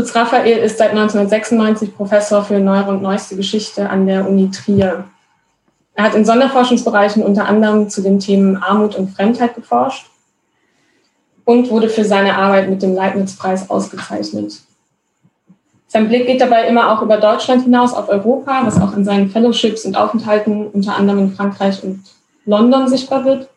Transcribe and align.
Lutz 0.00 0.14
Raphael 0.14 0.56
ist 0.60 0.78
seit 0.78 0.92
1996 0.92 1.94
Professor 1.94 2.42
für 2.42 2.58
Neuere 2.58 2.88
und 2.92 3.02
Neueste 3.02 3.36
Geschichte 3.36 3.90
an 3.90 4.06
der 4.06 4.26
Uni 4.26 4.50
Trier. 4.50 5.04
Er 5.92 6.04
hat 6.04 6.14
in 6.14 6.24
Sonderforschungsbereichen 6.24 7.22
unter 7.22 7.44
anderem 7.44 7.90
zu 7.90 8.00
den 8.00 8.18
Themen 8.18 8.56
Armut 8.56 8.94
und 8.94 9.10
Fremdheit 9.10 9.54
geforscht 9.54 10.06
und 11.44 11.68
wurde 11.68 11.90
für 11.90 12.06
seine 12.06 12.38
Arbeit 12.38 12.70
mit 12.70 12.80
dem 12.80 12.94
Leibniz-Preis 12.94 13.68
ausgezeichnet. 13.68 14.62
Sein 15.86 16.08
Blick 16.08 16.26
geht 16.26 16.40
dabei 16.40 16.66
immer 16.66 16.92
auch 16.92 17.02
über 17.02 17.18
Deutschland 17.18 17.64
hinaus 17.64 17.92
auf 17.92 18.08
Europa, 18.08 18.62
was 18.64 18.80
auch 18.80 18.96
in 18.96 19.04
seinen 19.04 19.28
Fellowships 19.28 19.84
und 19.84 19.98
Aufenthalten 19.98 20.68
unter 20.68 20.96
anderem 20.96 21.24
in 21.24 21.32
Frankreich 21.32 21.84
und 21.84 22.04
London 22.46 22.88
sichtbar 22.88 23.26
wird. 23.26 23.50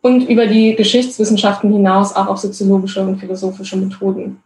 Und 0.00 0.28
über 0.28 0.46
die 0.46 0.76
Geschichtswissenschaften 0.76 1.72
hinaus 1.72 2.14
auch 2.14 2.28
auf 2.28 2.38
soziologische 2.38 3.00
und 3.00 3.18
philosophische 3.18 3.76
Methoden. 3.76 4.40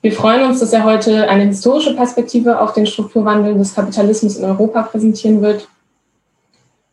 Wir 0.00 0.12
freuen 0.12 0.48
uns, 0.48 0.60
dass 0.60 0.72
er 0.72 0.84
heute 0.84 1.28
eine 1.28 1.44
historische 1.44 1.94
Perspektive 1.94 2.60
auf 2.60 2.72
den 2.72 2.86
Strukturwandel 2.86 3.58
des 3.58 3.74
Kapitalismus 3.74 4.36
in 4.36 4.44
Europa 4.44 4.82
präsentieren 4.82 5.42
wird, 5.42 5.68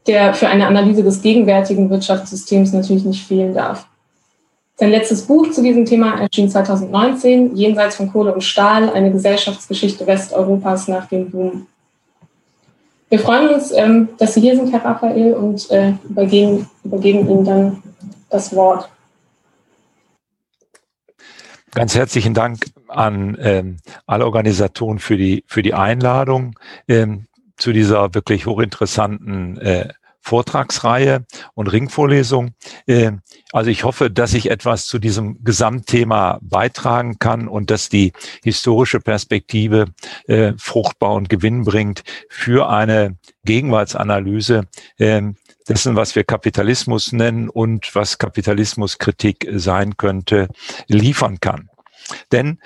der 0.08 0.34
für 0.34 0.48
eine 0.48 0.66
Analyse 0.66 1.04
des 1.04 1.22
gegenwärtigen 1.22 1.90
Wirtschaftssystems 1.90 2.74
natürlich 2.74 3.06
nicht 3.06 3.26
fehlen 3.26 3.54
darf. 3.54 3.86
Sein 4.78 4.90
letztes 4.90 5.22
Buch 5.22 5.52
zu 5.52 5.62
diesem 5.62 5.86
Thema 5.86 6.20
erschien 6.20 6.50
2019, 6.50 7.56
Jenseits 7.56 7.96
von 7.96 8.12
Kohle 8.12 8.34
und 8.34 8.44
Stahl, 8.44 8.90
eine 8.90 9.12
Gesellschaftsgeschichte 9.12 10.06
Westeuropas 10.06 10.88
nach 10.88 11.08
dem 11.08 11.30
Boom. 11.30 11.68
Wir 13.10 13.20
freuen 13.20 13.50
uns, 13.50 13.72
ähm, 13.72 14.10
dass 14.18 14.34
Sie 14.34 14.42
hier 14.42 14.56
sind, 14.56 14.74
Herr 14.74 14.84
Raphael, 14.84 15.36
und 15.36 15.70
äh, 15.70 15.94
übergeben, 16.10 16.68
übergeben 16.84 17.30
Ihnen 17.30 17.46
dann 17.46 17.84
das 18.30 18.54
Wort. 18.54 18.90
Ganz 21.76 21.94
herzlichen 21.94 22.34
Dank 22.34 22.66
an 22.96 23.38
ähm, 23.40 23.78
alle 24.06 24.26
Organisatoren 24.26 25.00
für 25.00 25.18
die, 25.18 25.44
für 25.48 25.62
die 25.62 25.74
Einladung 25.74 26.58
ähm, 26.88 27.28
zu 27.58 27.72
dieser 27.72 28.14
wirklich 28.14 28.46
hochinteressanten 28.46 29.58
äh, 29.58 29.90
Vortragsreihe 30.26 31.24
und 31.54 31.68
Ringvorlesung. 31.68 32.56
Äh, 32.88 33.12
also 33.52 33.70
ich 33.70 33.84
hoffe, 33.84 34.10
dass 34.10 34.34
ich 34.34 34.50
etwas 34.50 34.88
zu 34.88 34.98
diesem 34.98 35.44
Gesamtthema 35.44 36.40
beitragen 36.42 37.20
kann 37.20 37.48
und 37.48 37.70
dass 37.70 37.90
die 37.90 38.12
historische 38.44 39.00
Perspektive 39.00 39.86
äh, 40.28 40.54
fruchtbar 40.58 41.14
und 41.14 41.30
Gewinn 41.30 41.64
bringt 41.64 42.04
für 42.28 42.70
eine 42.70 43.18
Gegenwartsanalyse 43.44 44.64
ähm, 44.98 45.36
dessen, 45.70 45.96
was 45.96 46.16
wir 46.16 46.24
Kapitalismus 46.24 47.12
nennen 47.12 47.48
und 47.48 47.94
was 47.94 48.18
Kapitalismuskritik 48.18 49.48
sein 49.54 49.96
könnte, 49.96 50.48
liefern 50.88 51.40
kann. 51.40 51.70
Denn 52.32 52.60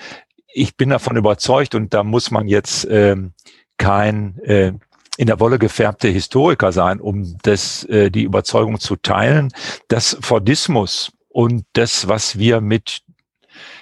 ich 0.52 0.76
bin 0.76 0.90
davon 0.90 1.16
überzeugt 1.16 1.74
und 1.74 1.94
da 1.94 2.02
muss 2.02 2.30
man 2.30 2.48
jetzt 2.48 2.86
ähm, 2.90 3.32
kein 3.78 4.38
äh, 4.40 4.72
in 5.16 5.26
der 5.26 5.40
Wolle 5.40 5.58
gefärbte 5.58 6.08
Historiker 6.08 6.72
sein, 6.72 7.00
um 7.00 7.36
das, 7.42 7.84
äh, 7.84 8.10
die 8.10 8.22
Überzeugung 8.22 8.80
zu 8.80 8.96
teilen, 8.96 9.52
dass 9.88 10.16
Fordismus 10.20 11.12
und 11.28 11.64
das, 11.74 12.08
was 12.08 12.38
wir 12.38 12.60
mit 12.60 13.02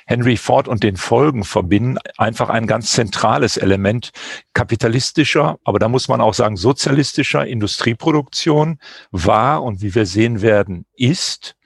Henry 0.07 0.37
Ford 0.37 0.69
und 0.69 0.83
den 0.83 0.97
Folgen 0.97 1.45
verbinden, 1.45 1.99
einfach 2.17 2.49
ein 2.49 2.67
ganz 2.67 2.93
zentrales 2.93 3.57
Element 3.57 4.11
kapitalistischer, 4.55 5.59
aber 5.65 5.79
da 5.79 5.89
muss 5.89 6.09
man 6.09 6.21
auch 6.21 6.35
sagen 6.35 6.57
sozialistischer 6.57 7.47
Industrieproduktion 7.47 8.79
war 9.11 9.63
und 9.63 9.83
wie 9.83 9.95
wir 9.95 10.07
sehen 10.07 10.41
werden, 10.41 10.87
ist 10.97 11.57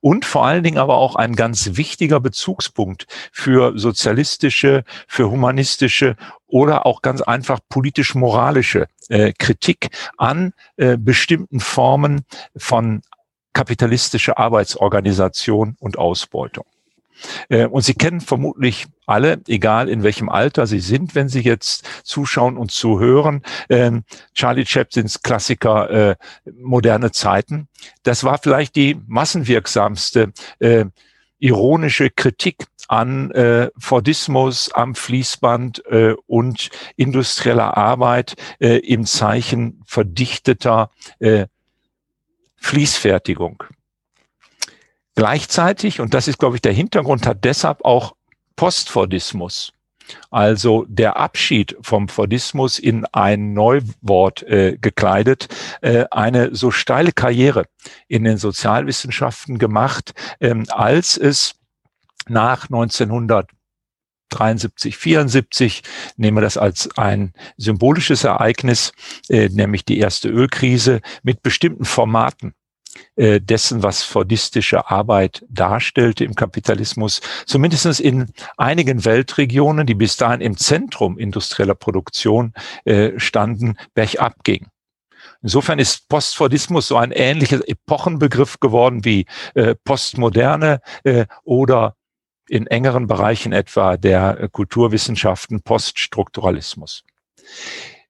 und 0.00 0.24
vor 0.24 0.46
allen 0.46 0.62
Dingen 0.62 0.78
aber 0.78 0.96
auch 0.96 1.16
ein 1.16 1.34
ganz 1.34 1.76
wichtiger 1.76 2.20
Bezugspunkt 2.20 3.06
für 3.32 3.78
sozialistische, 3.78 4.84
für 5.06 5.30
humanistische 5.30 6.16
oder 6.46 6.86
auch 6.86 7.02
ganz 7.02 7.20
einfach 7.20 7.60
politisch-moralische 7.68 8.86
äh, 9.08 9.32
Kritik 9.38 9.88
an 10.16 10.52
äh, 10.76 10.96
bestimmten 10.96 11.60
Formen 11.60 12.24
von 12.56 13.02
kapitalistischer 13.52 14.38
Arbeitsorganisation 14.38 15.76
und 15.80 15.98
Ausbeutung. 15.98 16.66
Äh, 17.48 17.66
und 17.66 17.82
Sie 17.82 17.94
kennen 17.94 18.20
vermutlich 18.20 18.86
alle, 19.06 19.40
egal 19.46 19.88
in 19.88 20.02
welchem 20.02 20.28
Alter 20.28 20.66
Sie 20.66 20.80
sind, 20.80 21.14
wenn 21.14 21.28
Sie 21.28 21.40
jetzt 21.40 21.86
zuschauen 22.04 22.56
und 22.56 22.70
zuhören, 22.70 23.42
ähm, 23.68 24.04
Charlie 24.34 24.66
Chaplins 24.66 25.22
Klassiker 25.22 25.90
äh, 25.90 26.16
Moderne 26.60 27.12
Zeiten. 27.12 27.68
Das 28.02 28.24
war 28.24 28.38
vielleicht 28.38 28.76
die 28.76 29.00
massenwirksamste 29.06 30.32
äh, 30.58 30.86
ironische 31.38 32.10
Kritik 32.10 32.66
an 32.88 33.30
äh, 33.32 33.70
Fordismus 33.78 34.70
am 34.72 34.94
Fließband 34.94 35.84
äh, 35.86 36.14
und 36.26 36.70
industrieller 36.96 37.76
Arbeit 37.76 38.34
äh, 38.60 38.78
im 38.78 39.06
Zeichen 39.06 39.82
verdichteter 39.86 40.90
äh, 41.18 41.46
Fließfertigung. 42.56 43.64
Gleichzeitig, 45.16 46.00
und 46.00 46.12
das 46.12 46.28
ist, 46.28 46.38
glaube 46.38 46.56
ich, 46.56 46.62
der 46.62 46.74
Hintergrund, 46.74 47.26
hat 47.26 47.44
deshalb 47.44 47.84
auch 47.84 48.14
Postfordismus, 48.54 49.72
also 50.30 50.84
der 50.88 51.16
Abschied 51.16 51.74
vom 51.80 52.08
Fordismus 52.08 52.78
in 52.78 53.06
ein 53.06 53.54
Neuwort 53.54 54.42
äh, 54.42 54.76
gekleidet, 54.78 55.48
äh, 55.80 56.04
eine 56.10 56.54
so 56.54 56.70
steile 56.70 57.12
Karriere 57.12 57.64
in 58.08 58.24
den 58.24 58.36
Sozialwissenschaften 58.36 59.58
gemacht, 59.58 60.12
ähm, 60.38 60.66
als 60.68 61.16
es 61.16 61.54
nach 62.28 62.64
1900 62.64 63.50
73, 64.28 64.96
74, 64.96 65.82
nehmen 66.16 66.38
wir 66.38 66.42
das 66.42 66.56
als 66.56 66.90
ein 66.98 67.32
symbolisches 67.56 68.24
Ereignis, 68.24 68.92
äh, 69.28 69.48
nämlich 69.48 69.84
die 69.84 69.98
erste 69.98 70.28
Ölkrise 70.28 71.00
mit 71.22 71.42
bestimmten 71.42 71.84
Formaten 71.84 72.52
äh, 73.16 73.40
dessen, 73.40 73.82
was 73.82 74.02
fordistische 74.02 74.90
Arbeit 74.90 75.44
darstellte 75.48 76.24
im 76.24 76.34
Kapitalismus, 76.34 77.20
zumindest 77.46 78.00
in 78.00 78.32
einigen 78.56 79.04
Weltregionen, 79.04 79.86
die 79.86 79.94
bis 79.94 80.16
dahin 80.16 80.40
im 80.40 80.56
Zentrum 80.56 81.18
industrieller 81.18 81.74
Produktion 81.74 82.52
äh, 82.84 83.18
standen, 83.18 83.76
bergab 83.94 84.44
ging. 84.44 84.66
Insofern 85.42 85.78
ist 85.78 86.08
Postfordismus 86.08 86.88
so 86.88 86.96
ein 86.96 87.12
ähnlicher 87.12 87.60
Epochenbegriff 87.66 88.58
geworden 88.60 89.04
wie 89.04 89.26
äh, 89.54 89.74
Postmoderne 89.74 90.80
oder 91.44 91.94
in 92.48 92.66
engeren 92.66 93.06
Bereichen 93.06 93.52
etwa 93.52 93.96
der 93.96 94.48
Kulturwissenschaften 94.50 95.62
Poststrukturalismus. 95.62 97.04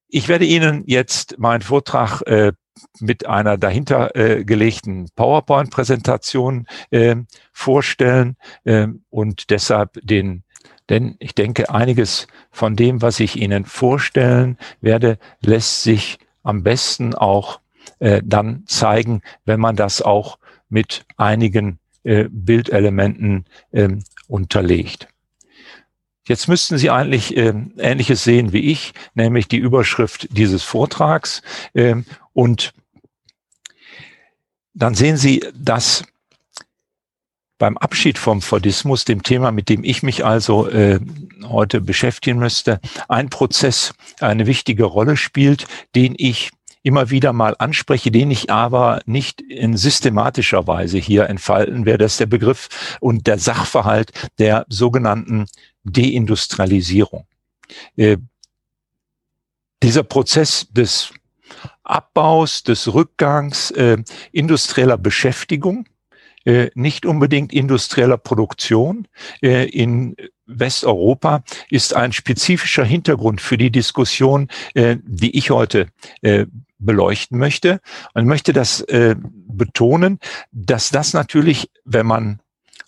Ich 0.09 0.29
werde 0.29 0.45
Ihnen 0.45 0.85
jetzt 0.87 1.39
meinen 1.39 1.63
Vortrag 1.63 2.23
mit 3.01 3.27
einer 3.27 3.57
dahinter 3.57 4.15
äh, 4.17 4.45
gelegten 4.45 5.09
PowerPoint-Präsentation 5.17 6.67
äh, 6.91 7.17
vorstellen 7.53 8.37
äh, 8.65 8.89
und 9.11 9.51
deshalb 9.51 9.99
den 10.03 10.43
denn 10.89 11.17
ich 11.19 11.35
denke, 11.35 11.71
einiges 11.71 12.29
von 12.53 12.77
dem, 12.77 13.03
was 13.03 13.19
ich 13.19 13.37
Ihnen 13.37 13.65
vorstellen 13.65 14.57
werde, 14.81 15.19
lässt 15.41 15.83
sich 15.83 16.19
am 16.43 16.63
besten 16.63 17.15
auch 17.15 17.61
äh, 17.99 18.23
dann 18.25 18.65
zeigen, 18.67 19.23
wenn 19.45 19.61
man 19.61 19.75
das 19.77 20.01
auch 20.01 20.39
mit 20.69 21.05
einigen 21.17 21.79
äh, 22.05 22.29
Bildelementen 22.31 23.47
ähm, 23.73 24.05
unterlegt. 24.29 25.09
Jetzt 26.27 26.49
müssten 26.49 26.77
Sie 26.77 26.91
eigentlich 26.91 27.37
äh, 27.37 27.55
Ähnliches 27.79 28.25
sehen 28.25 28.53
wie 28.53 28.71
ich, 28.71 28.93
nämlich 29.15 29.49
die 29.49 29.59
Überschrift 29.59 30.29
dieses 30.31 30.63
Vortrags. 30.63 31.43
Äh, 31.73 31.97
und 32.33 32.73
dann 34.75 34.95
sehen 34.95 35.17
Sie, 35.17 35.45
dass 35.55 36.05
beim 37.59 37.79
Abschied 37.79 38.19
vom 38.19 38.43
Fordismus, 38.43 39.05
dem 39.05 39.23
Thema, 39.23 39.51
mit 39.51 39.69
dem 39.69 39.83
ich 39.83 40.03
mich 40.03 40.25
also 40.25 40.69
äh, 40.69 41.01
heute 41.45 41.81
beschäftigen 41.81 42.39
müsste, 42.39 42.81
ein 43.09 43.31
Prozess 43.31 43.95
eine 44.21 44.47
wichtige 44.47 44.85
Rolle 44.85 45.17
spielt, 45.17 45.67
den 45.95 46.15
ich 46.19 46.51
immer 46.87 47.11
wieder 47.11 47.33
mal 47.33 47.57
anspreche, 47.59 48.13
den 48.13 48.31
ich 48.31 48.49
aber 48.49 49.01
nicht 49.07 49.41
in 49.41 49.77
systematischer 49.77 50.69
Weise 50.69 50.99
hier 50.99 51.29
entfalten 51.29 51.85
werde. 51.85 52.05
Das 52.05 52.13
ist 52.13 52.21
der 52.21 52.27
Begriff 52.27 52.97
und 53.01 53.27
der 53.27 53.39
Sachverhalt 53.39 54.13
der 54.39 54.67
sogenannten 54.69 55.47
Deindustrialisierung. 55.83 57.27
Äh, 57.97 58.19
dieser 59.83 60.05
Prozess 60.05 60.69
des 60.71 61.13
Abbaus, 61.83 62.63
des 62.63 62.95
Rückgangs 62.95 63.73
äh, 63.73 63.99
industrieller 64.31 64.97
Beschäftigung, 64.97 65.89
äh, 66.45 66.71
nicht 66.75 67.05
unbedingt 67.05 67.53
industrieller 67.53 68.17
Produktion 68.17 69.09
äh, 69.43 69.69
in 69.69 70.15
Westeuropa 70.47 71.43
ist 71.69 71.95
ein 71.95 72.13
spezifischer 72.13 72.85
Hintergrund 72.85 73.41
für 73.41 73.59
die 73.59 73.73
Diskussion, 73.73 74.49
äh, 74.75 74.97
die 75.03 75.37
ich 75.37 75.51
heute 75.51 75.89
äh, 76.23 76.47
beleuchten 76.79 77.39
möchte. 77.39 77.81
Und 78.15 78.27
möchte 78.27 78.53
das 78.53 78.81
äh, 78.83 79.17
betonen, 79.21 80.19
dass 80.53 80.91
das 80.91 81.13
natürlich, 81.13 81.71
wenn 81.85 82.07
man 82.07 82.41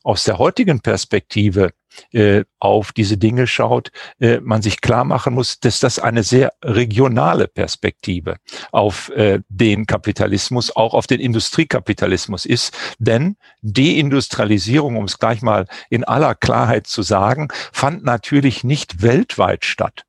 aus 0.03 0.25
der 0.25 0.39
heutigen 0.39 0.81
Perspektive 0.81 1.71
äh, 2.13 2.45
auf 2.59 2.93
diese 2.93 3.17
Dinge 3.17 3.47
schaut, 3.47 3.91
äh, 4.21 4.41
man 4.41 4.63
sich 4.63 4.81
klar 4.81 5.05
machen 5.05 5.35
muss, 5.35 5.61
dass 5.61 5.81
das 5.81 5.99
eine 5.99 6.23
sehr 6.23 6.53
regionale 6.65 7.49
Perspektive 7.49 8.37
auf 8.73 9.11
äh, 9.11 9.41
den 9.49 9.87
Kapitalismus, 9.87 10.75
auch 10.75 10.95
auf 10.95 11.07
den 11.07 11.21
Industriekapitalismus 11.21 12.47
ist. 12.47 12.77
Denn 12.99 13.37
Deindustrialisierung, 13.63 14.97
um 14.97 15.05
es 15.05 15.19
gleich 15.19 15.43
mal 15.43 15.67
in 15.91 16.05
aller 16.05 16.35
Klarheit 16.35 16.87
zu 16.87 17.03
sagen, 17.03 17.49
fand 17.73 18.05
natürlich 18.05 18.65
nicht 18.65 19.03
weltweit 19.03 19.65
statt. 19.65 20.05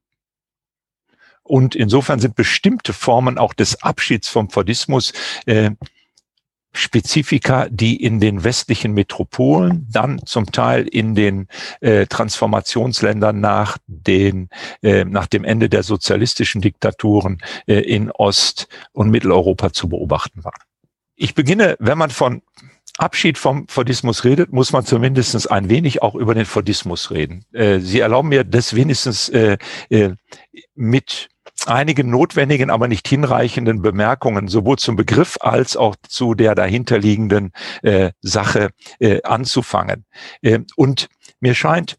Und 1.49 1.73
insofern 1.73 2.19
sind 2.19 2.35
bestimmte 2.35 2.93
Formen 2.93 3.39
auch 3.39 3.55
des 3.55 3.81
Abschieds 3.81 4.29
vom 4.29 4.51
Fordismus 4.51 5.13
äh, 5.47 5.71
Spezifika, 6.73 7.67
die 7.71 7.95
in 7.95 8.19
den 8.19 8.43
westlichen 8.43 8.93
Metropolen, 8.93 9.87
dann 9.91 10.21
zum 10.27 10.51
Teil 10.51 10.87
in 10.87 11.15
den 11.15 11.47
äh, 11.81 12.05
Transformationsländern 12.05 13.39
nach 13.39 13.79
den 13.87 14.49
äh, 14.83 15.05
nach 15.05 15.25
dem 15.25 15.43
Ende 15.43 15.69
der 15.69 15.81
sozialistischen 15.81 16.61
Diktaturen 16.61 17.39
äh, 17.65 17.79
in 17.79 18.11
Ost- 18.11 18.67
und 18.91 19.09
Mitteleuropa 19.09 19.73
zu 19.73 19.89
beobachten 19.89 20.43
waren. 20.43 20.61
Ich 21.15 21.33
beginne, 21.33 21.77
wenn 21.79 21.97
man 21.97 22.11
von 22.11 22.43
Abschied 22.99 23.37
vom 23.37 23.67
Fordismus 23.69 24.25
redet, 24.25 24.51
muss 24.51 24.73
man 24.73 24.85
zumindest 24.85 25.49
ein 25.49 25.69
wenig 25.69 26.01
auch 26.01 26.15
über 26.15 26.35
den 26.35 26.45
Fordismus 26.45 27.11
reden. 27.11 27.45
Äh, 27.53 27.79
Sie 27.79 28.01
erlauben 28.01 28.29
mir 28.29 28.43
das 28.43 28.75
wenigstens 28.75 29.29
äh, 29.29 29.57
äh, 29.89 30.11
mit 30.75 31.29
einigen 31.67 32.09
notwendigen, 32.09 32.69
aber 32.69 32.87
nicht 32.87 33.07
hinreichenden 33.07 33.81
Bemerkungen 33.81 34.47
sowohl 34.47 34.77
zum 34.77 34.95
Begriff 34.95 35.37
als 35.41 35.77
auch 35.77 35.95
zu 36.07 36.33
der 36.33 36.55
dahinterliegenden 36.55 37.51
äh, 37.81 38.11
Sache 38.21 38.69
äh, 38.99 39.21
anzufangen. 39.23 40.05
Äh, 40.41 40.59
und 40.75 41.09
mir 41.39 41.55
scheint, 41.55 41.97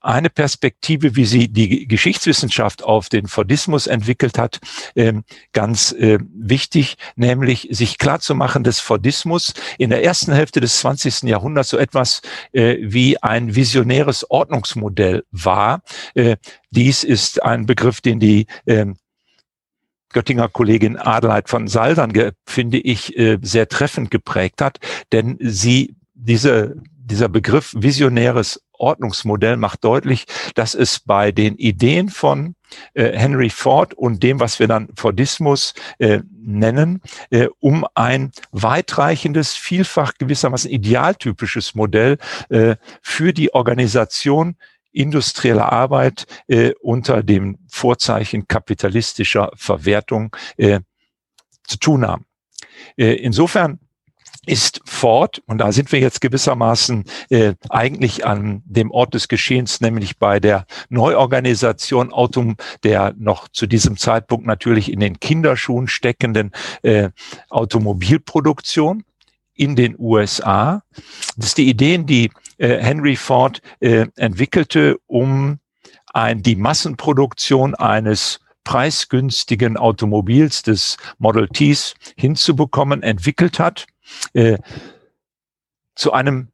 eine 0.00 0.28
Perspektive, 0.28 1.16
wie 1.16 1.24
sie 1.24 1.48
die 1.48 1.86
Geschichtswissenschaft 1.86 2.82
auf 2.82 3.08
den 3.08 3.26
Fordismus 3.26 3.86
entwickelt 3.86 4.38
hat, 4.38 4.60
ähm, 4.96 5.24
ganz 5.52 5.92
äh, 5.92 6.18
wichtig, 6.34 6.96
nämlich 7.16 7.68
sich 7.70 7.98
klar 7.98 8.20
zu 8.20 8.34
machen, 8.34 8.64
dass 8.64 8.80
Fordismus 8.80 9.54
in 9.78 9.90
der 9.90 10.04
ersten 10.04 10.32
Hälfte 10.32 10.60
des 10.60 10.78
20. 10.80 11.22
Jahrhunderts 11.22 11.70
so 11.70 11.78
etwas 11.78 12.22
äh, 12.52 12.76
wie 12.80 13.22
ein 13.22 13.54
visionäres 13.54 14.28
Ordnungsmodell 14.30 15.24
war. 15.30 15.82
Dies 16.70 17.04
ist 17.04 17.42
ein 17.42 17.66
Begriff, 17.66 18.00
den 18.00 18.18
die 18.20 18.46
ähm, 18.66 18.96
Göttinger 20.12 20.48
Kollegin 20.48 20.96
Adelheid 20.96 21.48
von 21.48 21.68
Saldern, 21.68 22.12
finde 22.46 22.78
ich, 22.78 23.14
sehr 23.42 23.68
treffend 23.68 24.10
geprägt 24.10 24.60
hat, 24.60 24.78
denn 25.12 25.38
sie 25.40 25.96
diese 26.14 26.76
dieser 27.04 27.28
Begriff 27.28 27.74
visionäres 27.76 28.62
Ordnungsmodell 28.82 29.56
macht 29.56 29.84
deutlich, 29.84 30.26
dass 30.54 30.74
es 30.74 31.00
bei 31.00 31.32
den 31.32 31.56
Ideen 31.56 32.08
von 32.08 32.54
äh, 32.94 33.16
Henry 33.16 33.50
Ford 33.50 33.94
und 33.94 34.22
dem, 34.22 34.40
was 34.40 34.58
wir 34.58 34.68
dann 34.68 34.88
Fordismus 34.96 35.74
äh, 35.98 36.20
nennen, 36.32 37.00
äh, 37.30 37.48
um 37.60 37.86
ein 37.94 38.32
weitreichendes, 38.50 39.54
vielfach 39.54 40.14
gewissermaßen 40.18 40.70
idealtypisches 40.70 41.74
Modell 41.74 42.18
äh, 42.48 42.76
für 43.00 43.32
die 43.32 43.54
Organisation 43.54 44.56
industrieller 44.92 45.72
Arbeit 45.72 46.26
äh, 46.48 46.72
unter 46.80 47.22
dem 47.22 47.58
Vorzeichen 47.68 48.46
kapitalistischer 48.46 49.50
Verwertung 49.54 50.36
äh, 50.56 50.80
zu 51.64 51.78
tun 51.78 52.06
haben. 52.06 52.26
Insofern 52.96 53.78
ist 54.44 54.80
Ford, 54.84 55.40
und 55.46 55.58
da 55.58 55.70
sind 55.70 55.92
wir 55.92 56.00
jetzt 56.00 56.20
gewissermaßen 56.20 57.04
äh, 57.30 57.54
eigentlich 57.70 58.26
an 58.26 58.62
dem 58.64 58.90
Ort 58.90 59.14
des 59.14 59.28
Geschehens, 59.28 59.80
nämlich 59.80 60.18
bei 60.18 60.40
der 60.40 60.66
Neuorganisation 60.88 62.12
Autom, 62.12 62.56
der 62.82 63.14
noch 63.16 63.48
zu 63.48 63.66
diesem 63.66 63.96
Zeitpunkt 63.96 64.46
natürlich 64.46 64.90
in 64.90 64.98
den 64.98 65.20
Kinderschuhen 65.20 65.86
steckenden 65.86 66.50
äh, 66.82 67.10
Automobilproduktion 67.50 69.04
in 69.54 69.76
den 69.76 69.94
USA. 69.96 70.82
Das 71.36 71.48
ist 71.48 71.58
die 71.58 71.68
Ideen, 71.68 72.06
die 72.06 72.30
äh, 72.58 72.78
Henry 72.78 73.14
Ford 73.14 73.62
äh, 73.78 74.06
entwickelte, 74.16 74.98
um 75.06 75.60
ein, 76.12 76.42
die 76.42 76.56
Massenproduktion 76.56 77.76
eines 77.76 78.40
preisgünstigen 78.64 79.76
Automobils 79.76 80.62
des 80.62 80.96
Model 81.18 81.48
Ts 81.48 81.94
hinzubekommen, 82.16 83.02
entwickelt 83.02 83.58
hat 83.58 83.86
äh, 84.32 84.58
zu 85.94 86.12
einem 86.12 86.48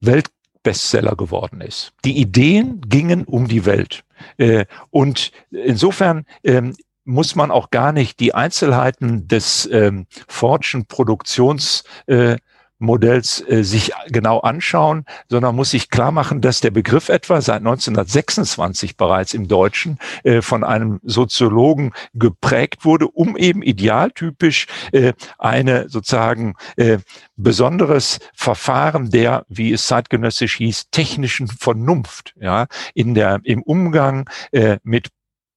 Weltbestseller 0.00 1.16
geworden 1.16 1.60
ist. 1.60 1.92
Die 2.04 2.18
Ideen 2.18 2.80
gingen 2.82 3.24
um 3.24 3.48
die 3.48 3.64
Welt. 3.64 4.04
Äh, 4.36 4.66
und 4.90 5.32
insofern 5.50 6.26
ähm, 6.42 6.74
muss 7.04 7.34
man 7.34 7.50
auch 7.50 7.70
gar 7.70 7.92
nicht 7.92 8.18
die 8.20 8.34
Einzelheiten 8.34 9.28
des 9.28 9.68
ähm, 9.70 10.06
Fordschen 10.26 10.86
Produktions 10.86 11.84
äh, 12.06 12.36
Modells 12.78 13.42
äh, 13.48 13.62
sich 13.62 13.92
genau 14.08 14.40
anschauen, 14.40 15.04
sondern 15.28 15.56
muss 15.56 15.70
sich 15.70 15.90
klar 15.90 16.12
machen, 16.12 16.40
dass 16.40 16.60
der 16.60 16.70
Begriff 16.70 17.08
etwa 17.08 17.40
seit 17.40 17.58
1926 17.58 18.96
bereits 18.96 19.34
im 19.34 19.48
Deutschen 19.48 19.98
äh, 20.22 20.42
von 20.42 20.64
einem 20.64 21.00
Soziologen 21.02 21.92
geprägt 22.14 22.84
wurde, 22.84 23.08
um 23.08 23.36
eben 23.36 23.62
idealtypisch 23.62 24.66
äh, 24.92 25.12
eine 25.38 25.88
sozusagen 25.88 26.54
äh, 26.76 26.98
besonderes 27.36 28.18
Verfahren 28.34 29.10
der, 29.10 29.44
wie 29.48 29.72
es 29.72 29.86
zeitgenössisch 29.86 30.56
hieß, 30.56 30.90
technischen 30.90 31.48
Vernunft, 31.48 32.34
ja, 32.40 32.66
in 32.94 33.14
der, 33.14 33.40
im 33.44 33.62
Umgang 33.62 34.28
äh, 34.52 34.78
mit 34.82 35.08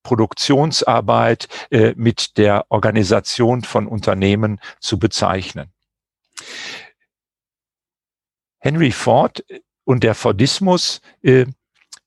Produktionsarbeit, 0.03 1.49
äh, 1.69 1.93
mit 1.97 2.37
der 2.37 2.65
Organisation 2.69 3.63
von 3.63 3.87
Unternehmen 3.87 4.59
zu 4.79 4.99
bezeichnen. 4.99 5.73
Henry 8.59 8.91
Ford 8.91 9.43
und 9.83 10.03
der 10.03 10.15
Fordismus 10.15 11.01
äh, 11.21 11.45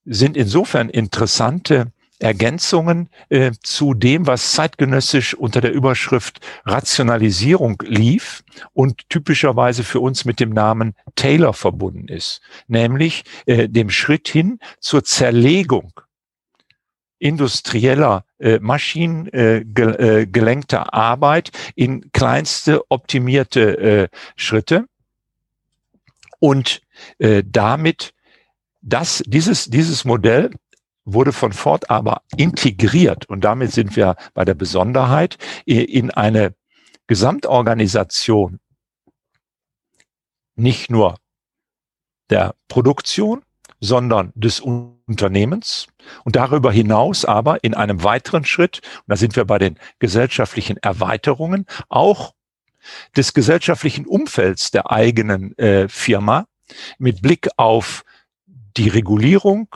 sind 0.05 0.37
insofern 0.37 0.91
interessante 0.91 1.93
Ergänzungen 2.21 3.09
äh, 3.31 3.53
zu 3.63 3.95
dem, 3.95 4.27
was 4.27 4.53
zeitgenössisch 4.53 5.33
unter 5.35 5.63
der 5.63 5.73
Überschrift 5.73 6.41
Rationalisierung 6.67 7.83
lief 7.87 8.45
und 8.73 9.09
typischerweise 9.09 9.85
für 9.85 10.01
uns 10.01 10.27
mit 10.27 10.39
dem 10.39 10.51
Namen 10.51 10.95
Taylor 11.17 11.55
verbunden 11.55 12.09
ist, 12.09 12.43
nämlich 12.69 13.25
äh, 13.47 13.69
dem 13.69 13.89
Schritt 13.89 14.29
hin 14.29 14.59
zur 14.81 15.03
Zerlegung 15.03 15.93
industrieller 17.19 18.27
äh, 18.39 18.59
maschinengelenkter 18.61 20.79
äh, 20.79 20.83
äh 20.83 20.93
Arbeit 20.93 21.53
in 21.75 22.13
kleinste 22.13 22.83
optimierte 22.91 23.79
äh, 23.79 24.09
Schritte 24.37 24.85
und 26.41 26.81
äh, 27.19 27.45
damit, 27.47 28.13
das, 28.83 29.23
dieses, 29.27 29.67
dieses 29.67 30.05
Modell 30.05 30.51
wurde 31.05 31.33
von 31.33 31.53
Ford 31.53 31.91
aber 31.91 32.23
integriert. 32.37 33.29
Und 33.29 33.43
damit 33.45 33.73
sind 33.73 33.95
wir 33.97 34.17
bei 34.35 34.45
der 34.45 34.55
Besonderheit 34.55 35.39
in 35.65 36.11
eine 36.11 36.55
Gesamtorganisation 37.07 38.59
nicht 40.57 40.91
nur 40.91 41.17
der 42.29 42.55
Produktion, 42.69 43.43
sondern 43.81 44.33
des 44.35 44.61
Unternehmens. 44.61 45.87
Und 46.25 46.37
darüber 46.37 46.71
hinaus 46.71 47.25
aber 47.25 47.65
in 47.65 47.75
einem 47.75 48.05
weiteren 48.05 48.45
Schritt, 48.45 48.81
und 48.99 49.05
da 49.09 49.17
sind 49.17 49.37
wir 49.37 49.45
bei 49.45 49.59
den 49.59 49.79
gesellschaftlichen 49.99 50.77
Erweiterungen, 50.77 51.67
auch 51.89 52.35
des 53.17 53.35
gesellschaftlichen 53.35 54.07
Umfelds 54.07 54.71
der 54.71 54.91
eigenen 54.91 55.57
äh, 55.59 55.89
Firma 55.89 56.47
mit 56.99 57.23
Blick 57.23 57.49
auf 57.57 58.05
die 58.77 58.89
Regulierung 58.89 59.69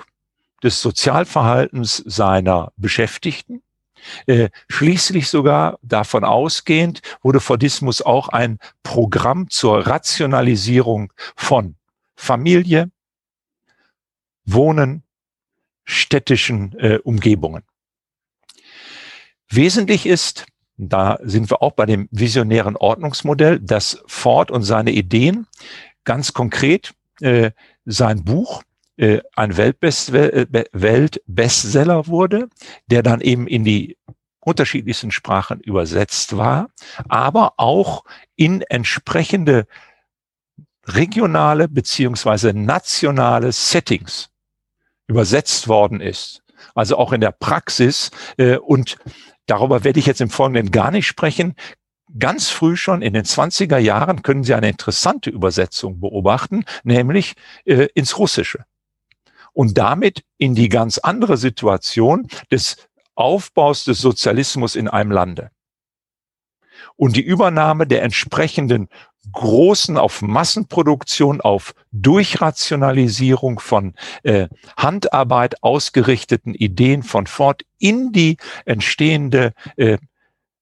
des 0.62 0.80
Sozialverhaltens 0.80 1.98
seiner 2.06 2.72
Beschäftigten. 2.76 3.62
Äh, 4.26 4.50
schließlich 4.68 5.28
sogar 5.28 5.78
davon 5.82 6.24
ausgehend 6.24 7.00
wurde 7.22 7.40
Fordismus 7.40 8.02
auch 8.02 8.28
ein 8.28 8.58
Programm 8.82 9.48
zur 9.48 9.86
Rationalisierung 9.86 11.12
von 11.36 11.76
Familie, 12.14 12.90
Wohnen, 14.44 15.02
städtischen 15.84 16.78
äh, 16.78 16.98
Umgebungen. 17.02 17.62
Wesentlich 19.48 20.06
ist, 20.06 20.46
da 20.76 21.18
sind 21.22 21.50
wir 21.50 21.62
auch 21.62 21.72
bei 21.72 21.86
dem 21.86 22.08
visionären 22.10 22.76
Ordnungsmodell, 22.76 23.60
dass 23.60 24.02
Ford 24.06 24.50
und 24.50 24.62
seine 24.62 24.90
Ideen 24.90 25.46
ganz 26.04 26.32
konkret 26.32 26.94
äh, 27.20 27.52
sein 27.84 28.24
Buch 28.24 28.62
äh, 28.96 29.20
ein 29.36 29.56
Weltbest 29.56 30.12
äh, 30.14 30.46
Weltbestseller 30.72 32.06
wurde, 32.06 32.48
der 32.86 33.02
dann 33.02 33.20
eben 33.20 33.46
in 33.46 33.64
die 33.64 33.96
unterschiedlichsten 34.40 35.10
Sprachen 35.10 35.60
übersetzt 35.60 36.36
war, 36.36 36.68
aber 37.08 37.54
auch 37.56 38.04
in 38.36 38.62
entsprechende 38.62 39.66
regionale 40.86 41.68
beziehungsweise 41.68 42.52
nationale 42.52 43.52
Settings 43.52 44.30
übersetzt 45.06 45.68
worden 45.68 46.00
ist. 46.00 46.42
Also 46.74 46.96
auch 46.96 47.12
in 47.12 47.20
der 47.20 47.32
Praxis. 47.32 48.10
Äh, 48.36 48.56
und 48.56 48.96
darüber 49.46 49.84
werde 49.84 49.98
ich 49.98 50.06
jetzt 50.06 50.20
im 50.20 50.30
Folgenden 50.30 50.70
gar 50.70 50.90
nicht 50.90 51.06
sprechen. 51.06 51.54
Ganz 52.18 52.50
früh 52.50 52.76
schon 52.76 53.02
in 53.02 53.14
den 53.14 53.24
20er 53.24 53.78
Jahren 53.78 54.22
können 54.22 54.44
Sie 54.44 54.54
eine 54.54 54.68
interessante 54.68 55.30
Übersetzung 55.30 56.00
beobachten, 56.00 56.64
nämlich 56.82 57.34
äh, 57.64 57.88
ins 57.94 58.18
Russische. 58.18 58.64
Und 59.52 59.78
damit 59.78 60.24
in 60.36 60.54
die 60.54 60.68
ganz 60.68 60.98
andere 60.98 61.36
Situation 61.36 62.28
des 62.50 62.76
Aufbaus 63.14 63.84
des 63.84 64.00
Sozialismus 64.00 64.76
in 64.76 64.88
einem 64.88 65.12
Lande. 65.12 65.50
Und 66.96 67.16
die 67.16 67.22
Übernahme 67.22 67.86
der 67.86 68.02
entsprechenden 68.02 68.88
großen 69.34 69.98
auf 69.98 70.22
Massenproduktion, 70.22 71.40
auf 71.40 71.74
Durchrationalisierung 71.92 73.60
von 73.60 73.94
äh, 74.22 74.48
Handarbeit 74.76 75.62
ausgerichteten 75.62 76.54
Ideen 76.54 77.02
von 77.02 77.26
fort 77.26 77.62
in 77.78 78.12
die 78.12 78.38
entstehende 78.64 79.52
äh, 79.76 79.98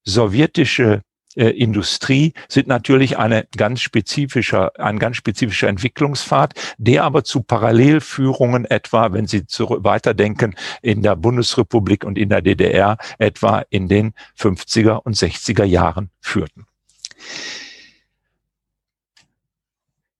sowjetische 0.04 1.02
äh, 1.36 1.48
Industrie 1.48 2.34
sind 2.48 2.66
natürlich 2.66 3.18
eine 3.18 3.46
ganz 3.56 3.80
spezifischer, 3.80 4.72
ein 4.78 4.98
ganz 4.98 5.16
spezifischer 5.16 5.68
Entwicklungspfad, 5.68 6.54
der 6.78 7.04
aber 7.04 7.24
zu 7.24 7.42
Parallelführungen 7.42 8.64
etwa, 8.64 9.12
wenn 9.12 9.26
Sie 9.26 9.46
zu, 9.46 9.78
weiterdenken, 9.82 10.54
in 10.82 11.02
der 11.02 11.16
Bundesrepublik 11.16 12.04
und 12.04 12.18
in 12.18 12.28
der 12.28 12.42
DDR 12.42 12.98
etwa 13.18 13.64
in 13.70 13.88
den 13.88 14.12
50er 14.38 15.00
und 15.02 15.16
60er 15.16 15.64
Jahren 15.64 16.10
führten. 16.20 16.66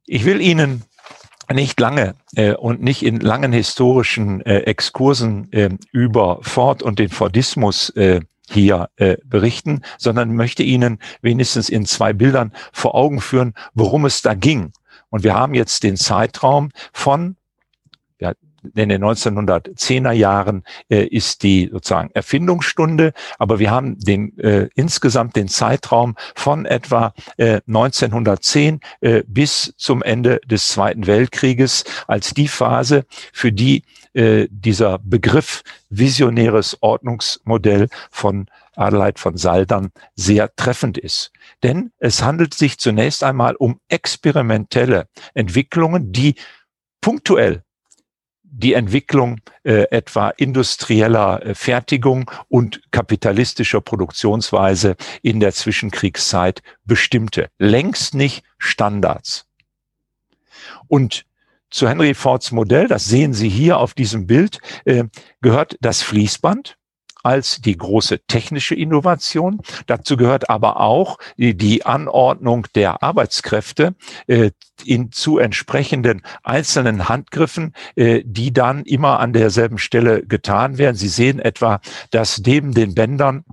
Ich 0.07 0.25
will 0.25 0.41
Ihnen 0.41 0.85
nicht 1.53 1.79
lange 1.79 2.15
äh, 2.35 2.55
und 2.55 2.83
nicht 2.83 3.03
in 3.03 3.21
langen 3.21 3.53
historischen 3.53 4.45
äh, 4.45 4.61
Exkursen 4.61 5.53
äh, 5.53 5.71
über 5.93 6.39
Ford 6.43 6.83
und 6.83 6.99
den 6.99 7.09
Fordismus 7.09 7.91
äh, 7.91 8.21
hier 8.49 8.89
äh, 8.97 9.17
berichten, 9.25 9.83
sondern 9.99 10.35
möchte 10.35 10.63
Ihnen 10.63 10.99
wenigstens 11.21 11.69
in 11.69 11.87
zwei 11.87 12.13
Bildern 12.13 12.53
vor 12.73 12.95
Augen 12.95 13.21
führen, 13.21 13.55
worum 13.75 14.05
es 14.05 14.23
da 14.23 14.35
ging. 14.35 14.73
Und 15.11 15.25
wir 15.25 15.35
haben 15.35 15.55
jetzt 15.55 15.83
den 15.83 15.97
Zeitraum 15.97 16.71
von 16.93 17.37
in 18.75 18.89
den 18.89 19.05
1910er 19.05 20.13
Jahren 20.13 20.65
äh, 20.89 21.05
ist 21.05 21.43
die 21.43 21.69
sozusagen 21.73 22.11
Erfindungsstunde, 22.15 23.13
aber 23.39 23.59
wir 23.59 23.71
haben 23.71 23.99
den 23.99 24.39
äh, 24.39 24.69
insgesamt 24.75 25.37
den 25.37 25.49
Zeitraum 25.49 26.17
von 26.35 26.65
etwa 26.65 27.15
äh, 27.37 27.61
1910 27.67 28.81
äh, 29.01 29.23
bis 29.27 29.75
zum 29.77 30.03
Ende 30.03 30.41
des 30.47 30.69
Zweiten 30.69 31.07
Weltkrieges 31.07 31.85
als 32.07 32.35
die 32.35 32.49
Phase, 32.49 33.05
für 33.33 33.53
die 33.53 33.83
äh, 34.15 34.47
dieser 34.51 34.99
Begriff 34.99 35.63
visionäres 35.89 36.77
Ordnungsmodell 36.81 37.89
von 38.11 38.47
Adelheid 38.75 39.19
von 39.19 39.37
Saldern 39.37 39.91
sehr 40.15 40.55
treffend 40.57 40.99
ist. 40.99 41.33
Denn 41.63 41.93
es 41.99 42.23
handelt 42.23 42.55
sich 42.55 42.79
zunächst 42.79 43.23
einmal 43.23 43.55
um 43.57 43.81
experimentelle 43.89 45.09
Entwicklungen, 45.35 46.13
die 46.13 46.35
punktuell 47.01 47.63
die 48.53 48.75
Entwicklung 48.75 49.41
äh, 49.65 49.85
etwa 49.91 50.29
industrieller 50.29 51.45
äh, 51.45 51.55
Fertigung 51.55 52.31
und 52.49 52.83
kapitalistischer 52.91 53.81
Produktionsweise 53.81 54.97
in 55.23 55.41
der 55.41 55.53
Zwischenkriegszeit 55.53 56.63
bestimmte. 56.85 57.49
Längst 57.59 58.15
nicht 58.15 58.45
Standards. 58.59 59.47
Und 60.87 61.25
zu 61.71 61.89
Henry 61.89 62.13
Fords 62.13 62.53
Modell, 62.53 62.87
das 62.87 63.07
sehen 63.07 63.33
Sie 63.33 63.49
hier 63.49 63.79
auf 63.79 63.95
diesem 63.95 64.27
Bild, 64.27 64.59
äh, 64.85 65.05
gehört 65.41 65.79
das 65.81 66.03
Fließband 66.03 66.77
als 67.23 67.61
die 67.61 67.77
große 67.77 68.21
technische 68.27 68.75
Innovation. 68.75 69.61
Dazu 69.87 70.17
gehört 70.17 70.51
aber 70.51 70.81
auch 70.81 71.19
die 71.37 71.85
Anordnung 71.85 72.67
der 72.75 73.03
Arbeitskräfte 73.03 73.95
äh, 74.27 74.51
in, 74.85 75.13
zu 75.13 75.39
entsprechenden 75.39 76.23
einzelnen 76.43 77.09
Handgriffen, 77.09 77.75
äh, 77.95 78.23
die 78.25 78.53
dann 78.53 78.85
immer 78.85 79.21
an 79.21 79.33
derselben 79.33 79.79
Stelle 79.79 80.27
getan 80.27 80.79
werden. 80.79 80.97
Sie 80.97 81.09
sehen 81.09 81.39
etwa, 81.39 81.81
dass 82.11 82.41
neben 82.45 82.75
den 82.75 82.95
Bändern 82.95 83.45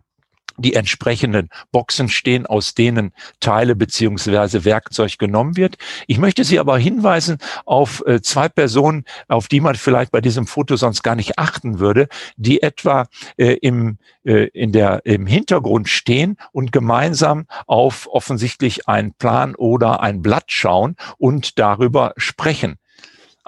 die 0.61 0.73
entsprechenden 0.73 1.49
Boxen 1.71 2.09
stehen, 2.09 2.45
aus 2.45 2.73
denen 2.73 3.11
Teile 3.39 3.75
beziehungsweise 3.75 4.65
Werkzeug 4.65 5.17
genommen 5.17 5.57
wird. 5.57 5.77
Ich 6.07 6.17
möchte 6.17 6.43
Sie 6.43 6.59
aber 6.59 6.77
hinweisen 6.77 7.37
auf 7.65 8.03
äh, 8.05 8.21
zwei 8.21 8.49
Personen, 8.49 9.05
auf 9.27 9.47
die 9.47 9.61
man 9.61 9.75
vielleicht 9.75 10.11
bei 10.11 10.21
diesem 10.21 10.47
Foto 10.47 10.75
sonst 10.75 11.03
gar 11.03 11.15
nicht 11.15 11.37
achten 11.39 11.79
würde, 11.79 12.07
die 12.37 12.61
etwa 12.61 13.07
äh, 13.37 13.53
im, 13.61 13.97
äh, 14.23 14.47
in 14.53 14.71
der, 14.71 15.05
im 15.05 15.27
Hintergrund 15.27 15.89
stehen 15.89 16.37
und 16.51 16.71
gemeinsam 16.71 17.45
auf 17.67 18.07
offensichtlich 18.11 18.87
einen 18.87 19.13
Plan 19.13 19.55
oder 19.55 20.01
ein 20.01 20.21
Blatt 20.21 20.45
schauen 20.51 20.95
und 21.17 21.59
darüber 21.59 22.13
sprechen. 22.17 22.77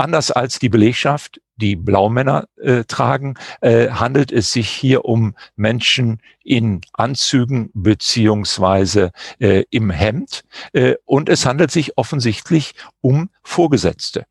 Anders 0.01 0.31
als 0.31 0.57
die 0.57 0.69
Belegschaft 0.69 1.41
die 1.57 1.75
Blaumänner 1.75 2.45
äh, 2.59 2.85
tragen, 2.85 3.35
äh, 3.61 3.89
handelt 3.89 4.31
es 4.31 4.51
sich 4.51 4.67
hier 4.67 5.05
um 5.05 5.35
Menschen 5.55 6.23
in 6.43 6.81
Anzügen 6.93 7.69
beziehungsweise 7.75 9.11
äh, 9.37 9.63
im 9.69 9.91
Hemd 9.91 10.43
äh, 10.73 10.95
und 11.05 11.29
es 11.29 11.45
handelt 11.45 11.69
sich 11.69 11.99
offensichtlich 11.99 12.73
um 13.01 13.29
Vorgesetzte. 13.43 14.25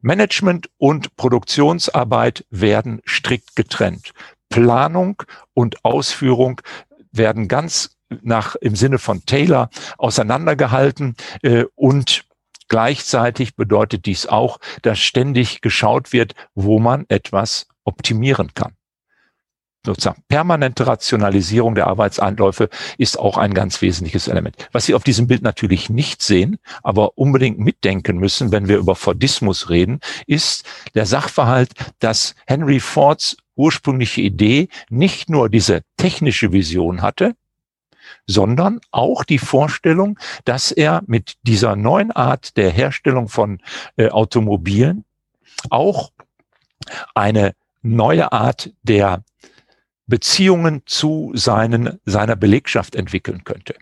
Management 0.00 0.70
und 0.78 1.16
Produktionsarbeit 1.16 2.46
werden 2.48 3.02
strikt 3.06 3.54
getrennt. 3.54 4.12
Planung 4.48 5.22
und 5.52 5.84
Ausführung 5.84 6.62
werden 7.12 7.46
ganz 7.46 7.98
nach 8.22 8.56
im 8.56 8.74
Sinne 8.74 8.98
von 8.98 9.26
Taylor 9.26 9.68
auseinandergehalten 9.98 11.14
äh, 11.42 11.64
und 11.74 12.24
Gleichzeitig 12.72 13.54
bedeutet 13.54 14.06
dies 14.06 14.26
auch, 14.26 14.58
dass 14.80 14.98
ständig 14.98 15.60
geschaut 15.60 16.14
wird, 16.14 16.32
wo 16.54 16.78
man 16.78 17.04
etwas 17.08 17.66
optimieren 17.84 18.54
kann. 18.54 18.72
Sozusagen 19.84 20.22
permanente 20.26 20.86
Rationalisierung 20.86 21.74
der 21.74 21.88
Arbeitsanläufe 21.88 22.70
ist 22.96 23.18
auch 23.18 23.36
ein 23.36 23.52
ganz 23.52 23.82
wesentliches 23.82 24.26
Element. 24.26 24.56
Was 24.72 24.86
Sie 24.86 24.94
auf 24.94 25.04
diesem 25.04 25.26
Bild 25.26 25.42
natürlich 25.42 25.90
nicht 25.90 26.22
sehen, 26.22 26.56
aber 26.82 27.18
unbedingt 27.18 27.58
mitdenken 27.58 28.16
müssen, 28.16 28.52
wenn 28.52 28.68
wir 28.68 28.78
über 28.78 28.94
Fordismus 28.94 29.68
reden, 29.68 30.00
ist 30.26 30.64
der 30.94 31.04
Sachverhalt, 31.04 31.72
dass 31.98 32.34
Henry 32.46 32.80
Fords 32.80 33.36
ursprüngliche 33.54 34.22
Idee 34.22 34.68
nicht 34.88 35.28
nur 35.28 35.50
diese 35.50 35.82
technische 35.98 36.52
Vision 36.52 37.02
hatte, 37.02 37.34
sondern 38.32 38.80
auch 38.90 39.24
die 39.24 39.38
Vorstellung, 39.38 40.18
dass 40.44 40.72
er 40.72 41.02
mit 41.06 41.36
dieser 41.42 41.76
neuen 41.76 42.10
Art 42.10 42.56
der 42.56 42.70
Herstellung 42.70 43.28
von 43.28 43.60
äh, 43.96 44.08
Automobilen 44.08 45.04
auch 45.70 46.12
eine 47.14 47.54
neue 47.82 48.32
Art 48.32 48.72
der 48.82 49.22
Beziehungen 50.06 50.82
zu 50.86 51.32
seinen, 51.34 52.00
seiner 52.04 52.36
Belegschaft 52.36 52.96
entwickeln 52.96 53.44
könnte. 53.44 53.74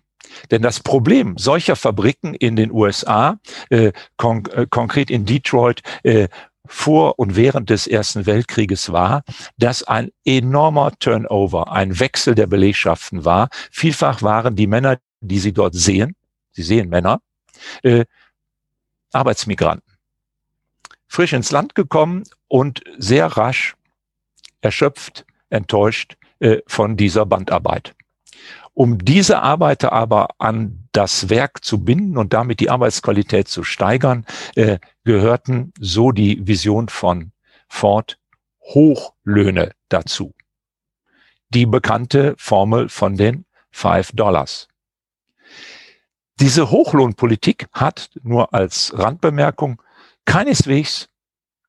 Denn 0.50 0.62
das 0.62 0.80
Problem 0.80 1.36
solcher 1.38 1.76
Fabriken 1.76 2.34
in 2.34 2.56
den 2.56 2.70
USA, 2.70 3.38
äh, 3.68 3.92
konk 4.16 4.48
äh, 4.54 4.66
konkret 4.68 5.10
in 5.10 5.24
Detroit, 5.24 5.82
äh, 6.02 6.28
vor 6.66 7.18
und 7.18 7.36
während 7.36 7.70
des 7.70 7.86
Ersten 7.86 8.26
Weltkrieges 8.26 8.92
war, 8.92 9.22
dass 9.56 9.82
ein 9.82 10.10
enormer 10.24 10.92
Turnover, 10.98 11.72
ein 11.72 11.98
Wechsel 11.98 12.34
der 12.34 12.46
Belegschaften 12.46 13.24
war. 13.24 13.48
Vielfach 13.70 14.22
waren 14.22 14.56
die 14.56 14.66
Männer, 14.66 14.98
die 15.20 15.38
Sie 15.38 15.52
dort 15.52 15.74
sehen, 15.74 16.14
Sie 16.52 16.62
sehen 16.62 16.88
Männer, 16.88 17.20
äh, 17.82 18.04
Arbeitsmigranten. 19.12 19.96
Frisch 21.08 21.32
ins 21.32 21.50
Land 21.50 21.74
gekommen 21.74 22.24
und 22.46 22.82
sehr 22.98 23.26
rasch 23.26 23.74
erschöpft, 24.60 25.24
enttäuscht 25.48 26.16
äh, 26.38 26.58
von 26.66 26.96
dieser 26.96 27.26
Bandarbeit. 27.26 27.94
Um 28.72 28.98
diese 28.98 29.42
Arbeiter 29.42 29.92
aber 29.92 30.28
an 30.38 30.88
das 30.92 31.28
Werk 31.28 31.64
zu 31.64 31.84
binden 31.84 32.16
und 32.16 32.32
damit 32.32 32.60
die 32.60 32.70
Arbeitsqualität 32.70 33.48
zu 33.48 33.64
steigern, 33.64 34.24
äh, 34.54 34.78
gehörten 35.04 35.72
so 35.78 36.12
die 36.12 36.46
Vision 36.46 36.88
von 36.88 37.32
Ford 37.68 38.18
Hochlöhne 38.62 39.72
dazu. 39.88 40.34
Die 41.50 41.66
bekannte 41.66 42.34
Formel 42.38 42.88
von 42.88 43.16
den 43.16 43.44
Five 43.70 44.12
Dollars. 44.12 44.68
Diese 46.40 46.70
Hochlohnpolitik 46.70 47.66
hat 47.72 48.10
nur 48.22 48.54
als 48.54 48.92
Randbemerkung 48.96 49.82
keineswegs 50.24 51.08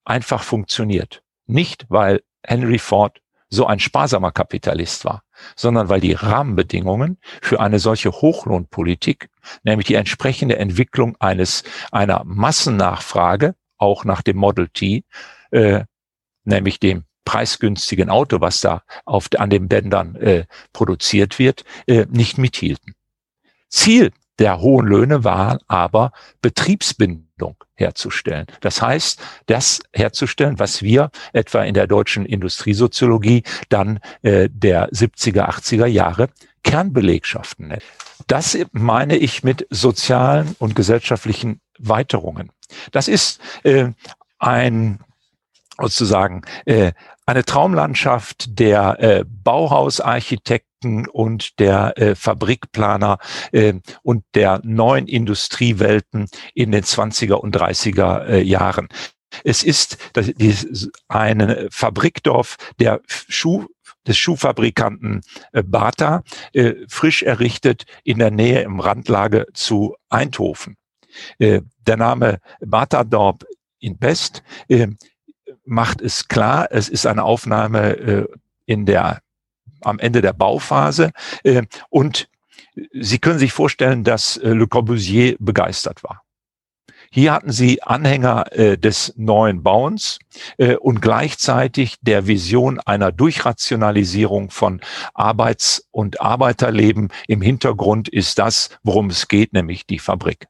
einfach 0.05 0.43
funktioniert. 0.43 1.23
Nicht, 1.45 1.85
weil 1.89 2.23
Henry 2.43 2.79
Ford 2.79 3.20
so 3.51 3.67
ein 3.67 3.79
sparsamer 3.79 4.31
Kapitalist 4.31 5.05
war, 5.05 5.23
sondern 5.55 5.89
weil 5.89 5.99
die 5.99 6.13
Rahmenbedingungen 6.13 7.17
für 7.41 7.59
eine 7.59 7.79
solche 7.79 8.11
Hochlohnpolitik, 8.11 9.29
nämlich 9.63 9.87
die 9.87 9.95
entsprechende 9.95 10.57
Entwicklung 10.57 11.17
eines 11.19 11.63
einer 11.91 12.23
Massennachfrage, 12.23 13.55
auch 13.77 14.05
nach 14.05 14.21
dem 14.21 14.37
Model 14.37 14.69
T, 14.69 15.03
äh, 15.51 15.83
nämlich 16.45 16.79
dem 16.79 17.03
preisgünstigen 17.25 18.09
Auto, 18.09 18.41
was 18.41 18.61
da 18.61 18.83
auf, 19.05 19.27
an 19.37 19.49
den 19.49 19.67
Bändern 19.67 20.15
äh, 20.15 20.45
produziert 20.73 21.37
wird, 21.37 21.63
äh, 21.87 22.05
nicht 22.09 22.37
mithielten. 22.37 22.95
Ziel 23.69 24.11
der 24.39 24.59
hohen 24.59 24.87
Löhne 24.87 25.23
war 25.23 25.59
aber 25.67 26.13
Betriebsbindung 27.41 27.55
herzustellen. 27.75 28.45
Das 28.61 28.81
heißt, 28.81 29.19
das 29.47 29.81
herzustellen, 29.93 30.59
was 30.59 30.81
wir 30.81 31.09
etwa 31.33 31.63
in 31.63 31.73
der 31.73 31.87
deutschen 31.87 32.25
Industriesoziologie 32.25 33.43
dann 33.69 33.99
äh, 34.21 34.49
der 34.51 34.89
70er, 34.89 35.49
80er 35.49 35.87
Jahre 35.87 36.29
Kernbelegschaften 36.63 37.69
nennen. 37.69 37.81
Das 38.27 38.57
meine 38.71 39.17
ich 39.17 39.43
mit 39.43 39.65
sozialen 39.71 40.55
und 40.59 40.75
gesellschaftlichen 40.75 41.59
Weiterungen. 41.79 42.51
Das 42.91 43.07
ist 43.07 43.41
äh, 43.63 43.89
ein 44.37 44.99
sozusagen 45.81 46.41
äh, 46.65 46.91
eine 47.25 47.45
Traumlandschaft 47.45 48.59
der 48.59 48.99
äh, 48.99 49.25
Bauhausarchitekten 49.25 51.07
und 51.07 51.59
der 51.59 51.97
äh, 51.97 52.15
Fabrikplaner 52.15 53.19
äh, 53.51 53.73
und 54.03 54.23
der 54.33 54.61
neuen 54.63 55.07
Industriewelten 55.07 56.27
in 56.53 56.71
den 56.71 56.83
20er 56.83 57.33
und 57.33 57.55
30er 57.55 58.25
äh, 58.25 58.41
Jahren. 58.41 58.89
Es 59.43 59.63
ist 59.63 59.97
das, 60.13 60.31
ein 61.07 61.67
Fabrikdorf 61.69 62.57
der 62.79 63.01
Schuh 63.07 63.67
des 64.07 64.17
Schuhfabrikanten 64.17 65.21
äh, 65.53 65.63
Bata, 65.63 66.23
äh, 66.53 66.73
frisch 66.87 67.23
errichtet 67.23 67.85
in 68.03 68.19
der 68.19 68.31
Nähe 68.31 68.61
im 68.61 68.79
Randlage 68.79 69.47
zu 69.53 69.95
Eindhoven. 70.09 70.75
Äh, 71.39 71.61
der 71.85 71.97
Name 71.97 72.39
Bata-Dorp 72.61 73.45
in 73.79 73.97
Best 73.97 74.43
äh, 74.69 74.87
macht 75.65 76.01
es 76.01 76.27
klar, 76.27 76.67
es 76.71 76.89
ist 76.89 77.05
eine 77.05 77.23
Aufnahme 77.23 77.97
äh, 77.97 78.27
in 78.65 78.85
der, 78.85 79.21
am 79.81 79.99
Ende 79.99 80.21
der 80.21 80.33
Bauphase 80.33 81.11
äh, 81.43 81.63
und 81.89 82.27
Sie 82.93 83.19
können 83.19 83.39
sich 83.39 83.51
vorstellen, 83.51 84.03
dass 84.03 84.37
äh, 84.37 84.49
Le 84.49 84.67
Corbusier 84.67 85.35
begeistert 85.39 86.03
war. 86.03 86.23
Hier 87.13 87.33
hatten 87.33 87.51
Sie 87.51 87.83
Anhänger 87.83 88.53
äh, 88.53 88.77
des 88.77 89.13
neuen 89.17 89.63
Bauens 89.63 90.19
äh, 90.57 90.75
und 90.75 91.01
gleichzeitig 91.01 91.97
der 92.01 92.27
Vision 92.27 92.79
einer 92.79 93.11
Durchrationalisierung 93.11 94.49
von 94.49 94.79
Arbeits- 95.13 95.85
und 95.91 96.21
Arbeiterleben. 96.21 97.09
Im 97.27 97.41
Hintergrund 97.41 98.07
ist 98.07 98.39
das, 98.39 98.69
worum 98.83 99.09
es 99.09 99.27
geht, 99.27 99.51
nämlich 99.51 99.85
die 99.85 99.99
Fabrik 99.99 100.47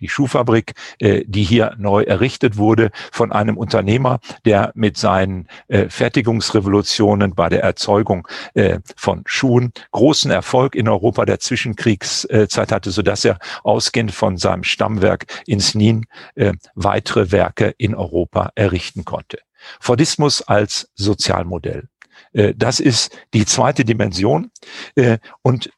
die 0.00 0.08
Schuhfabrik, 0.08 0.74
äh, 0.98 1.24
die 1.26 1.44
hier 1.44 1.74
neu 1.78 2.02
errichtet 2.02 2.56
wurde 2.56 2.90
von 3.12 3.32
einem 3.32 3.56
Unternehmer, 3.56 4.20
der 4.44 4.72
mit 4.74 4.96
seinen 4.96 5.48
äh, 5.68 5.88
Fertigungsrevolutionen 5.88 7.34
bei 7.34 7.48
der 7.48 7.62
Erzeugung 7.62 8.26
äh, 8.54 8.78
von 8.96 9.22
Schuhen 9.26 9.72
großen 9.92 10.30
Erfolg 10.30 10.74
in 10.74 10.88
Europa 10.88 11.24
der 11.24 11.40
Zwischenkriegszeit 11.40 12.72
hatte, 12.72 12.90
so 12.90 13.02
dass 13.02 13.24
er 13.24 13.38
ausgehend 13.62 14.12
von 14.12 14.36
seinem 14.36 14.64
Stammwerk 14.64 15.26
in 15.46 15.60
Snin 15.60 16.06
äh, 16.34 16.52
weitere 16.74 17.32
Werke 17.32 17.74
in 17.78 17.94
Europa 17.94 18.50
errichten 18.54 19.04
konnte. 19.04 19.38
Fordismus 19.80 20.42
als 20.42 20.90
Sozialmodell. 20.94 21.88
Äh, 22.32 22.54
das 22.56 22.80
ist 22.80 23.16
die 23.34 23.44
zweite 23.44 23.84
Dimension. 23.84 24.50
Äh, 24.94 25.18
und 25.42 25.70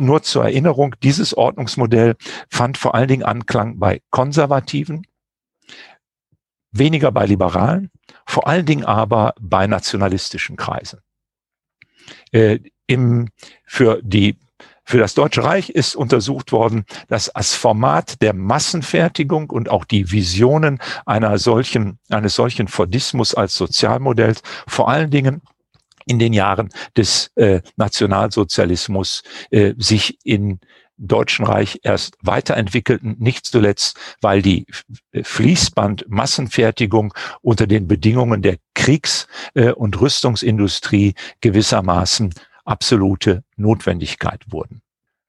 nur 0.00 0.22
zur 0.22 0.44
Erinnerung, 0.44 0.94
dieses 1.02 1.36
Ordnungsmodell 1.36 2.16
fand 2.50 2.78
vor 2.78 2.94
allen 2.94 3.08
Dingen 3.08 3.22
Anklang 3.22 3.78
bei 3.78 4.00
Konservativen, 4.10 5.06
weniger 6.70 7.12
bei 7.12 7.26
Liberalen, 7.26 7.90
vor 8.26 8.46
allen 8.46 8.66
Dingen 8.66 8.84
aber 8.84 9.34
bei 9.40 9.66
nationalistischen 9.66 10.56
Kreisen. 10.56 11.00
Äh, 12.32 12.60
im, 12.86 13.28
für 13.64 14.00
die 14.02 14.38
für 14.84 14.96
das 14.96 15.12
Deutsche 15.12 15.44
Reich 15.44 15.68
ist 15.68 15.94
untersucht 15.94 16.50
worden, 16.50 16.86
dass 17.08 17.30
das 17.34 17.54
Format 17.54 18.22
der 18.22 18.32
Massenfertigung 18.32 19.50
und 19.50 19.68
auch 19.68 19.84
die 19.84 20.10
Visionen 20.10 20.78
einer 21.04 21.36
solchen, 21.36 21.98
eines 22.08 22.34
solchen 22.34 22.68
Fordismus 22.68 23.34
als 23.34 23.54
Sozialmodells 23.54 24.42
vor 24.66 24.88
allen 24.88 25.10
Dingen 25.10 25.42
in 26.08 26.18
den 26.18 26.32
Jahren 26.32 26.70
des 26.96 27.30
äh, 27.36 27.60
Nationalsozialismus 27.76 29.22
äh, 29.50 29.74
sich 29.76 30.18
in 30.24 30.58
Deutschen 30.98 31.46
Reich 31.46 31.78
erst 31.84 32.16
weiterentwickelten, 32.22 33.14
nicht 33.18 33.46
zuletzt, 33.46 33.96
weil 34.20 34.42
die 34.42 34.66
Fließband-Massenfertigung 35.14 37.14
unter 37.40 37.68
den 37.68 37.86
Bedingungen 37.86 38.42
der 38.42 38.56
Kriegs- 38.74 39.28
äh, 39.54 39.70
und 39.70 40.00
Rüstungsindustrie 40.00 41.14
gewissermaßen 41.40 42.34
absolute 42.64 43.44
Notwendigkeit 43.56 44.42
wurden. 44.50 44.82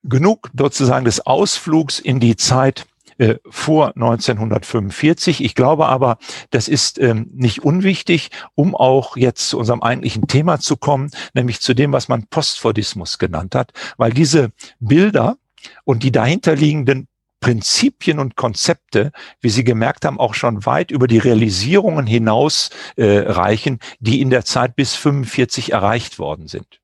Genug 0.04 0.50
sozusagen 0.58 1.06
des 1.06 1.24
Ausflugs 1.26 2.00
in 2.00 2.20
die 2.20 2.36
Zeit 2.36 2.88
äh, 3.20 3.36
vor 3.50 3.90
1945. 3.96 5.44
Ich 5.44 5.54
glaube 5.54 5.88
aber, 5.88 6.18
das 6.50 6.68
ist 6.68 7.00
ähm, 7.00 7.30
nicht 7.34 7.64
unwichtig, 7.64 8.32
um 8.56 8.76
auch 8.76 9.18
jetzt 9.18 9.50
zu 9.50 9.60
unserem 9.60 9.84
eigentlichen 9.84 10.28
Thema 10.28 10.60
zu 10.60 10.78
kommen, 10.78 11.12
nämlich 11.34 11.60
zu 11.60 11.74
dem, 11.74 11.92
was 11.92 12.08
man 12.08 12.28
Postfordismus 12.28 13.20
genannt 13.20 13.56
hat, 13.56 13.74
weil 13.98 14.12
diese 14.12 14.52
Bilder 14.80 15.38
und 15.84 16.04
die 16.04 16.12
dahinterliegenden 16.12 17.08
Prinzipien 17.42 18.20
und 18.20 18.36
Konzepte, 18.36 19.12
wie 19.42 19.50
Sie 19.50 19.64
gemerkt 19.64 20.06
haben, 20.06 20.20
auch 20.20 20.34
schon 20.34 20.66
weit 20.66 20.92
über 20.92 21.08
die 21.08 21.20
Realisierungen 21.20 22.08
hinaus 22.08 22.70
äh, 22.96 23.20
reichen, 23.20 23.80
die 24.00 24.22
in 24.22 24.30
der 24.30 24.46
Zeit 24.46 24.76
bis 24.76 24.96
45 24.96 25.72
erreicht 25.72 26.20
worden 26.20 26.48
sind. 26.48 26.80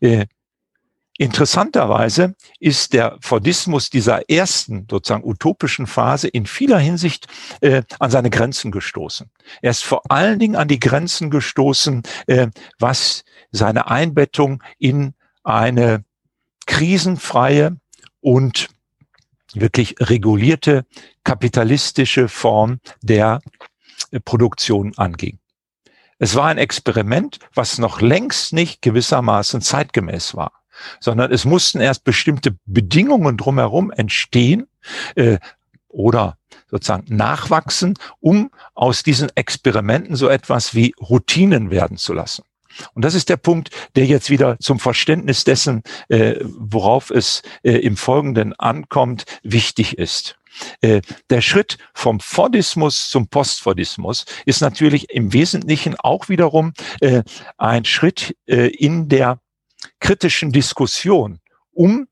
Äh, 0.00 0.26
Interessanterweise 1.20 2.34
ist 2.60 2.94
der 2.94 3.18
Fordismus 3.20 3.90
dieser 3.90 4.30
ersten 4.30 4.86
sozusagen 4.90 5.22
utopischen 5.22 5.86
Phase 5.86 6.28
in 6.28 6.46
vieler 6.46 6.78
Hinsicht 6.78 7.26
äh, 7.60 7.82
an 7.98 8.10
seine 8.10 8.30
Grenzen 8.30 8.70
gestoßen. 8.70 9.30
Er 9.60 9.70
ist 9.70 9.84
vor 9.84 10.10
allen 10.10 10.38
Dingen 10.38 10.56
an 10.56 10.66
die 10.66 10.80
Grenzen 10.80 11.28
gestoßen, 11.28 12.04
äh, 12.26 12.46
was 12.78 13.24
seine 13.52 13.90
Einbettung 13.90 14.62
in 14.78 15.12
eine 15.44 16.06
krisenfreie 16.64 17.76
und 18.22 18.70
wirklich 19.52 19.96
regulierte 20.00 20.86
kapitalistische 21.22 22.28
Form 22.28 22.80
der 23.02 23.42
äh, 24.10 24.20
Produktion 24.20 24.94
anging. 24.96 25.38
Es 26.18 26.34
war 26.34 26.46
ein 26.46 26.56
Experiment, 26.56 27.40
was 27.54 27.76
noch 27.76 28.00
längst 28.00 28.54
nicht 28.54 28.80
gewissermaßen 28.80 29.60
zeitgemäß 29.60 30.34
war 30.34 30.59
sondern 31.00 31.32
es 31.32 31.44
mussten 31.44 31.80
erst 31.80 32.04
bestimmte 32.04 32.56
Bedingungen 32.66 33.36
drumherum 33.36 33.90
entstehen 33.90 34.66
äh, 35.14 35.38
oder 35.88 36.36
sozusagen 36.70 37.14
nachwachsen, 37.14 37.94
um 38.20 38.50
aus 38.74 39.02
diesen 39.02 39.30
Experimenten 39.34 40.16
so 40.16 40.28
etwas 40.28 40.74
wie 40.74 40.94
Routinen 41.00 41.70
werden 41.70 41.96
zu 41.96 42.12
lassen. 42.12 42.44
Und 42.94 43.04
das 43.04 43.14
ist 43.14 43.28
der 43.28 43.36
Punkt, 43.36 43.70
der 43.96 44.06
jetzt 44.06 44.30
wieder 44.30 44.56
zum 44.60 44.78
Verständnis 44.78 45.44
dessen, 45.44 45.82
äh, 46.08 46.36
worauf 46.42 47.10
es 47.10 47.42
äh, 47.62 47.72
im 47.72 47.96
Folgenden 47.96 48.54
ankommt, 48.58 49.24
wichtig 49.42 49.98
ist. 49.98 50.36
Äh, 50.80 51.00
der 51.30 51.40
Schritt 51.40 51.78
vom 51.94 52.20
Fordismus 52.20 53.08
zum 53.08 53.28
Postfordismus 53.28 54.24
ist 54.46 54.60
natürlich 54.60 55.10
im 55.10 55.32
Wesentlichen 55.32 55.96
auch 55.98 56.28
wiederum 56.28 56.72
äh, 57.00 57.22
ein 57.56 57.84
Schritt 57.84 58.36
äh, 58.46 58.68
in 58.68 59.08
der 59.08 59.40
kritischen 60.00 60.52
Diskussion 60.52 61.40
um 61.72 62.08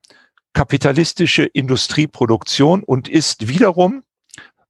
kapitalistische 0.53 1.45
Industrieproduktion 1.45 2.83
und 2.83 3.09
ist 3.09 3.49
wiederum 3.49 4.03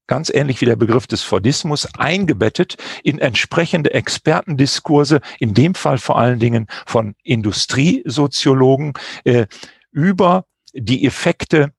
ganz 0.09 0.31
ähnlich 0.31 0.61
wie 0.61 0.67
der 0.67 0.77
Begriff 0.77 1.07
des 1.07 1.23
Fordismus, 1.23 1.87
eingebettet 1.97 2.77
in 3.05 3.19
entsprechende 3.19 3.93
Expertendiskurse, 3.95 5.21
in 5.39 5.55
dem 5.55 5.75
Fall 5.75 5.99
vor 5.99 6.19
allen 6.19 6.41
Dingen 6.41 6.67
von 6.87 7.15
Industriesoziologen, 7.23 8.95
äh, 9.25 9.47
über 9.93 10.47
die 10.73 11.07
Effekte 11.07 11.73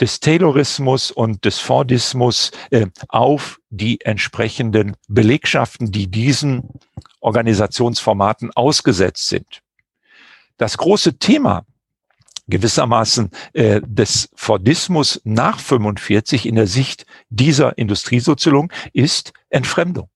des 0.00 0.20
Taylorismus 0.20 1.10
und 1.10 1.44
des 1.44 1.58
Fordismus 1.58 2.52
äh, 2.70 2.86
auf 3.08 3.58
die 3.70 4.00
entsprechenden 4.02 4.96
Belegschaften, 5.08 5.90
die 5.90 6.08
diesen 6.08 6.68
Organisationsformaten 7.20 8.52
ausgesetzt 8.54 9.28
sind. 9.28 9.62
Das 10.58 10.76
große 10.76 11.18
Thema 11.18 11.64
gewissermaßen 12.48 13.30
äh, 13.52 13.80
des 13.84 14.28
Fordismus 14.34 15.20
nach 15.24 15.60
45 15.60 16.46
in 16.46 16.56
der 16.56 16.66
Sicht 16.66 17.06
dieser 17.28 17.78
Industriesoziologen 17.78 18.70
ist 18.92 19.32
Entfremdung. 19.50 20.08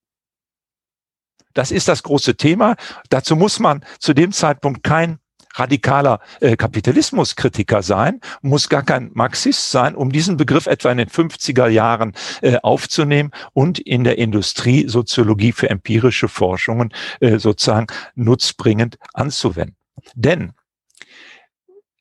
Das 1.55 1.70
ist 1.70 1.88
das 1.88 2.02
große 2.02 2.37
Thema. 2.37 2.76
Dazu 3.11 3.37
muss 3.37 3.59
man 3.59 3.85
zu 3.98 4.14
dem 4.14 4.33
Zeitpunkt 4.33 4.83
kein 4.83 5.18
radikaler 5.55 6.20
äh, 6.40 6.57
Kapitalismuskritiker 6.57 7.83
sein, 7.83 8.20
muss 8.40 8.70
gar 8.70 8.83
kein 8.83 9.11
Marxist 9.12 9.70
sein, 9.70 9.94
um 9.94 10.11
diesen 10.11 10.38
Begriff 10.38 10.66
etwa 10.66 10.90
in 10.90 10.96
den 10.96 11.11
50er 11.11 11.68
Jahren 11.68 12.14
äh, 12.40 12.57
aufzunehmen 12.62 13.33
und 13.52 13.78
in 13.78 14.05
der 14.05 14.16
Industriesoziologie 14.16 15.52
für 15.52 15.68
empirische 15.68 16.28
Forschungen 16.28 16.94
äh, 17.20 17.38
sozusagen 17.38 17.88
nutzbringend 18.14 18.96
anzuwenden. 19.12 19.76
Denn 20.14 20.52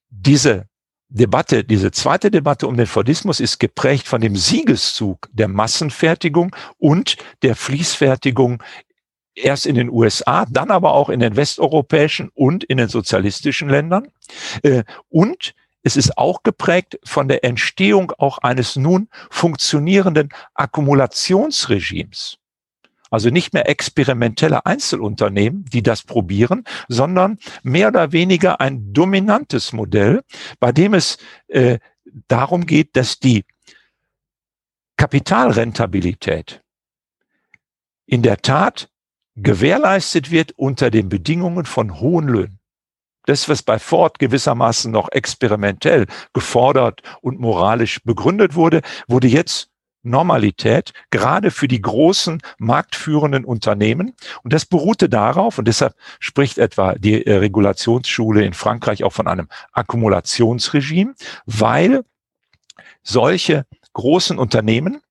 diese 0.10 0.68
Debatte, 1.10 1.64
diese 1.64 1.92
zweite 1.92 2.32
Debatte 2.32 2.68
um 2.68 2.78
den 2.78 2.88
Fordismus 2.88 3.40
ist 3.40 3.60
geprägt 3.60 4.08
von 4.08 4.22
dem 4.22 4.36
Siegeszug 4.36 5.28
der 5.34 5.50
Massenfertigung 5.50 6.56
und 6.78 7.18
der 7.42 7.56
Fließfertigung 7.56 8.64
erst 9.36 9.66
in 9.66 9.76
den 9.76 9.90
USA, 9.90 10.46
dann 10.50 10.72
aber 10.72 10.94
auch 10.94 11.10
in 11.10 11.20
den 11.20 11.36
westeuropäischen 11.36 12.30
und 12.34 12.64
in 12.64 12.78
den 12.78 12.88
sozialistischen 12.88 13.70
Ländern. 13.70 14.08
Äh, 14.64 14.84
und 15.10 15.54
es 15.84 15.98
ist 15.98 16.18
auch 16.18 16.44
geprägt 16.44 17.00
von 17.04 17.28
der 17.28 17.44
Entstehung 17.44 18.12
auch 18.18 18.38
eines 18.40 18.76
nun 18.76 19.10
funktionierenden 19.30 20.30
Akkumulationsregimes. 20.54 22.38
Also 23.12 23.30
nicht 23.30 23.54
mehr 23.54 23.70
experimentelle 23.70 24.66
Einzelunternehmen, 24.66 25.66
die 25.66 25.84
das 25.84 26.02
probieren, 26.02 26.64
sondern 26.88 27.38
mehr 27.62 27.90
oder 27.90 28.14
weniger 28.14 28.62
ein 28.62 28.94
dominantes 28.94 29.74
Modell, 29.74 30.22
bei 30.60 30.72
dem 30.72 30.94
es 30.94 31.18
äh, 31.50 31.78
darum 32.28 32.66
geht, 32.66 32.96
dass 32.96 33.20
die 33.20 33.44
Kapitalrentabilität 34.96 36.62
in 38.06 38.22
der 38.22 38.38
Tat 38.38 38.90
gewährleistet 39.36 40.32
wird 40.32 40.54
unter 40.54 40.90
den 40.92 41.10
Bedingungen 41.10 41.66
von 41.66 42.00
hohen 42.00 42.28
Löhnen. 42.28 42.60
Das, 43.26 43.50
was 43.50 43.62
bei 43.62 43.78
Ford 43.78 44.20
gewissermaßen 44.20 44.92
noch 44.92 45.10
experimentell 45.12 46.08
gefordert 46.34 47.02
und 47.22 47.40
moralisch 47.40 48.00
begründet 48.04 48.56
wurde, 48.56 48.82
wurde 49.08 49.28
jetzt 49.28 49.71
Normalität, 50.04 50.94
gerade 51.10 51.52
für 51.52 51.68
die 51.68 51.82
großen 51.82 52.42
marktführenden 52.58 53.46
Unternehmen. 53.46 54.14
Und 54.44 54.54
das 54.54 54.66
beruhte 54.66 55.10
darauf, 55.10 55.58
und 55.58 55.68
deshalb 55.68 55.96
spricht 56.20 56.58
etwa 56.58 56.96
die 56.96 57.26
äh, 57.26 57.36
Regulationsschule 57.36 58.44
in 58.44 58.54
Frankreich 58.54 59.04
auch 59.04 59.14
von 59.14 59.28
einem 59.28 59.48
Akkumulationsregime, 59.74 61.14
weil 61.46 62.04
solche 63.04 63.66
großen 63.94 64.38
Unternehmen 64.38 65.02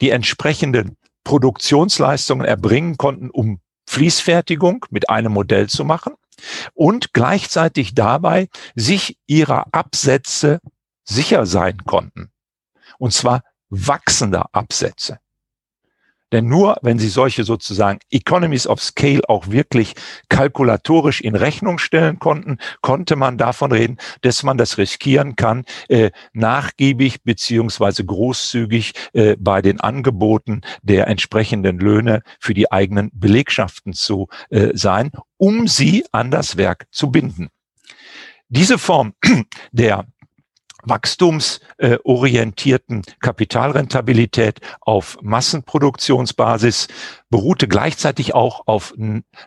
die 0.00 0.10
entsprechenden 0.10 0.96
Produktionsleistungen 1.24 2.46
erbringen 2.46 2.96
konnten, 2.96 3.30
um 3.30 3.60
Fließfertigung 3.88 4.86
mit 4.90 5.10
einem 5.10 5.32
Modell 5.32 5.68
zu 5.68 5.84
machen 5.84 6.14
und 6.74 7.12
gleichzeitig 7.12 7.94
dabei 7.94 8.48
sich 8.74 9.18
ihrer 9.26 9.66
Absätze 9.72 10.60
sicher 11.04 11.46
sein 11.46 11.78
konnten. 11.84 12.30
Und 12.98 13.12
zwar 13.12 13.42
wachsender 13.70 14.46
Absätze. 14.52 15.18
Denn 16.32 16.46
nur 16.46 16.76
wenn 16.82 16.98
Sie 16.98 17.08
solche 17.08 17.44
sozusagen 17.44 18.00
Economies 18.10 18.66
of 18.66 18.82
Scale 18.82 19.22
auch 19.28 19.48
wirklich 19.48 19.94
kalkulatorisch 20.28 21.22
in 21.22 21.34
Rechnung 21.34 21.78
stellen 21.78 22.18
konnten, 22.18 22.58
konnte 22.82 23.16
man 23.16 23.38
davon 23.38 23.72
reden, 23.72 23.96
dass 24.20 24.42
man 24.42 24.58
das 24.58 24.76
riskieren 24.76 25.36
kann, 25.36 25.64
äh, 25.88 26.10
nachgiebig 26.34 27.22
beziehungsweise 27.22 28.04
großzügig 28.04 28.92
äh, 29.14 29.36
bei 29.38 29.62
den 29.62 29.80
Angeboten 29.80 30.60
der 30.82 31.06
entsprechenden 31.06 31.78
Löhne 31.78 32.22
für 32.38 32.52
die 32.52 32.70
eigenen 32.70 33.10
Belegschaften 33.14 33.94
zu 33.94 34.28
äh, 34.50 34.70
sein, 34.74 35.10
um 35.38 35.66
sie 35.66 36.04
an 36.12 36.30
das 36.30 36.58
Werk 36.58 36.86
zu 36.90 37.10
binden. 37.10 37.48
Diese 38.50 38.78
Form 38.78 39.14
der 39.72 40.06
wachstumsorientierten 40.88 43.02
Kapitalrentabilität 43.20 44.60
auf 44.80 45.18
Massenproduktionsbasis 45.22 46.88
beruhte 47.30 47.68
gleichzeitig 47.68 48.34
auch 48.34 48.62
auf 48.66 48.92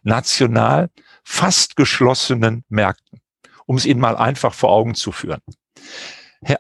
national 0.04 0.90
fast 1.24 1.76
geschlossenen 1.76 2.64
Märkten, 2.70 3.20
um 3.66 3.78
es 3.78 3.86
Ihnen 3.86 4.00
mal 4.00 4.18
einfach 4.18 4.54
vor 4.54 4.72
Augen 4.72 4.96
zu 4.96 5.12
führen. 5.12 5.42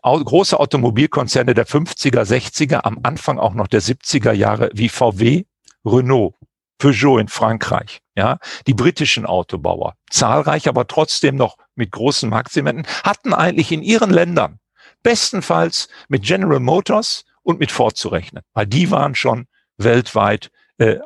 Große 0.03 0.59
Automobilkonzerne 0.59 1.53
der 1.53 1.65
50er, 1.65 2.21
60er, 2.21 2.81
am 2.83 2.99
Anfang 3.03 3.39
auch 3.39 3.55
noch 3.55 3.67
der 3.67 3.81
70er 3.81 4.31
Jahre 4.31 4.69
wie 4.73 4.89
VW, 4.89 5.45
Renault, 5.83 6.35
Peugeot 6.77 7.19
in 7.19 7.27
Frankreich, 7.27 7.99
ja, 8.15 8.37
die 8.67 8.73
britischen 8.73 9.25
Autobauer, 9.25 9.95
zahlreich, 10.09 10.67
aber 10.67 10.87
trotzdem 10.87 11.35
noch 11.35 11.57
mit 11.75 11.91
großen 11.91 12.29
Marktsegmenten, 12.29 12.87
hatten 13.03 13.33
eigentlich 13.33 13.71
in 13.71 13.83
ihren 13.83 14.11
Ländern 14.11 14.59
bestenfalls 15.03 15.87
mit 16.07 16.23
General 16.23 16.59
Motors 16.59 17.25
und 17.43 17.59
mit 17.59 17.71
Ford 17.71 17.97
zu 17.97 18.09
rechnen, 18.09 18.43
weil 18.53 18.67
die 18.67 18.91
waren 18.91 19.15
schon 19.15 19.47
weltweit 19.77 20.51
äh, 20.77 20.99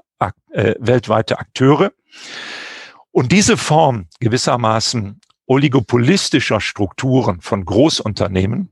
äh, 0.51 0.75
weltweite 0.79 1.38
Akteure. 1.39 1.91
Und 3.12 3.31
diese 3.31 3.58
Form 3.58 4.08
gewissermaßen 4.19 5.19
oligopolistischer 5.47 6.62
Strukturen 6.62 7.41
von 7.41 7.65
Großunternehmen 7.65 8.71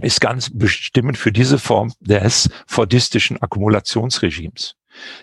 ist 0.00 0.20
ganz 0.20 0.50
bestimmend 0.52 1.18
für 1.18 1.32
diese 1.32 1.58
Form 1.58 1.92
des 2.00 2.48
fordistischen 2.66 3.40
Akkumulationsregimes. 3.42 4.74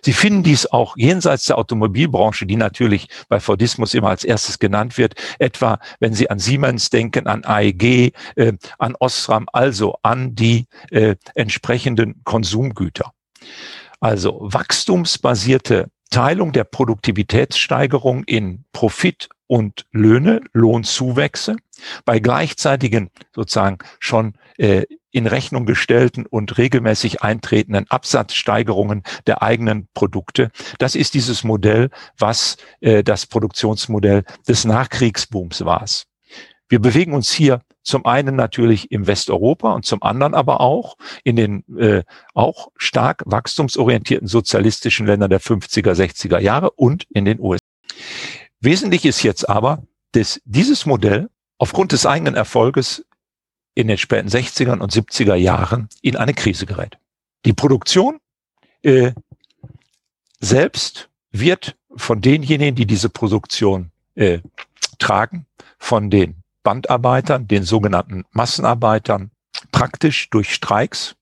Sie 0.01 0.13
finden 0.13 0.43
dies 0.43 0.65
auch 0.67 0.95
jenseits 0.97 1.45
der 1.45 1.57
Automobilbranche, 1.57 2.45
die 2.45 2.55
natürlich 2.55 3.07
bei 3.29 3.39
Fordismus 3.39 3.93
immer 3.93 4.09
als 4.09 4.23
erstes 4.23 4.59
genannt 4.59 4.97
wird, 4.97 5.15
etwa 5.39 5.79
wenn 5.99 6.13
Sie 6.13 6.29
an 6.29 6.39
Siemens 6.39 6.89
denken, 6.89 7.27
an 7.27 7.43
AEG, 7.43 8.13
äh, 8.35 8.53
an 8.77 8.95
Osram, 8.99 9.47
also 9.51 9.97
an 10.03 10.35
die 10.35 10.67
äh, 10.91 11.15
entsprechenden 11.33 12.21
Konsumgüter. 12.23 13.11
Also 13.99 14.39
wachstumsbasierte 14.41 15.89
Teilung 16.09 16.51
der 16.51 16.63
Produktivitätssteigerung 16.63 18.23
in 18.25 18.63
Profit 18.71 19.29
und 19.47 19.85
Löhne, 19.91 20.41
Lohnzuwächse, 20.53 21.55
bei 22.05 22.19
gleichzeitigen 22.19 23.09
sozusagen 23.33 23.79
schon 23.99 24.33
äh, 24.57 24.83
in 25.11 25.27
Rechnung 25.27 25.65
gestellten 25.65 26.25
und 26.25 26.57
regelmäßig 26.57 27.21
eintretenden 27.21 27.89
Absatzsteigerungen 27.89 29.03
der 29.27 29.41
eigenen 29.41 29.87
Produkte. 29.93 30.51
Das 30.77 30.95
ist 30.95 31.13
dieses 31.13 31.43
Modell, 31.43 31.89
was 32.17 32.57
äh, 32.81 33.03
das 33.03 33.25
Produktionsmodell 33.25 34.23
des 34.47 34.65
Nachkriegsbooms 34.65 35.63
war. 35.63 35.85
Wir 36.67 36.79
bewegen 36.79 37.13
uns 37.13 37.31
hier 37.31 37.61
zum 37.83 38.05
einen 38.05 38.35
natürlich 38.35 38.91
im 38.91 39.05
Westeuropa 39.05 39.73
und 39.73 39.85
zum 39.85 40.01
anderen 40.01 40.33
aber 40.33 40.59
auch 40.59 40.97
in 41.23 41.35
den 41.35 41.63
äh, 41.77 42.03
auch 42.33 42.69
stark 42.75 43.23
wachstumsorientierten 43.25 44.27
sozialistischen 44.27 45.05
Ländern 45.05 45.29
der 45.29 45.39
50er, 45.39 45.93
60er 45.93 46.39
Jahre 46.39 46.71
und 46.71 47.05
in 47.13 47.25
den 47.25 47.39
USA. 47.39 47.63
Wesentlich 48.59 49.05
ist 49.05 49.21
jetzt 49.21 49.47
aber, 49.47 49.83
dass 50.13 50.41
dieses 50.45 50.87
Modell 50.87 51.29
aufgrund 51.57 51.91
des 51.91 52.05
eigenen 52.05 52.35
Erfolges 52.35 53.05
in 53.75 53.87
den 53.87 53.97
späten 53.97 54.29
60er 54.29 54.79
und 54.79 54.91
70er 54.91 55.35
Jahren 55.35 55.89
in 56.01 56.15
eine 56.15 56.33
Krise 56.33 56.65
gerät. 56.65 56.97
Die 57.45 57.53
Produktion 57.53 58.19
äh, 58.81 59.11
selbst 60.39 61.09
wird 61.31 61.75
von 61.95 62.21
denjenigen, 62.21 62.75
die 62.75 62.85
diese 62.85 63.09
Produktion 63.09 63.91
äh, 64.15 64.39
tragen, 64.97 65.45
von 65.77 66.09
den 66.09 66.35
Bandarbeitern, 66.63 67.47
den 67.47 67.63
sogenannten 67.63 68.25
Massenarbeitern, 68.31 69.31
praktisch 69.71 70.29
durch 70.29 70.53
Streiks, 70.53 71.15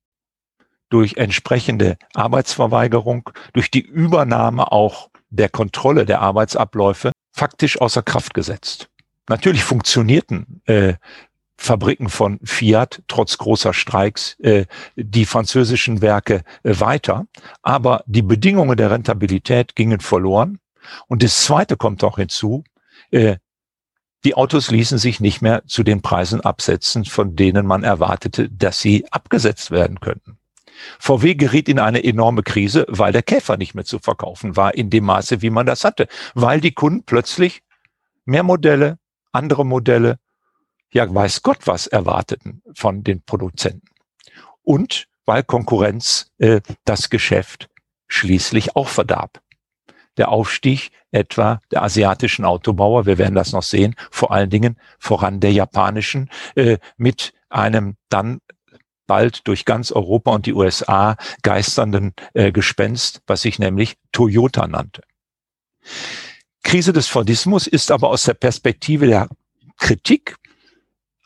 durch 0.90 1.18
entsprechende 1.18 1.98
Arbeitsverweigerung, 2.14 3.30
durch 3.52 3.72
die 3.72 3.82
Übernahme 3.82 4.72
auch 4.72 5.10
der 5.30 5.50
Kontrolle 5.50 6.06
der 6.06 6.22
Arbeitsabläufe 6.22 7.12
faktisch 7.32 7.82
außer 7.82 8.04
Kraft 8.04 8.34
gesetzt. 8.34 8.90
Natürlich 9.28 9.64
funktionierten 9.64 10.62
äh, 10.66 10.94
Fabriken 11.64 12.10
von 12.10 12.40
Fiat 12.44 13.02
trotz 13.08 13.38
großer 13.38 13.74
Streiks 13.74 14.38
äh, 14.42 14.66
die 14.98 15.26
französischen 15.26 16.02
Werke 16.02 16.44
äh, 16.64 16.80
weiter. 16.80 17.26
Aber 17.62 18.04
die 18.06 18.22
Bedingungen 18.22 18.76
der 18.76 18.92
Rentabilität 18.92 19.74
gingen 19.74 20.02
verloren. 20.02 20.60
Und 21.08 21.24
das 21.24 21.44
Zweite 21.44 21.78
kommt 21.78 22.04
auch 22.04 22.18
hinzu, 22.18 22.66
äh, 23.12 23.38
die 24.26 24.36
Autos 24.36 24.72
ließen 24.72 24.98
sich 24.98 25.22
nicht 25.22 25.42
mehr 25.42 25.64
zu 25.66 25.84
den 25.84 26.02
Preisen 26.02 26.42
absetzen, 26.42 27.06
von 27.06 27.38
denen 27.38 27.66
man 27.66 27.84
erwartete, 27.84 28.50
dass 28.50 28.82
sie 28.82 29.06
abgesetzt 29.12 29.72
werden 29.72 30.02
könnten. 30.02 30.38
VW 31.00 31.36
geriet 31.36 31.70
in 31.70 31.80
eine 31.80 32.04
enorme 32.04 32.44
Krise, 32.44 32.86
weil 32.90 33.14
der 33.14 33.24
Käfer 33.24 33.56
nicht 33.56 33.74
mehr 33.74 33.86
zu 33.86 34.00
verkaufen 34.00 34.58
war 34.58 34.76
in 34.76 34.90
dem 34.90 35.06
Maße, 35.06 35.42
wie 35.42 35.50
man 35.50 35.66
das 35.66 35.86
hatte, 35.86 36.08
weil 36.34 36.60
die 36.60 36.74
Kunden 36.74 37.04
plötzlich 37.06 37.64
mehr 38.26 38.44
Modelle, 38.44 38.98
andere 39.32 39.66
Modelle, 39.66 40.20
ja 40.94 41.14
weiß 41.14 41.44
Gott 41.44 41.66
was 41.66 41.88
erwarteten 41.88 42.62
von 42.76 43.04
den 43.04 43.22
Produzenten. 43.24 43.88
Und 44.62 45.08
weil 45.26 45.44
Konkurrenz 45.44 46.32
äh, 46.38 46.62
das 46.86 47.10
Geschäft 47.10 47.70
schließlich 48.08 48.76
auch 48.76 48.88
verdarb. 48.88 49.42
der 50.18 50.30
Aufstieg 50.30 50.92
etwa 51.12 51.60
der 51.72 51.82
asiatischen 51.82 52.46
Autobauer, 52.46 53.08
wir 53.08 53.18
werden 53.18 53.34
das 53.34 53.52
noch 53.52 53.64
sehen, 53.64 53.96
vor 54.12 54.32
allen 54.32 54.52
Dingen 54.52 54.78
voran 55.00 55.40
der 55.40 55.52
japanischen, 55.52 56.30
äh, 56.54 56.78
mit 56.98 57.34
einem 57.50 57.96
dann 58.10 58.40
bald 59.08 59.48
durch 59.48 59.66
ganz 59.66 59.92
Europa 59.92 60.32
und 60.32 60.46
die 60.46 60.54
USA 60.54 61.18
geisternden 61.42 62.14
äh, 62.34 62.52
Gespenst, 62.52 63.22
was 63.28 63.42
sich 63.42 63.60
nämlich 63.60 63.96
Toyota 64.12 64.68
nannte. 64.68 65.02
Krise 66.64 66.94
des 66.94 67.08
Fordismus 67.08 67.68
ist 67.68 67.92
aber 67.92 68.10
aus 68.10 68.24
der 68.24 68.36
Perspektive 68.36 69.08
der 69.08 69.30
Kritik 69.78 70.36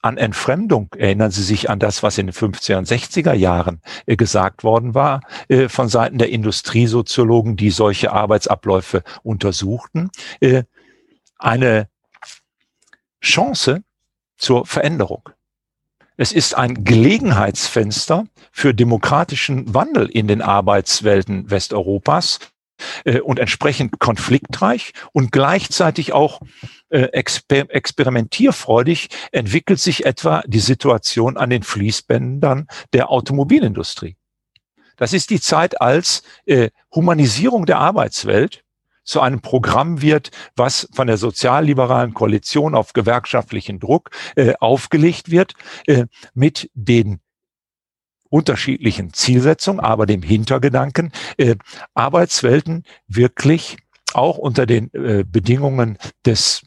an 0.02 0.18
Entfremdung, 0.18 0.90
erinnern 0.98 1.32
Sie 1.32 1.44
sich 1.44 1.70
an 1.70 1.80
das, 1.80 2.04
was 2.04 2.18
in 2.18 2.28
den 2.28 2.34
50er 2.34 2.78
und 2.78 2.88
60er 2.88 3.34
Jahren 3.34 3.82
äh, 4.06 4.16
gesagt 4.16 4.64
worden 4.64 4.94
war 4.94 5.22
äh, 5.48 5.70
von 5.70 5.90
Seiten 5.90 6.18
der 6.18 6.30
Industriesoziologen, 6.30 7.58
die 7.58 7.72
solche 7.72 8.12
Arbeitsabläufe 8.12 9.04
untersuchten, 9.24 10.10
äh, 10.40 10.64
eine 11.38 11.90
Chance 13.22 13.84
zur 14.38 14.66
Veränderung. 14.66 15.30
Es 16.16 16.32
ist 16.32 16.56
ein 16.56 16.84
Gelegenheitsfenster 16.84 18.26
für 18.52 18.74
demokratischen 18.74 19.74
Wandel 19.74 20.08
in 20.08 20.28
den 20.28 20.42
Arbeitswelten 20.42 21.50
Westeuropas 21.50 22.40
äh, 23.06 23.20
und 23.20 23.40
entsprechend 23.40 24.00
konfliktreich 24.00 24.94
und 25.14 25.32
gleichzeitig 25.32 26.14
auch 26.14 26.40
äh, 26.90 27.02
exper 27.14 27.66
experimentierfreudig 27.70 29.10
entwickelt 29.32 29.80
sich 29.80 30.06
etwa 30.06 30.44
die 30.46 30.60
Situation 30.60 31.38
an 31.38 31.50
den 31.50 31.64
Fließbändern 31.64 32.68
der 32.94 33.10
Automobilindustrie. 33.10 34.18
Das 34.98 35.14
ist 35.14 35.30
die 35.30 35.40
Zeit, 35.40 35.80
als 35.80 36.24
äh, 36.46 36.70
Humanisierung 36.94 37.66
der 37.66 37.80
Arbeitswelt 37.80 38.64
zu 39.04 39.22
einem 39.22 39.42
Programm 39.42 40.02
wird, 40.02 40.32
was 40.56 40.90
von 40.94 41.08
der 41.08 41.18
sozialliberalen 41.18 42.14
Koalition 42.14 42.76
auf 42.76 42.94
gewerkschaftlichen 42.94 43.80
Druck 43.80 44.12
äh, 44.36 44.54
aufgelegt 44.60 45.32
wird, 45.32 45.54
äh, 45.88 46.06
mit 46.34 46.70
den 46.74 47.22
unterschiedlichen 48.30 49.14
Zielsetzungen, 49.14 49.80
aber 49.80 50.06
dem 50.06 50.22
Hintergedanken, 50.22 51.12
äh, 51.38 51.56
Arbeitswelten 51.94 52.84
wirklich 53.08 53.78
auch 54.14 54.38
unter 54.38 54.66
den 54.66 54.92
äh, 54.94 55.24
Bedingungen 55.28 55.98
des 56.26 56.64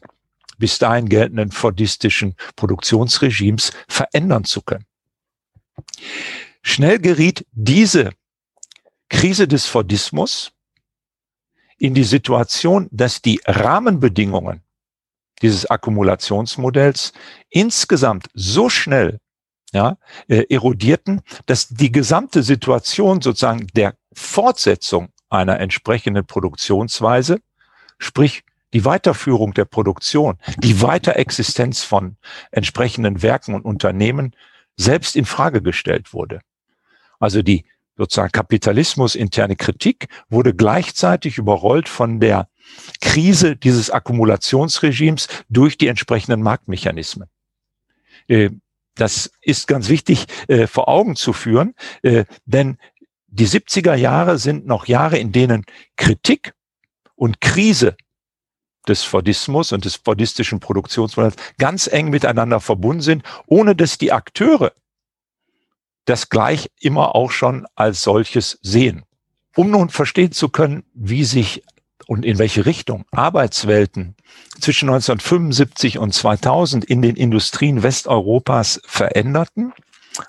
bis 0.57 0.77
dahin 0.77 1.09
geltenden 1.09 1.51
fordistischen 1.51 2.35
Produktionsregimes 2.55 3.71
verändern 3.87 4.43
zu 4.43 4.61
können. 4.61 4.85
Schnell 6.61 6.99
geriet 6.99 7.45
diese 7.51 8.11
Krise 9.09 9.47
des 9.47 9.65
Fordismus 9.65 10.51
in 11.77 11.95
die 11.95 12.03
Situation, 12.03 12.87
dass 12.91 13.21
die 13.21 13.41
Rahmenbedingungen 13.45 14.61
dieses 15.41 15.65
Akkumulationsmodells 15.65 17.11
insgesamt 17.49 18.27
so 18.35 18.69
schnell 18.69 19.17
ja, 19.73 19.97
äh, 20.27 20.45
erodierten, 20.49 21.21
dass 21.45 21.67
die 21.69 21.91
gesamte 21.91 22.43
Situation 22.43 23.21
sozusagen 23.21 23.67
der 23.75 23.95
Fortsetzung 24.13 25.09
einer 25.29 25.59
entsprechenden 25.59 26.25
Produktionsweise, 26.25 27.39
sprich 27.97 28.43
die 28.73 28.85
Weiterführung 28.85 29.53
der 29.53 29.65
Produktion, 29.65 30.37
die 30.57 30.81
Weiterexistenz 30.81 31.83
von 31.83 32.17
entsprechenden 32.51 33.21
Werken 33.21 33.53
und 33.53 33.65
Unternehmen 33.65 34.35
selbst 34.77 35.15
in 35.15 35.25
Frage 35.25 35.61
gestellt 35.61 36.13
wurde. 36.13 36.41
Also 37.19 37.41
die 37.41 37.65
sozusagen 37.97 38.31
Kapitalismus 38.31 39.15
interne 39.15 39.55
Kritik 39.55 40.07
wurde 40.29 40.53
gleichzeitig 40.53 41.37
überrollt 41.37 41.87
von 41.87 42.19
der 42.19 42.47
Krise 43.01 43.55
dieses 43.55 43.89
Akkumulationsregimes 43.89 45.27
durch 45.49 45.77
die 45.77 45.87
entsprechenden 45.87 46.41
Marktmechanismen. 46.41 47.29
Das 48.95 49.31
ist 49.41 49.67
ganz 49.67 49.89
wichtig 49.89 50.25
äh, 50.47 50.67
vor 50.67 50.87
Augen 50.87 51.15
zu 51.15 51.33
führen, 51.33 51.75
äh, 52.01 52.25
denn 52.45 52.77
die 53.27 53.47
70er 53.47 53.95
Jahre 53.95 54.37
sind 54.37 54.65
noch 54.65 54.87
Jahre, 54.87 55.17
in 55.17 55.31
denen 55.31 55.63
Kritik 55.95 56.53
und 57.15 57.39
Krise 57.39 57.95
des 58.87 59.03
Fordismus 59.03 59.71
und 59.71 59.85
des 59.85 59.95
fordistischen 59.95 60.59
Produktionsmodells 60.59 61.35
ganz 61.57 61.87
eng 61.87 62.09
miteinander 62.09 62.59
verbunden 62.59 63.01
sind, 63.01 63.23
ohne 63.45 63.75
dass 63.75 63.97
die 63.97 64.11
Akteure 64.11 64.73
das 66.05 66.29
gleich 66.29 66.69
immer 66.79 67.15
auch 67.15 67.31
schon 67.31 67.67
als 67.75 68.03
solches 68.03 68.59
sehen. 68.61 69.03
Um 69.55 69.69
nun 69.69 69.89
verstehen 69.89 70.31
zu 70.31 70.49
können, 70.49 70.83
wie 70.93 71.23
sich 71.25 71.63
und 72.07 72.25
in 72.25 72.37
welche 72.37 72.65
Richtung? 72.65 73.05
Arbeitswelten 73.11 74.15
zwischen 74.59 74.89
1975 74.89 75.97
und 75.97 76.13
2000 76.13 76.85
in 76.85 77.01
den 77.01 77.15
Industrien 77.15 77.83
Westeuropas 77.83 78.81
veränderten, 78.85 79.73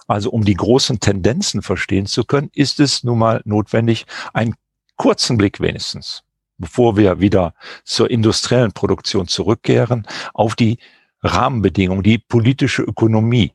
also 0.06 0.30
um 0.30 0.44
die 0.44 0.54
großen 0.54 1.00
Tendenzen 1.00 1.62
verstehen 1.62 2.06
zu 2.06 2.24
können, 2.24 2.50
ist 2.54 2.80
es 2.80 3.04
nun 3.04 3.18
mal 3.18 3.42
notwendig, 3.44 4.06
einen 4.32 4.54
kurzen 4.96 5.36
Blick 5.36 5.60
wenigstens, 5.60 6.22
bevor 6.58 6.96
wir 6.96 7.20
wieder 7.20 7.54
zur 7.84 8.10
industriellen 8.10 8.72
Produktion 8.72 9.28
zurückkehren, 9.28 10.06
auf 10.34 10.54
die 10.54 10.78
Rahmenbedingungen, 11.22 12.02
die 12.02 12.18
politische 12.18 12.82
Ökonomie 12.82 13.52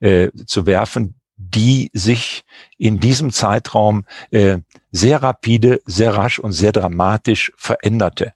äh, 0.00 0.30
zu 0.46 0.66
werfen, 0.66 1.14
die 1.54 1.90
sich 1.92 2.44
in 2.78 3.00
diesem 3.00 3.32
Zeitraum 3.32 4.04
äh, 4.30 4.58
sehr 4.90 5.22
rapide, 5.22 5.80
sehr 5.84 6.14
rasch 6.14 6.38
und 6.38 6.52
sehr 6.52 6.72
dramatisch 6.72 7.52
veränderte. 7.56 8.34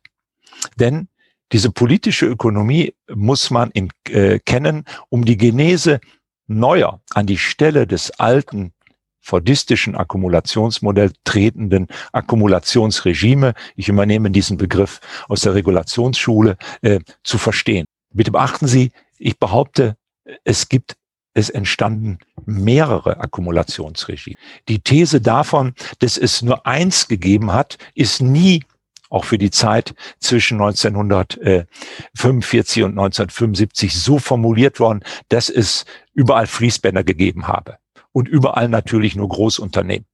Denn 0.77 1.09
diese 1.53 1.71
politische 1.71 2.27
Ökonomie 2.27 2.95
muss 3.13 3.51
man 3.51 3.71
in, 3.71 3.91
äh, 4.09 4.39
kennen, 4.41 4.85
um 5.09 5.25
die 5.25 5.37
Genese 5.37 6.01
neuer 6.47 7.01
an 7.11 7.27
die 7.27 7.39
Stelle 7.39 7.87
des 7.87 8.11
alten 8.13 8.73
fordistischen 9.21 9.97
Akkumulationsmodell 9.97 11.13
tretenden 11.25 11.89
Akkumulationsregime, 12.13 13.55
ich 13.75 13.89
übernehme 13.89 14.31
diesen 14.31 14.57
Begriff 14.57 15.01
aus 15.29 15.41
der 15.41 15.55
Regulationsschule, 15.55 16.57
äh, 16.83 17.01
zu 17.25 17.39
verstehen. 17.39 17.87
Bitte 18.13 18.31
beachten 18.31 18.69
Sie, 18.69 18.93
ich 19.19 19.39
behaupte, 19.39 19.97
es 20.45 20.69
gibt 20.69 20.97
es 21.37 21.51
entstanden 21.51 22.19
mehrere 22.47 23.21
Akkumulationsregime. 23.21 24.37
Die 24.69 24.81
These 24.81 25.21
davon, 25.21 25.75
dass 25.99 26.17
es 26.17 26.41
nur 26.41 26.67
eins 26.67 27.09
gegeben 27.09 27.53
hat, 27.53 27.77
ist 27.95 28.23
nie 28.23 28.65
auch 29.11 29.27
für 29.27 29.37
die 29.37 29.51
Zeit 29.51 29.95
zwischen 30.19 30.59
1945 30.61 32.85
und 32.85 32.93
1975 32.93 33.95
so 33.95 34.19
formuliert 34.19 34.81
worden, 34.81 35.05
dass 35.29 35.51
es 35.51 35.85
überall 36.15 36.47
Fließbänder 36.47 37.05
gegeben 37.05 37.47
habe 37.47 37.77
und 38.13 38.29
überall 38.29 38.71
natürlich 38.71 39.15
nur 39.15 39.29
Großunternehmen. 39.29 40.07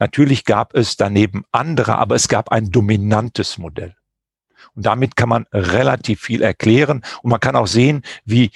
Natürlich 0.00 0.44
gab 0.44 0.74
es 0.74 0.96
daneben 0.96 1.44
andere, 1.52 1.96
aber 1.96 2.16
es 2.16 2.26
gab 2.26 2.50
ein 2.50 2.72
dominantes 2.72 3.56
Modell. 3.56 3.94
Und 4.74 4.84
damit 4.84 5.14
kann 5.14 5.28
man 5.28 5.46
relativ 5.52 6.22
viel 6.22 6.42
erklären. 6.42 7.04
Und 7.22 7.30
man 7.30 7.38
kann 7.38 7.54
auch 7.54 7.68
sehen, 7.68 8.02
wie 8.24 8.50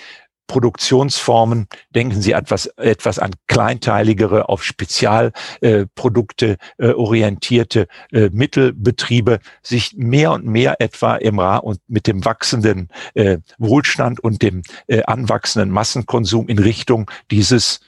Produktionsformen, 0.48 1.68
denken 1.94 2.20
Sie 2.20 2.32
etwas, 2.32 2.66
etwas 2.76 3.20
an 3.20 3.30
kleinteiligere, 3.46 4.48
auf 4.48 4.64
Spezialprodukte 4.64 6.56
äh, 6.78 6.86
äh, 6.88 6.92
orientierte 6.94 7.86
äh, 8.10 8.30
Mittelbetriebe, 8.32 9.38
sich 9.62 9.94
mehr 9.96 10.32
und 10.32 10.46
mehr 10.46 10.80
etwa 10.80 11.14
im 11.16 11.38
Ra 11.38 11.58
und 11.58 11.78
mit 11.86 12.08
dem 12.08 12.24
wachsenden 12.24 12.88
äh, 13.14 13.38
Wohlstand 13.58 14.18
und 14.18 14.42
dem 14.42 14.62
äh, 14.88 15.02
anwachsenden 15.04 15.70
Massenkonsum 15.70 16.48
in 16.48 16.58
Richtung 16.58 17.08
dieses 17.30 17.80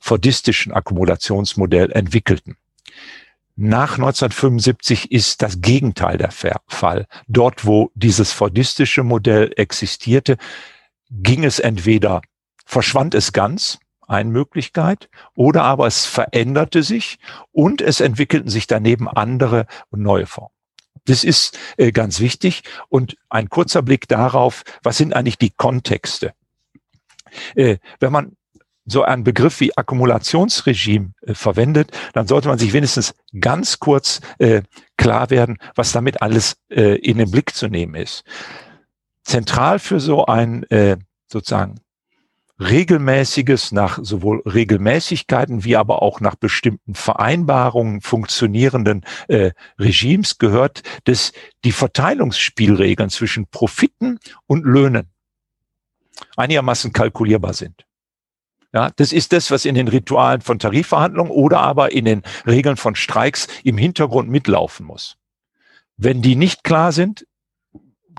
fordistischen 0.00 0.72
Akkumulationsmodell 0.72 1.90
entwickelten. 1.92 2.56
Nach 3.56 3.98
1975 3.98 5.12
ist 5.12 5.42
das 5.42 5.60
Gegenteil 5.60 6.16
der 6.16 6.30
Fall. 6.30 7.06
Dort, 7.28 7.66
wo 7.66 7.90
dieses 7.94 8.32
fordistische 8.32 9.02
Modell 9.02 9.52
existierte, 9.56 10.38
ging 11.10 11.44
es 11.44 11.58
entweder, 11.58 12.22
verschwand 12.64 13.14
es 13.14 13.32
ganz, 13.32 13.78
eine 14.06 14.30
Möglichkeit, 14.30 15.08
oder 15.34 15.62
aber 15.62 15.86
es 15.86 16.04
veränderte 16.04 16.82
sich 16.82 17.18
und 17.52 17.80
es 17.80 18.00
entwickelten 18.00 18.50
sich 18.50 18.66
daneben 18.66 19.08
andere 19.08 19.66
und 19.90 20.02
neue 20.02 20.26
Formen. 20.26 20.54
Das 21.04 21.24
ist 21.24 21.58
äh, 21.76 21.92
ganz 21.92 22.20
wichtig 22.20 22.62
und 22.88 23.16
ein 23.28 23.48
kurzer 23.48 23.82
Blick 23.82 24.08
darauf, 24.08 24.64
was 24.82 24.96
sind 24.96 25.14
eigentlich 25.14 25.38
die 25.38 25.50
Kontexte. 25.50 26.34
Äh, 27.54 27.78
wenn 28.00 28.12
man 28.12 28.36
so 28.86 29.02
einen 29.02 29.24
Begriff 29.24 29.60
wie 29.60 29.76
Akkumulationsregime 29.76 31.12
äh, 31.22 31.34
verwendet, 31.34 31.96
dann 32.12 32.26
sollte 32.26 32.48
man 32.48 32.58
sich 32.58 32.72
wenigstens 32.72 33.14
ganz 33.40 33.78
kurz 33.78 34.20
äh, 34.38 34.62
klar 34.96 35.30
werden, 35.30 35.58
was 35.74 35.92
damit 35.92 36.22
alles 36.22 36.56
äh, 36.68 36.96
in 36.96 37.18
den 37.18 37.30
Blick 37.30 37.54
zu 37.54 37.68
nehmen 37.68 37.94
ist. 37.94 38.24
Zentral 39.22 39.78
für 39.78 40.00
so 40.00 40.26
ein 40.26 40.64
äh, 40.70 40.96
sozusagen 41.26 41.80
regelmäßiges, 42.60 43.72
nach 43.72 43.98
sowohl 44.02 44.42
Regelmäßigkeiten 44.44 45.64
wie 45.64 45.76
aber 45.76 46.02
auch 46.02 46.20
nach 46.20 46.34
bestimmten 46.34 46.94
Vereinbarungen 46.94 48.02
funktionierenden 48.02 49.04
äh, 49.28 49.52
Regimes 49.78 50.38
gehört, 50.38 50.82
dass 51.04 51.32
die 51.64 51.72
Verteilungsspielregeln 51.72 53.08
zwischen 53.08 53.46
Profiten 53.46 54.18
und 54.46 54.64
Löhnen 54.64 55.08
einigermaßen 56.36 56.92
kalkulierbar 56.92 57.54
sind. 57.54 57.86
Ja, 58.72 58.90
das 58.94 59.12
ist 59.12 59.32
das, 59.32 59.50
was 59.50 59.64
in 59.64 59.74
den 59.74 59.88
Ritualen 59.88 60.42
von 60.42 60.58
Tarifverhandlungen 60.58 61.32
oder 61.32 61.60
aber 61.60 61.92
in 61.92 62.04
den 62.04 62.22
Regeln 62.46 62.76
von 62.76 62.94
Streiks 62.94 63.48
im 63.64 63.78
Hintergrund 63.78 64.28
mitlaufen 64.28 64.86
muss. 64.86 65.16
Wenn 65.96 66.22
die 66.22 66.36
nicht 66.36 66.62
klar 66.62 66.92
sind, 66.92 67.26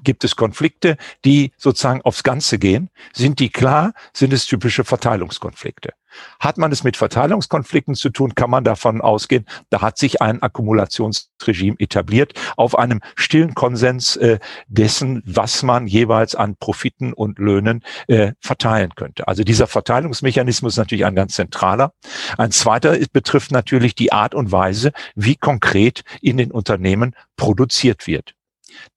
gibt 0.04 0.24
es 0.24 0.36
Konflikte, 0.36 0.98
die 1.26 1.52
sozusagen 1.58 2.02
aufs 2.02 2.24
Ganze 2.24 2.60
gehen. 2.60 2.90
Sind 3.14 3.40
die 3.40 3.50
klar, 3.50 3.94
sind 4.14 4.34
es 4.34 4.46
typische 4.46 4.84
Verteilungskonflikte. 4.84 5.94
Hat 6.40 6.58
man 6.58 6.72
es 6.72 6.84
mit 6.84 6.98
Verteilungskonflikten 6.98 7.96
zu 7.96 8.10
tun, 8.10 8.36
kann 8.36 8.50
man 8.50 8.64
davon 8.64 9.02
ausgehen, 9.02 9.46
da 9.70 9.82
hat 9.82 9.98
sich 9.98 10.22
ein 10.22 10.42
Akkumulationsregime 10.42 11.78
etabliert 11.80 12.34
auf 12.58 12.78
einem 12.78 13.02
stillen 13.16 13.54
Konsens 13.54 14.18
äh, 14.18 14.40
dessen, 14.68 15.24
was 15.26 15.64
man 15.64 15.88
jeweils 15.88 16.36
an 16.36 16.56
Profiten 16.58 17.14
und 17.14 17.40
Löhnen 17.40 17.84
äh, 18.08 18.34
verteilen 18.40 18.94
könnte. 18.96 19.28
Also 19.28 19.44
dieser 19.44 19.68
Verteilungsmechanismus 19.68 20.74
ist 20.74 20.78
natürlich 20.78 21.06
ein 21.06 21.16
ganz 21.16 21.34
zentraler. 21.34 21.94
Ein 22.38 22.52
zweiter 22.52 22.98
betrifft 23.14 23.52
natürlich 23.52 23.96
die 23.96 24.12
Art 24.12 24.36
und 24.36 24.52
Weise, 24.52 24.92
wie 25.16 25.36
konkret 25.36 26.04
in 26.22 26.38
den 26.38 26.52
Unternehmen 26.52 27.16
produziert 27.38 28.08
wird. 28.08 28.36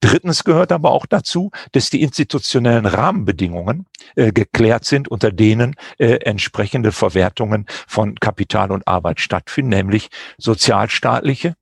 Drittens 0.01 0.45
gehört 0.45 0.73
aber 0.73 0.91
auch 0.91 1.07
dazu, 1.07 1.51
dass 1.73 1.91
die 1.91 2.03
institutionellen 2.03 2.87
Rahmenbedingungen 2.87 3.87
äh, 4.17 4.33
geklärt 4.33 4.85
sind, 4.85 5.09
unter 5.09 5.33
denen 5.33 5.75
äh, 5.99 6.17
entsprechende 6.17 6.93
Verwertungen 6.93 7.67
von 7.87 8.15
Kapital 8.17 8.71
und 8.73 8.87
Arbeit 8.87 9.21
stattfinden, 9.21 9.71
nämlich 9.71 10.09
sozialstaatliche, 10.39 11.55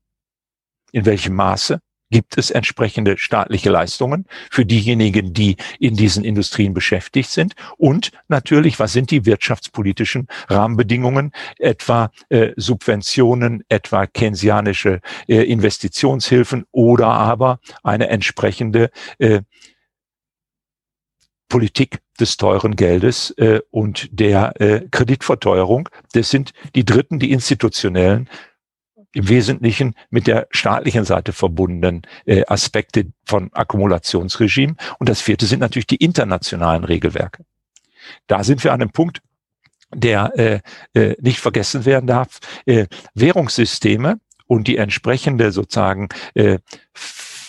in 0.93 1.07
welchem 1.07 1.35
Maße, 1.35 1.81
gibt 2.13 2.39
es 2.39 2.53
entsprechende 2.53 3.19
staatliche 3.19 3.71
Leistungen 3.71 4.27
für 4.51 4.65
diejenigen, 4.65 5.33
die 5.33 5.57
in 5.81 5.97
diesen 5.97 6.25
Industrien 6.25 6.75
beschäftigt 6.75 7.31
sind. 7.31 7.55
Und 7.79 8.13
natürlich, 8.29 8.79
was 8.79 8.93
sind 8.93 9.11
die 9.11 9.27
wirtschaftspolitischen 9.27 10.29
Rahmenbedingungen, 10.49 11.33
etwa 11.59 12.13
äh, 12.29 12.53
Subventionen, 12.57 13.65
etwa 13.69 14.07
keynesianische 14.07 15.01
äh, 15.27 15.43
Investitionshilfen 15.43 16.67
oder 16.71 17.09
aber 17.09 17.59
eine 17.83 18.09
entsprechende 18.09 18.91
äh, 19.19 19.41
Politik 21.49 21.99
des 22.19 22.37
teuren 22.39 22.77
Geldes 22.77 23.31
äh, 23.37 23.61
und 23.71 24.09
der 24.11 24.59
äh, 24.61 24.89
Kreditverteuerung. 24.91 25.89
Das 26.13 26.31
sind 26.31 26.53
die 26.75 26.85
dritten, 26.85 27.19
die 27.19 27.31
institutionellen 27.33 28.29
im 29.15 29.29
Wesentlichen 29.29 29.95
mit 30.11 30.27
der 30.27 30.47
staatlichen 30.51 31.05
Seite 31.05 31.33
verbundenen 31.33 32.03
äh, 32.25 32.45
Aspekte 32.47 33.13
von 33.25 33.53
Akkumulationsregime. 33.53 34.75
Und 34.99 35.09
das 35.09 35.21
vierte 35.21 35.47
sind 35.47 35.61
natürlich 35.61 35.87
die 35.87 35.97
internationalen 35.97 36.85
Regelwerke. 36.85 37.45
Da 38.27 38.45
sind 38.45 38.65
wir 38.65 38.73
an 38.73 38.81
einem 38.81 38.91
Punkt, 38.91 39.21
der 39.95 40.33
äh, 40.39 40.61
äh, 40.95 41.17
nicht 41.21 41.41
vergessen 41.41 41.85
werden 41.85 42.07
darf. 42.07 42.39
Äh, 42.65 42.87
Währungssysteme 43.15 44.19
und 44.47 44.67
die 44.67 44.77
entsprechende 44.77 45.53
sozusagen 45.53 46.09
äh, 46.35 46.59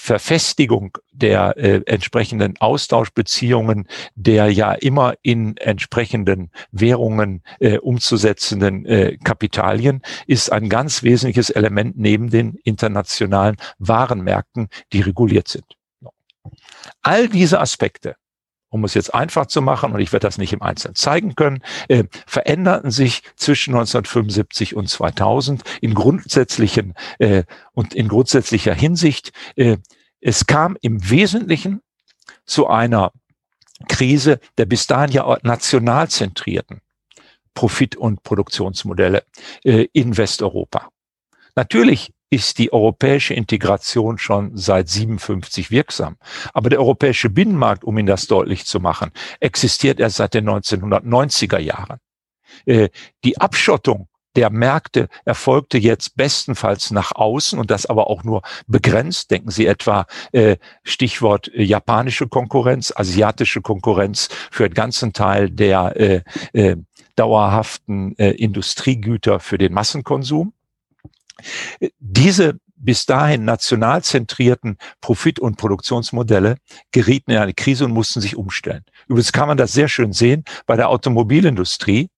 Verfestigung 0.04 0.98
der 1.14 1.56
äh, 1.56 1.82
entsprechenden 1.86 2.58
Austauschbeziehungen 2.60 3.88
der 4.16 4.52
ja 4.52 4.74
immer 4.74 5.14
in 5.22 5.56
entsprechenden 5.56 6.52
Währungen 6.74 7.42
äh, 7.62 7.78
umzusetzenden 7.78 8.86
äh, 8.86 9.16
Kapitalien 9.24 10.02
ist 10.28 10.52
ein 10.52 10.68
ganz 10.68 11.04
wesentliches 11.04 11.52
Element 11.52 11.98
neben 11.98 12.30
den 12.30 12.56
internationalen 12.66 13.56
Warenmärkten, 13.80 14.68
die 14.92 15.00
reguliert 15.00 15.48
sind. 15.48 15.78
All 17.02 17.30
diese 17.30 17.62
Aspekte 17.62 18.18
um 18.74 18.84
es 18.86 18.96
jetzt 18.96 19.14
einfach 19.14 19.46
zu 19.46 19.62
machen, 19.62 19.94
und 19.94 20.00
ich 20.00 20.12
werde 20.12 20.26
das 20.26 20.40
nicht 20.40 20.52
im 20.52 20.64
Einzelnen 20.64 20.96
zeigen 20.96 21.36
können, 21.36 21.62
äh, 21.90 22.06
veränderten 22.26 22.90
sich 22.90 23.22
zwischen 23.36 23.76
1975 23.76 24.76
und 24.76 24.90
2000 24.90 25.62
in 25.82 25.94
grundsätzlichen 25.94 26.96
äh, 27.20 27.44
und 27.74 27.94
in 27.94 28.08
grundsätzlicher 28.08 28.74
Hinsicht. 28.74 29.32
Äh, 29.56 29.78
es 30.22 30.48
kam 30.48 30.76
im 30.82 31.08
Wesentlichen 31.08 31.82
zu 32.46 32.68
einer 32.68 33.12
Krise 33.88 34.40
der 34.58 34.66
bis 34.66 34.88
dahin 34.88 35.12
ja 35.12 35.38
national 35.44 36.10
zentrierten 36.10 36.82
Profit- 37.54 37.96
und 37.96 38.24
Produktionsmodelle 38.24 39.24
äh, 39.64 39.88
in 39.94 40.18
Westeuropa. 40.18 40.90
Natürlich 41.56 42.12
ist 42.34 42.58
die 42.58 42.74
europäische 42.74 43.36
Integration 43.36 44.18
schon 44.18 44.58
seit 44.58 44.90
57 44.90 45.70
wirksam. 45.70 46.18
Aber 46.52 46.72
der 46.72 46.80
europäische 46.80 47.30
Binnenmarkt, 47.30 47.84
um 47.84 47.96
Ihnen 47.96 48.08
das 48.08 48.26
deutlich 48.26 48.66
zu 48.66 48.80
machen, 48.80 49.12
existiert 49.40 50.00
erst 50.00 50.16
seit 50.16 50.34
den 50.34 50.50
1990er 50.50 51.60
Jahren. 51.60 52.00
Äh, 52.66 52.90
die 53.24 53.40
Abschottung 53.40 54.08
der 54.36 54.50
Märkte 54.50 55.10
erfolgte 55.26 55.78
jetzt 55.78 56.18
bestenfalls 56.18 56.90
nach 56.90 57.12
außen 57.12 57.60
und 57.60 57.70
das 57.70 57.86
aber 57.86 58.10
auch 58.10 58.24
nur 58.24 58.42
begrenzt. 58.66 59.30
Denken 59.30 59.52
Sie 59.52 59.68
etwa 59.68 60.08
äh, 60.32 60.58
Stichwort 60.82 61.50
äh, 61.54 61.62
japanische 61.62 62.28
Konkurrenz, 62.28 62.92
asiatische 62.96 63.62
Konkurrenz 63.62 64.30
für 64.50 64.66
einen 64.66 64.74
ganzen 64.74 65.14
Teil 65.14 65.52
der 65.52 66.24
dauerhaften 67.16 68.14
Industriegüter 68.14 69.40
für 69.40 69.60
den 69.60 69.72
Massenkonsum. 69.72 70.52
Diese 72.00 72.58
bis 72.84 73.06
dahin 73.06 73.46
national 73.46 74.04
zentrierten 74.04 74.78
Profit- 75.02 75.40
und 75.40 75.58
Produktionsmodelle 75.58 76.58
gerieten 76.92 77.32
in 77.32 77.38
eine 77.38 77.54
Krise 77.54 77.86
und 77.86 77.92
mussten 77.92 78.22
sich 78.22 78.36
umstellen. 78.36 78.84
Übrigens 79.08 79.32
kann 79.32 79.48
man 79.48 79.58
das 79.58 79.74
sehr 79.74 79.88
schön 79.88 80.12
sehen 80.12 80.44
bei 80.66 80.76
der 80.76 80.90
Automobilindustrie. 80.90 82.10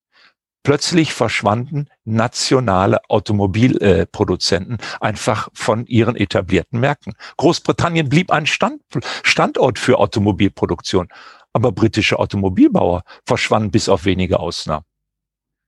Plötzlich 0.64 1.14
verschwanden 1.14 1.90
nationale 2.06 3.00
Automobilproduzenten 3.08 4.80
einfach 5.00 5.50
von 5.54 5.86
ihren 5.86 6.16
etablierten 6.16 6.80
Märkten. 6.80 7.14
Großbritannien 7.38 8.10
blieb 8.10 8.32
ein 8.32 8.48
Stand, 8.48 8.82
Standort 9.22 9.78
für 9.78 10.00
Automobilproduktion, 10.00 11.10
aber 11.54 11.72
britische 11.72 12.18
Automobilbauer 12.18 13.04
verschwanden 13.28 13.70
bis 13.70 13.88
auf 13.88 14.06
wenige 14.06 14.40
Ausnahmen. 14.40 14.86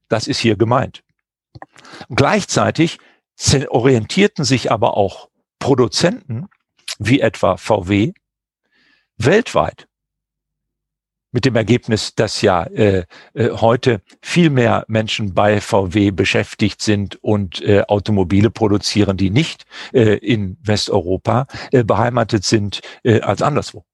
Das 0.09 0.27
ist 0.27 0.39
hier 0.39 0.55
gemeint. 0.57 1.03
Gleichzeitig 2.09 2.97
orientierten 3.69 4.43
sich 4.45 4.71
aber 4.71 4.97
auch 4.97 5.30
Produzenten 5.60 6.47
wie 7.00 7.21
etwa 7.21 7.58
VW 7.58 8.13
weltweit 9.17 9.88
mit 11.32 11.45
dem 11.45 11.56
Ergebnis, 11.56 12.15
dass 12.15 12.41
ja 12.41 12.63
äh, 12.63 13.06
äh, 13.34 13.50
heute 13.52 14.02
viel 14.21 14.50
mehr 14.50 14.86
Menschen 14.88 15.34
bei 15.34 15.62
VW 15.62 16.12
beschäftigt 16.12 16.82
sind 16.82 17.21
und 17.23 17.62
äh, 17.62 17.84
Automobile 17.88 18.50
produzieren, 18.50 19.17
die 19.17 19.30
nicht 19.30 19.65
äh, 19.93 20.17
in 20.17 20.58
Westeuropa 20.63 21.47
äh, 21.71 21.84
beheimatet 21.84 22.43
sind, 22.43 22.82
äh, 23.04 23.21
als 23.21 23.41
anderswo. 23.41 23.86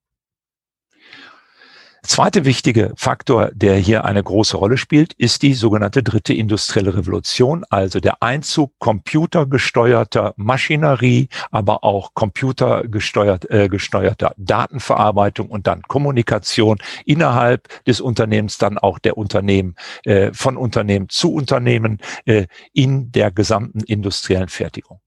Zweite 2.06 2.44
wichtige 2.44 2.92
Faktor, 2.98 3.50
der 3.54 3.78
hier 3.78 4.04
eine 4.04 4.22
große 4.22 4.58
Rolle 4.58 4.78
spielt, 4.78 5.13
ist 5.13 5.42
die 5.42 5.54
sogenannte 5.54 6.04
dritte 6.04 6.34
industrielle 6.34 6.98
Revolution, 6.98 7.63
also 7.70 8.02
der 8.02 8.22
Einzug 8.22 8.74
computergesteuerter 8.80 10.34
Maschinerie, 10.36 11.30
aber 11.50 11.86
auch 11.86 12.13
computergesteuert, 12.13 13.50
äh, 13.50 13.70
gesteuerter 13.70 14.34
Datenverarbeitung 14.36 15.48
und 15.48 15.66
dann 15.66 15.82
Kommunikation 15.84 16.78
innerhalb 17.06 17.70
des 17.86 18.02
Unternehmens, 18.02 18.58
dann 18.58 18.78
auch 18.78 19.00
der 19.00 19.18
Unternehmen, 19.18 19.76
äh, 20.04 20.34
von 20.34 20.58
Unternehmen 20.58 21.08
zu 21.08 21.34
Unternehmen 21.34 22.00
äh, 22.26 22.48
in 22.74 23.13
der 23.13 23.32
gesamten 23.32 23.80
industriellen 23.80 24.50
Fertigung. 24.50 25.00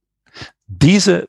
Diese 0.67 1.29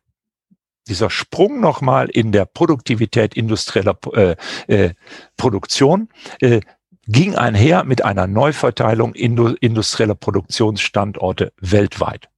dieser 0.89 1.10
Sprung 1.10 1.60
nochmal 1.60 2.10
in 2.10 2.32
der 2.32 2.45
Produktivität 2.45 3.36
industrieller 3.36 3.97
äh, 4.13 4.36
äh, 4.67 4.93
Produktion 5.38 6.10
äh, 6.41 6.62
ging 7.08 7.36
einher 7.36 7.84
mit 7.84 8.04
einer 8.04 8.28
Neuverteilung 8.28 9.13
indu 9.13 9.56
industrieller 9.62 10.15
Produktionsstandorte 10.15 11.53
weltweit. 11.59 12.30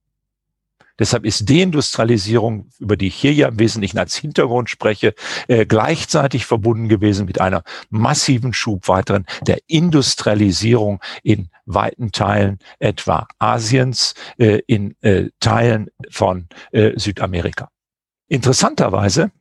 Deshalb 1.00 1.26
ist 1.26 1.50
Deindustrialisierung, 1.50 2.70
über 2.78 2.98
die 2.98 3.08
ich 3.08 3.16
hier 3.16 3.34
ja 3.34 3.48
im 3.48 3.58
Wesentlichen 3.58 3.98
als 3.98 4.18
Hintergrund 4.18 4.70
spreche, 4.70 5.16
äh, 5.48 5.66
gleichzeitig 5.66 6.46
verbunden 6.46 6.90
gewesen 6.90 7.26
mit 7.26 7.40
einer 7.40 7.64
massiven 7.90 8.54
Schub 8.54 8.88
weiteren 8.90 9.26
der 9.48 9.60
Industrialisierung 9.68 11.00
in 11.24 11.50
weiten 11.66 12.12
Teilen 12.12 12.60
etwa 12.80 13.28
Asiens, 13.40 14.14
äh, 14.38 14.60
in 14.68 14.96
äh, 15.02 15.30
Teilen 15.40 15.90
von 16.12 16.48
äh, 16.72 16.92
Südamerika. 17.00 17.70
Interessanterweise 18.30 19.32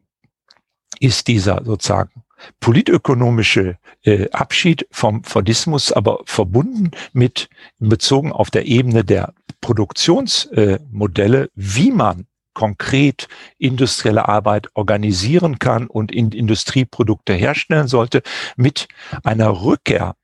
ist 0.98 1.28
dieser 1.28 1.62
sozusagen 1.64 2.24
politökonomische 2.60 3.78
äh, 4.02 4.30
Abschied 4.30 4.86
vom 4.90 5.22
Fordismus, 5.24 5.92
aber 5.92 6.20
verbunden 6.24 6.90
mit, 7.12 7.48
bezogen 7.78 8.32
auf 8.32 8.50
der 8.50 8.66
Ebene 8.66 9.04
der 9.04 9.34
Produktionsmodelle, 9.60 11.44
äh, 11.44 11.48
wie 11.54 11.90
man 11.90 12.26
konkret 12.54 13.28
industrielle 13.58 14.26
Arbeit 14.26 14.68
organisieren 14.74 15.58
kann 15.58 15.86
und 15.86 16.10
in 16.10 16.32
Industrieprodukte 16.32 17.34
herstellen 17.34 17.86
sollte, 17.86 18.22
mit 18.56 18.88
einer 19.22 19.62
Rückkehr 19.62 20.16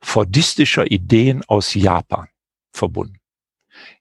fordistischer 0.00 0.90
Ideen 0.90 1.42
aus 1.46 1.74
Japan 1.74 2.28
verbunden. 2.72 3.18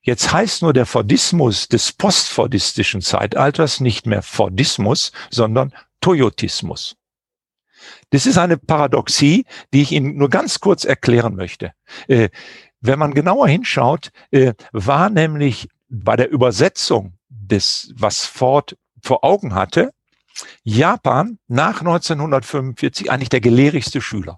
Jetzt 0.05 0.31
heißt 0.31 0.61
nur 0.61 0.71
der 0.71 0.85
Fordismus 0.85 1.67
des 1.67 1.91
postfordistischen 1.91 3.01
Zeitalters 3.01 3.79
nicht 3.79 4.05
mehr 4.05 4.21
Fordismus, 4.21 5.11
sondern 5.31 5.73
Toyotismus. 5.99 6.95
Das 8.11 8.27
ist 8.27 8.37
eine 8.37 8.57
Paradoxie, 8.57 9.45
die 9.73 9.81
ich 9.81 9.91
Ihnen 9.91 10.15
nur 10.15 10.29
ganz 10.29 10.59
kurz 10.59 10.85
erklären 10.85 11.35
möchte. 11.35 11.73
Äh, 12.07 12.29
wenn 12.81 12.99
man 12.99 13.15
genauer 13.15 13.47
hinschaut, 13.47 14.11
äh, 14.29 14.53
war 14.71 15.09
nämlich 15.09 15.69
bei 15.89 16.15
der 16.15 16.29
Übersetzung 16.29 17.17
des, 17.29 17.91
was 17.95 18.25
Ford 18.25 18.77
vor 19.01 19.23
Augen 19.23 19.55
hatte, 19.55 19.91
Japan 20.63 21.39
nach 21.47 21.79
1945 21.79 23.09
eigentlich 23.09 23.29
der 23.29 23.41
gelehrigste 23.41 24.01
Schüler. 24.01 24.37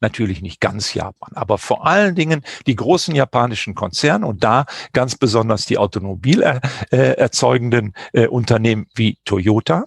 Natürlich 0.00 0.42
nicht 0.42 0.60
ganz 0.60 0.94
Japan, 0.94 1.32
aber 1.34 1.58
vor 1.58 1.86
allen 1.86 2.14
Dingen 2.14 2.42
die 2.66 2.76
großen 2.76 3.14
japanischen 3.14 3.74
Konzerne 3.74 4.26
und 4.26 4.44
da 4.44 4.66
ganz 4.92 5.16
besonders 5.16 5.66
die 5.66 5.78
automobilerzeugenden 5.78 7.94
äh, 8.12 8.24
äh, 8.24 8.28
Unternehmen 8.28 8.86
wie 8.94 9.18
Toyota, 9.24 9.86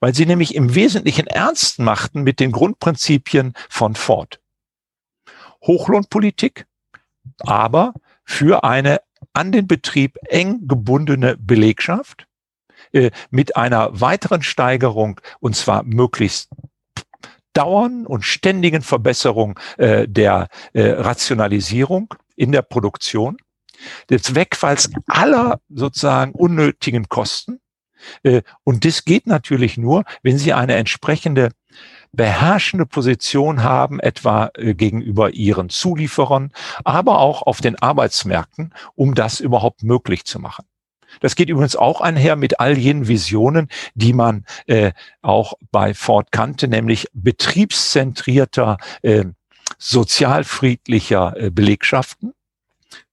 weil 0.00 0.14
sie 0.14 0.26
nämlich 0.26 0.54
im 0.54 0.74
Wesentlichen 0.74 1.26
ernst 1.26 1.78
machten 1.78 2.22
mit 2.22 2.40
den 2.40 2.52
Grundprinzipien 2.52 3.54
von 3.68 3.94
Ford. 3.94 4.40
Hochlohnpolitik, 5.62 6.66
aber 7.40 7.94
für 8.24 8.64
eine 8.64 9.00
an 9.32 9.52
den 9.52 9.66
Betrieb 9.66 10.16
eng 10.28 10.66
gebundene 10.66 11.36
Belegschaft 11.36 12.26
äh, 12.92 13.10
mit 13.30 13.56
einer 13.56 14.00
weiteren 14.00 14.42
Steigerung 14.42 15.20
und 15.40 15.56
zwar 15.56 15.82
möglichst 15.82 16.50
dauernden 17.56 18.06
und 18.06 18.24
ständigen 18.24 18.82
Verbesserung 18.82 19.58
äh, 19.78 20.06
der 20.08 20.48
äh, 20.72 20.82
Rationalisierung 20.90 22.14
in 22.36 22.52
der 22.52 22.62
Produktion, 22.62 23.38
des 24.10 24.34
Wegfalls 24.34 24.90
aller 25.06 25.60
sozusagen 25.68 26.32
unnötigen 26.32 27.08
Kosten. 27.08 27.60
Äh, 28.22 28.42
und 28.64 28.84
das 28.84 29.04
geht 29.04 29.26
natürlich 29.26 29.76
nur, 29.76 30.04
wenn 30.22 30.38
Sie 30.38 30.52
eine 30.52 30.74
entsprechende 30.74 31.50
beherrschende 32.12 32.86
Position 32.86 33.62
haben, 33.62 34.00
etwa 34.00 34.50
äh, 34.54 34.74
gegenüber 34.74 35.34
ihren 35.34 35.68
Zulieferern, 35.68 36.52
aber 36.84 37.18
auch 37.18 37.42
auf 37.42 37.60
den 37.60 37.76
Arbeitsmärkten, 37.76 38.72
um 38.94 39.14
das 39.14 39.40
überhaupt 39.40 39.82
möglich 39.82 40.24
zu 40.24 40.38
machen. 40.38 40.64
Das 41.20 41.36
geht 41.36 41.48
übrigens 41.48 41.76
auch 41.76 42.00
einher 42.00 42.36
mit 42.36 42.60
all 42.60 42.76
jenen 42.76 43.08
Visionen, 43.08 43.68
die 43.94 44.12
man 44.12 44.44
äh, 44.66 44.92
auch 45.22 45.54
bei 45.70 45.94
Ford 45.94 46.30
kannte, 46.30 46.68
nämlich 46.68 47.08
betriebszentrierter, 47.12 48.78
äh, 49.02 49.24
sozialfriedlicher 49.78 51.34
äh, 51.36 51.50
Belegschaften. 51.50 52.32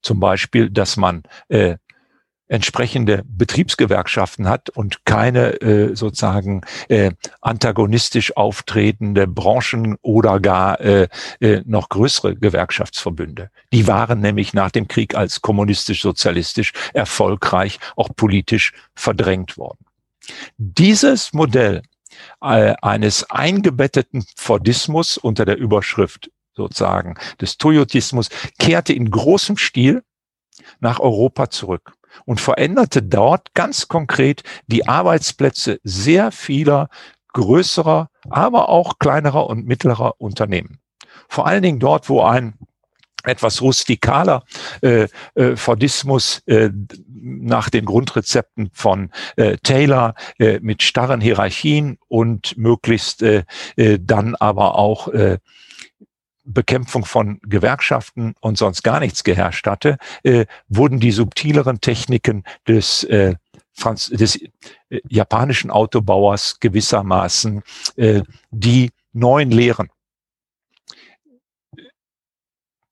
Zum 0.02 0.20
Beispiel, 0.20 0.70
dass 0.70 0.96
man 0.96 1.22
äh, 1.48 1.76
entsprechende 2.48 3.22
Betriebsgewerkschaften 3.26 4.48
hat 4.48 4.70
und 4.70 5.04
keine 5.06 5.60
äh, 5.60 5.96
sozusagen 5.96 6.62
äh, 6.88 7.12
antagonistisch 7.40 8.36
auftretende 8.36 9.26
Branchen 9.26 9.96
oder 10.02 10.40
gar 10.40 10.80
äh, 10.80 11.08
äh, 11.40 11.62
noch 11.64 11.88
größere 11.88 12.36
Gewerkschaftsverbünde. 12.36 13.50
Die 13.72 13.86
waren 13.86 14.20
nämlich 14.20 14.52
nach 14.52 14.70
dem 14.70 14.88
Krieg 14.88 15.14
als 15.14 15.40
kommunistisch-sozialistisch 15.40 16.72
erfolgreich 16.92 17.78
auch 17.96 18.10
politisch 18.14 18.72
verdrängt 18.94 19.56
worden. 19.56 19.84
Dieses 20.58 21.32
Modell 21.32 21.82
äh, 22.42 22.74
eines 22.82 23.30
eingebetteten 23.30 24.24
Fordismus 24.36 25.16
unter 25.16 25.44
der 25.44 25.56
Überschrift 25.56 26.30
sozusagen 26.54 27.16
des 27.40 27.58
Toyotismus 27.58 28.28
kehrte 28.58 28.92
in 28.92 29.10
großem 29.10 29.56
Stil 29.56 30.02
nach 30.78 31.00
Europa 31.00 31.50
zurück 31.50 31.94
und 32.24 32.40
veränderte 32.40 33.02
dort 33.02 33.54
ganz 33.54 33.88
konkret 33.88 34.42
die 34.66 34.86
Arbeitsplätze 34.86 35.80
sehr 35.84 36.32
vieler 36.32 36.88
größerer, 37.32 38.08
aber 38.30 38.68
auch 38.68 38.98
kleinerer 38.98 39.46
und 39.46 39.66
mittlerer 39.66 40.20
Unternehmen. 40.20 40.78
Vor 41.28 41.46
allen 41.46 41.62
Dingen 41.62 41.80
dort, 41.80 42.08
wo 42.08 42.22
ein 42.22 42.54
etwas 43.24 43.62
rustikaler 43.62 44.44
äh, 44.82 45.08
äh, 45.34 45.56
Fordismus 45.56 46.42
äh, 46.46 46.70
nach 47.08 47.70
den 47.70 47.86
Grundrezepten 47.86 48.70
von 48.72 49.10
äh, 49.36 49.56
Taylor 49.62 50.14
äh, 50.38 50.60
mit 50.60 50.82
starren 50.82 51.20
Hierarchien 51.20 51.98
und 52.08 52.56
möglichst 52.56 53.22
äh, 53.22 53.44
äh, 53.76 53.98
dann 54.00 54.34
aber 54.34 54.76
auch 54.76 55.08
äh, 55.08 55.38
Bekämpfung 56.44 57.04
von 57.04 57.40
Gewerkschaften 57.42 58.34
und 58.40 58.58
sonst 58.58 58.82
gar 58.82 59.00
nichts 59.00 59.24
geherrscht 59.24 59.66
hatte, 59.66 59.98
äh, 60.22 60.46
wurden 60.68 61.00
die 61.00 61.12
subtileren 61.12 61.80
Techniken 61.80 62.44
des 62.68 63.04
äh, 63.04 63.34
Franz 63.72 64.08
des 64.08 64.36
äh, 64.36 64.50
japanischen 65.08 65.70
Autobauers 65.70 66.60
gewissermaßen 66.60 67.62
äh, 67.96 68.22
die 68.50 68.90
neuen 69.12 69.50
Lehren. 69.50 69.90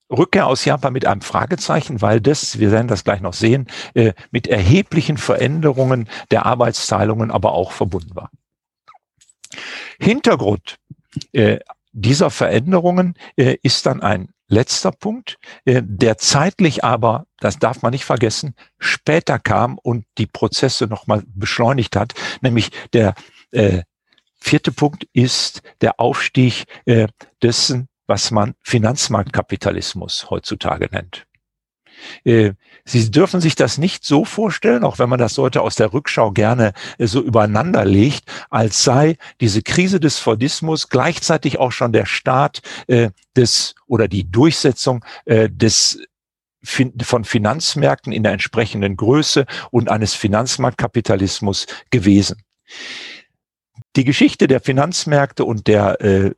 Rückkehr 0.09 0.47
aus 0.47 0.65
Japan 0.65 0.93
mit 0.93 1.05
einem 1.05 1.21
Fragezeichen, 1.21 2.01
weil 2.01 2.21
das, 2.21 2.59
wir 2.59 2.71
werden 2.71 2.87
das 2.87 3.03
gleich 3.03 3.21
noch 3.21 3.33
sehen, 3.33 3.67
äh, 3.95 4.13
mit 4.31 4.47
erheblichen 4.47 5.17
Veränderungen 5.17 6.07
der 6.29 6.45
Arbeitsteilungen 6.45 7.31
aber 7.31 7.53
auch 7.53 7.71
verbunden 7.71 8.15
war. 8.15 8.29
Hintergrund 9.99 10.77
äh, 11.31 11.59
dieser 11.93 12.29
Veränderungen 12.29 13.15
äh, 13.37 13.55
ist 13.61 13.85
dann 13.85 14.01
ein 14.01 14.29
letzter 14.47 14.91
Punkt, 14.91 15.37
äh, 15.65 15.81
der 15.83 16.17
zeitlich 16.17 16.83
aber, 16.83 17.25
das 17.39 17.59
darf 17.59 17.81
man 17.81 17.91
nicht 17.91 18.05
vergessen, 18.05 18.55
später 18.79 19.39
kam 19.39 19.77
und 19.77 20.05
die 20.17 20.27
Prozesse 20.27 20.87
nochmal 20.87 21.23
beschleunigt 21.27 21.95
hat, 21.95 22.13
nämlich 22.41 22.71
der 22.93 23.13
äh, 23.51 23.83
vierte 24.35 24.71
Punkt 24.71 25.07
ist 25.13 25.61
der 25.81 25.99
Aufstieg 25.99 26.65
äh, 26.85 27.07
dessen, 27.41 27.87
was 28.07 28.31
man 28.31 28.55
Finanzmarktkapitalismus 28.61 30.29
heutzutage 30.29 30.89
nennt. 30.91 31.25
Äh, 32.23 32.53
Sie 32.85 33.09
dürfen 33.11 33.39
sich 33.39 33.55
das 33.55 33.77
nicht 33.77 34.03
so 34.03 34.25
vorstellen, 34.25 34.83
auch 34.83 34.99
wenn 34.99 35.09
man 35.09 35.19
das 35.19 35.37
heute 35.37 35.61
aus 35.61 35.75
der 35.75 35.93
Rückschau 35.93 36.31
gerne 36.31 36.73
äh, 36.97 37.07
so 37.07 37.21
übereinander 37.21 37.85
legt, 37.85 38.25
als 38.49 38.83
sei 38.83 39.17
diese 39.39 39.61
Krise 39.61 39.99
des 39.99 40.19
Fordismus 40.19 40.89
gleichzeitig 40.89 41.59
auch 41.59 41.71
schon 41.71 41.93
der 41.93 42.05
Start 42.05 42.61
äh, 42.87 43.11
des 43.35 43.75
oder 43.87 44.07
die 44.07 44.29
Durchsetzung 44.29 45.03
des 45.25 45.99
von 46.63 47.23
Finanzmärkten 47.25 48.13
in 48.13 48.23
der 48.23 48.31
entsprechenden 48.31 48.95
Größe 48.95 49.45
und 49.71 49.89
eines 49.89 50.13
Finanzmarktkapitalismus 50.13 51.67
gewesen. 51.89 52.41
Die 53.95 54.05
Geschichte 54.05 54.47
der 54.47 54.61
Finanzmärkte 54.61 55.45
und 55.45 55.67
der 55.67 56.01
äh, 56.01 56.31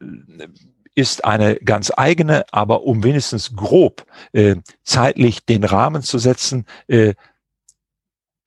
ist 0.96 1.26
eine 1.26 1.58
ganz 1.58 1.92
eigene, 1.96 2.46
aber 2.52 2.84
um 2.84 3.04
wenigstens 3.04 3.56
grob 3.56 4.06
äh, 4.32 4.56
zeitlich 4.84 5.46
den 5.46 5.64
Rahmen 5.64 6.02
zu 6.02 6.18
setzen, 6.18 6.66
äh, 6.88 7.14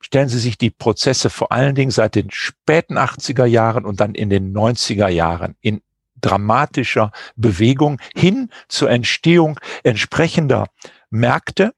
stellen 0.00 0.28
Sie 0.28 0.38
sich 0.38 0.56
die 0.56 0.70
Prozesse 0.70 1.28
vor 1.28 1.52
allen 1.52 1.74
Dingen 1.74 1.90
seit 1.90 2.14
den 2.14 2.30
späten 2.30 2.96
80er 2.96 3.44
Jahren 3.44 3.84
und 3.84 4.00
dann 4.00 4.14
in 4.14 4.30
den 4.30 4.56
90er 4.56 5.08
Jahren 5.08 5.56
in 5.60 5.82
dramatischer 6.20 7.12
Bewegung 7.36 8.00
hin 8.14 8.50
zur 8.68 8.90
Entstehung 8.90 9.60
entsprechender 9.84 10.66
Märkte 11.10 11.74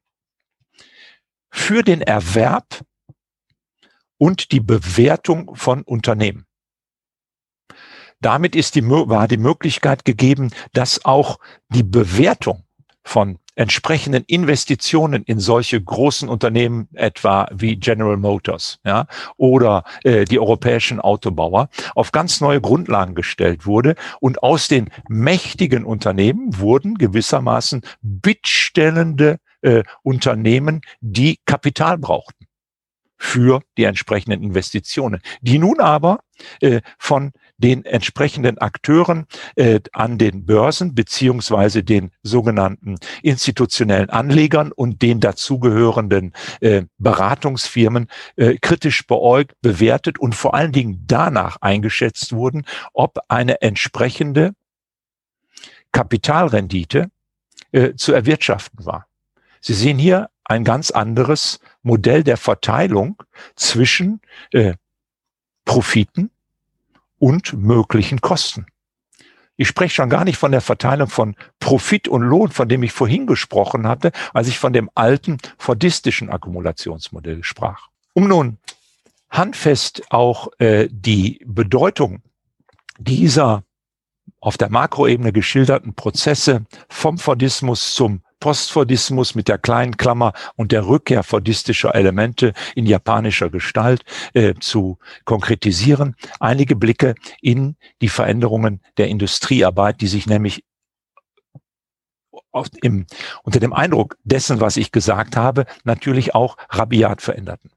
für 1.51 1.83
den 1.83 2.01
Erwerb 2.01 2.81
und 4.17 4.51
die 4.51 4.61
Bewertung 4.61 5.55
von 5.55 5.83
Unternehmen. 5.83 6.45
Damit 8.21 8.55
ist 8.55 8.75
die, 8.75 8.87
war 8.87 9.27
die 9.27 9.37
Möglichkeit 9.37 10.05
gegeben, 10.05 10.51
dass 10.73 11.05
auch 11.05 11.39
die 11.69 11.83
Bewertung 11.83 12.63
von 13.03 13.39
entsprechenden 13.55 14.23
Investitionen 14.25 15.23
in 15.23 15.39
solche 15.39 15.81
großen 15.81 16.29
Unternehmen 16.29 16.87
etwa 16.93 17.47
wie 17.51 17.75
General 17.75 18.17
Motors 18.17 18.79
ja, 18.85 19.07
oder 19.37 19.83
äh, 20.03 20.25
die 20.25 20.39
europäischen 20.39 20.99
Autobauer 20.99 21.69
auf 21.93 22.11
ganz 22.11 22.39
neue 22.41 22.61
Grundlagen 22.61 23.13
gestellt 23.13 23.65
wurde. 23.65 23.95
Und 24.19 24.41
aus 24.41 24.67
den 24.67 24.89
mächtigen 25.09 25.83
Unternehmen 25.83 26.59
wurden 26.59 26.95
gewissermaßen 26.95 27.81
bittstellende 28.01 29.39
äh, 29.61 29.83
Unternehmen, 30.01 30.81
die 31.01 31.39
Kapital 31.45 31.97
brauchten 31.97 32.47
für 33.17 33.61
die 33.77 33.83
entsprechenden 33.83 34.41
Investitionen, 34.41 35.21
die 35.41 35.59
nun 35.59 35.79
aber 35.79 36.21
äh, 36.61 36.81
von 36.97 37.33
den 37.61 37.85
entsprechenden 37.85 38.57
Akteuren 38.57 39.25
äh, 39.55 39.79
an 39.93 40.17
den 40.17 40.45
Börsen 40.45 40.93
beziehungsweise 40.95 41.83
den 41.83 42.11
sogenannten 42.23 42.97
institutionellen 43.21 44.09
Anlegern 44.09 44.71
und 44.71 45.01
den 45.01 45.19
dazugehörenden 45.19 46.33
äh, 46.59 46.83
Beratungsfirmen 46.97 48.07
äh, 48.35 48.57
kritisch 48.61 49.07
beäugt, 49.07 49.53
bewertet 49.61 50.19
und 50.19 50.35
vor 50.35 50.53
allen 50.53 50.71
Dingen 50.71 51.03
danach 51.07 51.57
eingeschätzt 51.61 52.33
wurden, 52.33 52.65
ob 52.93 53.19
eine 53.29 53.61
entsprechende 53.61 54.53
Kapitalrendite 55.91 57.09
äh, 57.71 57.93
zu 57.95 58.13
erwirtschaften 58.13 58.85
war. 58.85 59.07
Sie 59.59 59.73
sehen 59.73 59.97
hier 59.97 60.29
ein 60.43 60.63
ganz 60.63 60.91
anderes 60.91 61.59
Modell 61.83 62.23
der 62.23 62.37
Verteilung 62.37 63.21
zwischen 63.55 64.21
äh, 64.51 64.73
Profiten 65.65 66.31
und 67.21 67.53
möglichen 67.53 68.19
Kosten. 68.19 68.65
Ich 69.55 69.67
spreche 69.67 69.93
schon 69.93 70.09
gar 70.09 70.25
nicht 70.25 70.37
von 70.37 70.51
der 70.51 70.59
Verteilung 70.59 71.07
von 71.07 71.35
Profit 71.59 72.07
und 72.07 72.23
Lohn, 72.23 72.49
von 72.49 72.67
dem 72.67 72.81
ich 72.81 72.91
vorhin 72.91 73.27
gesprochen 73.27 73.87
hatte, 73.87 74.11
als 74.33 74.47
ich 74.47 74.57
von 74.57 74.73
dem 74.73 74.89
alten 74.95 75.37
fordistischen 75.59 76.31
Akkumulationsmodell 76.31 77.43
sprach. 77.43 77.89
Um 78.13 78.27
nun 78.27 78.57
handfest 79.29 80.01
auch 80.09 80.47
äh, 80.57 80.87
die 80.91 81.39
Bedeutung 81.45 82.23
dieser 82.97 83.63
auf 84.39 84.57
der 84.57 84.69
Makroebene 84.69 85.31
geschilderten 85.31 85.93
Prozesse 85.93 86.65
vom 86.89 87.19
Fordismus 87.19 87.93
zum 87.93 88.23
Postfordismus 88.41 89.35
mit 89.35 89.47
der 89.47 89.57
kleinen 89.57 89.95
Klammer 89.95 90.33
und 90.57 90.73
der 90.73 90.85
Rückkehr 90.85 91.23
fordistischer 91.23 91.95
Elemente 91.95 92.51
in 92.75 92.85
japanischer 92.85 93.49
Gestalt 93.49 94.03
äh, 94.33 94.55
zu 94.59 94.97
konkretisieren. 95.23 96.15
Einige 96.41 96.75
Blicke 96.75 97.15
in 97.41 97.77
die 98.01 98.09
Veränderungen 98.09 98.81
der 98.97 99.07
Industriearbeit, 99.07 100.01
die 100.01 100.07
sich 100.07 100.27
nämlich 100.27 100.65
im, 102.81 103.05
unter 103.43 103.61
dem 103.61 103.71
Eindruck 103.71 104.17
dessen, 104.23 104.59
was 104.59 104.75
ich 104.75 104.91
gesagt 104.91 105.37
habe, 105.37 105.65
natürlich 105.85 106.35
auch 106.35 106.57
rabiat 106.69 107.21
veränderten. 107.21 107.71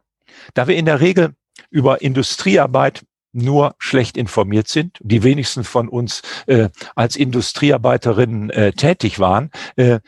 Da 0.54 0.66
wir 0.66 0.76
in 0.76 0.86
der 0.86 1.00
Regel 1.00 1.34
über 1.70 2.02
Industriearbeit 2.02 3.04
nur 3.34 3.74
schlecht 3.78 4.16
informiert 4.16 4.68
sind, 4.68 4.98
die 5.00 5.22
wenigsten 5.22 5.64
von 5.64 5.88
uns 5.88 6.22
äh, 6.46 6.70
als 6.94 7.16
Industriearbeiterinnen 7.16 8.50
äh, 8.50 8.72
tätig 8.72 9.18
waren, 9.18 9.50
äh, 9.76 9.98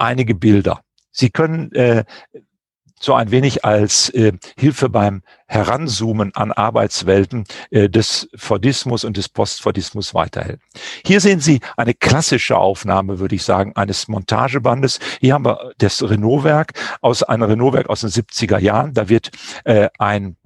einige 0.00 0.34
Bilder. 0.34 0.80
Sie 1.12 1.30
können 1.30 1.72
äh, 1.72 2.04
so 3.02 3.14
ein 3.14 3.30
wenig 3.30 3.64
als 3.64 4.10
äh, 4.10 4.32
Hilfe 4.58 4.90
beim 4.90 5.22
Heranzoomen 5.46 6.34
an 6.34 6.52
Arbeitswelten 6.52 7.44
äh, 7.70 7.88
des 7.88 8.28
Fordismus 8.36 9.04
und 9.04 9.16
des 9.16 9.28
Postfordismus 9.30 10.14
weiterhelfen. 10.14 10.62
Hier 11.04 11.20
sehen 11.20 11.40
Sie 11.40 11.60
eine 11.78 11.94
klassische 11.94 12.58
Aufnahme, 12.58 13.18
würde 13.18 13.34
ich 13.34 13.42
sagen, 13.42 13.74
eines 13.74 14.06
Montagebandes. 14.06 15.00
Hier 15.20 15.34
haben 15.34 15.46
wir 15.46 15.72
das 15.78 16.02
Renault-Werk 16.02 16.74
aus 17.00 17.22
einem 17.22 17.44
Renault-Werk 17.44 17.88
aus 17.88 18.02
den 18.02 18.10
70er 18.10 18.58
Jahren. 18.58 18.92
Da 18.92 19.08
wird 19.08 19.30
äh, 19.64 19.88
ein 19.98 20.36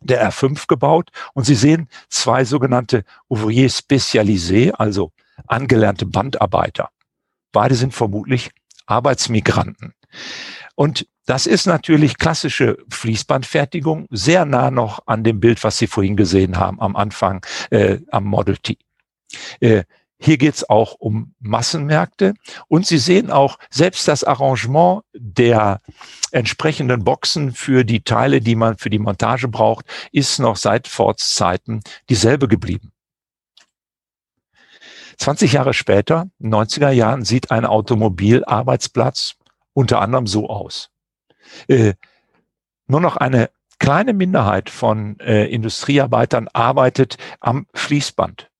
der 0.00 0.30
R5 0.30 0.66
gebaut 0.68 1.08
und 1.32 1.44
Sie 1.44 1.54
sehen 1.54 1.88
zwei 2.10 2.44
sogenannte 2.44 3.04
Ouvriers 3.30 3.78
spécialisés, 3.78 4.70
also 4.72 5.12
angelernte 5.46 6.04
Bandarbeiter. 6.04 6.90
Beide 7.52 7.74
sind 7.74 7.94
vermutlich 7.94 8.50
Arbeitsmigranten. 8.86 9.94
Und 10.74 11.06
das 11.26 11.46
ist 11.46 11.66
natürlich 11.66 12.18
klassische 12.18 12.76
Fließbandfertigung, 12.90 14.06
sehr 14.10 14.44
nah 14.44 14.70
noch 14.70 15.00
an 15.06 15.24
dem 15.24 15.40
Bild, 15.40 15.64
was 15.64 15.78
Sie 15.78 15.86
vorhin 15.86 16.16
gesehen 16.16 16.58
haben 16.58 16.80
am 16.80 16.96
Anfang 16.96 17.44
äh, 17.70 17.98
am 18.10 18.24
Model 18.24 18.56
T. 18.58 18.78
Äh, 19.60 19.84
hier 20.18 20.38
geht 20.38 20.54
es 20.54 20.68
auch 20.68 20.94
um 20.94 21.34
Massenmärkte 21.40 22.34
und 22.68 22.86
Sie 22.86 22.98
sehen 22.98 23.30
auch 23.30 23.58
selbst 23.68 24.08
das 24.08 24.24
Arrangement 24.24 25.02
der 25.12 25.80
entsprechenden 26.30 27.04
Boxen 27.04 27.52
für 27.52 27.84
die 27.84 28.04
Teile, 28.04 28.40
die 28.40 28.54
man 28.54 28.78
für 28.78 28.90
die 28.90 28.98
Montage 28.98 29.48
braucht, 29.48 29.86
ist 30.12 30.38
noch 30.38 30.56
seit 30.56 30.88
Fords 30.88 31.34
Zeiten 31.34 31.80
dieselbe 32.08 32.48
geblieben. 32.48 32.93
20 35.18 35.52
Jahre 35.52 35.74
später, 35.74 36.28
90er 36.40 36.90
Jahren, 36.90 37.24
sieht 37.24 37.50
ein 37.50 37.64
Automobilarbeitsplatz 37.64 39.36
unter 39.72 40.00
anderem 40.00 40.26
so 40.26 40.48
aus. 40.48 40.90
Äh, 41.68 41.94
nur 42.86 43.00
noch 43.00 43.16
eine 43.16 43.50
kleine 43.78 44.12
Minderheit 44.12 44.70
von 44.70 45.18
äh, 45.20 45.46
Industriearbeitern 45.46 46.48
arbeitet 46.52 47.16
am 47.40 47.66
Fließband. 47.74 48.50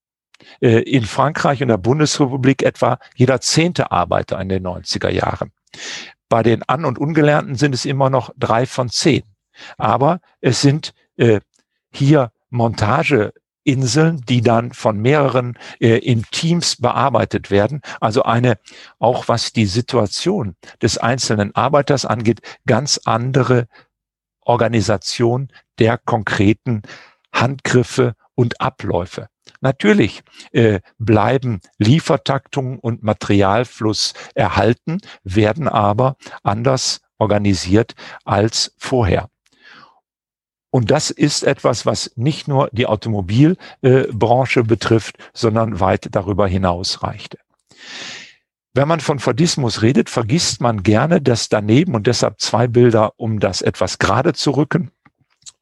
Äh, 0.61 0.81
in 0.81 1.05
Frankreich 1.05 1.63
und 1.63 1.69
der 1.69 1.79
Bundesrepublik 1.79 2.63
etwa 2.63 2.99
jeder 3.15 3.41
zehnte 3.41 3.91
Arbeiter 3.91 4.41
in 4.41 4.49
den 4.49 4.67
90er 4.67 5.11
Jahren. 5.11 5.53
Bei 6.29 6.43
den 6.43 6.63
An- 6.65 6.85
und 6.85 6.99
Ungelernten 6.99 7.55
sind 7.55 7.75
es 7.75 7.85
immer 7.85 8.11
noch 8.11 8.31
drei 8.37 8.67
von 8.67 8.89
zehn. 8.89 9.23
Aber 9.79 10.21
es 10.41 10.61
sind 10.61 10.95
äh, 11.17 11.41
hier 11.93 12.33
Montageinseln, 13.65 14.23
die 14.29 14.41
dann 14.41 14.73
von 14.73 14.99
mehreren 14.99 15.59
äh, 15.81 15.99
in 15.99 16.25
Teams 16.31 16.77
bearbeitet 16.77 17.51
werden. 17.51 17.81
Also 18.01 18.23
eine, 18.23 18.59
auch 18.99 19.29
was 19.29 19.53
die 19.53 19.67
Situation 19.67 20.57
des 20.83 20.99
einzelnen 20.99 21.55
Arbeiters 21.55 22.05
angeht, 22.05 22.41
ganz 22.67 23.01
andere 23.05 23.67
Organisation 24.43 25.49
der 25.79 25.99
konkreten 25.99 26.83
Handgriffe 27.33 28.15
und 28.35 28.61
Abläufe. 28.61 29.29
Natürlich 29.61 30.23
äh, 30.53 30.81
bleiben 30.99 31.61
Liefertaktungen 31.79 32.79
und 32.79 33.03
Materialfluss 33.03 34.15
erhalten, 34.35 34.99
werden 35.23 35.69
aber 35.69 36.17
anders 36.43 37.01
organisiert 37.19 37.95
als 38.25 38.75
vorher. 38.79 39.29
Und 40.75 40.91
das 40.91 41.11
ist 41.11 41.45
etwas, 41.45 41.87
was 41.87 42.11
nicht 42.16 42.49
nur 42.49 42.68
die 42.72 42.87
Automobilbranche 42.87 44.64
betrifft, 44.64 45.18
sondern 45.33 45.79
weit 45.79 46.09
darüber 46.11 46.49
hinaus 46.49 47.05
reichte. 47.05 47.39
Wenn 48.72 48.89
man 48.89 48.99
von 48.99 49.20
Fordismus 49.20 49.83
redet, 49.83 50.11
vergisst 50.11 50.61
man 50.61 50.83
gerne, 50.83 51.20
dass 51.20 51.49
daneben 51.49 51.95
und 51.95 52.09
deshalb 52.09 52.41
zwei 52.41 52.66
Bilder, 52.66 53.12
um 53.18 53.39
das 53.39 53.62
etwas 53.62 54.01
gerade 54.01 54.33
zu 54.33 54.51
rücken, 54.51 54.91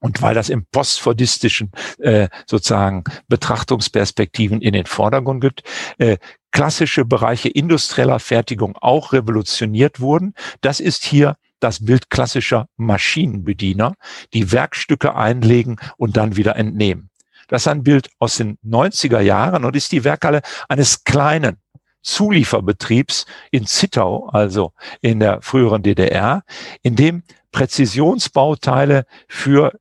und 0.01 0.23
weil 0.23 0.35
das 0.35 0.49
im 0.49 0.65
postfordistischen 0.73 1.73
äh, 1.99 2.29
sozusagen 2.47 3.05
Betrachtungsperspektiven 3.29 4.63
in 4.63 4.73
den 4.73 4.87
Vordergrund 4.87 5.43
gibt, 5.43 5.63
äh, 5.99 6.17
klassische 6.53 7.05
Bereiche 7.05 7.51
industrieller 7.51 8.19
Fertigung 8.19 8.79
auch 8.81 9.13
revolutioniert 9.13 10.01
wurden. 10.01 10.33
Das 10.63 10.81
ist 10.81 11.05
hier 11.05 11.37
das 11.63 11.85
Bild 11.85 12.11
klassischer 12.11 12.67
Maschinenbediener, 12.77 13.95
die 14.33 14.53
Werkstücke 14.53 15.15
einlegen 15.15 15.77
und 15.97 16.17
dann 16.17 16.37
wieder 16.37 16.57
entnehmen. 16.57 17.11
Das 17.49 17.63
ist 17.63 17.69
ein 17.69 17.83
Bild 17.83 18.11
aus 18.19 18.37
den 18.37 18.59
90er 18.65 19.21
Jahren 19.21 19.65
und 19.65 19.77
ist 19.77 19.93
die 19.93 20.05
Werkhalle 20.05 20.43
eines 20.69 21.05
kleinen 21.05 21.59
Zulieferbetriebs 22.03 23.27
in 23.51 23.67
Zittau, 23.67 24.29
also 24.29 24.73
in 25.01 25.21
der 25.21 25.41
früheren 25.43 25.83
DDR, 25.83 26.43
in 26.83 26.97
dem 26.97 27.23
Präzisionsbauteile 27.53 29.05
für 29.29 29.73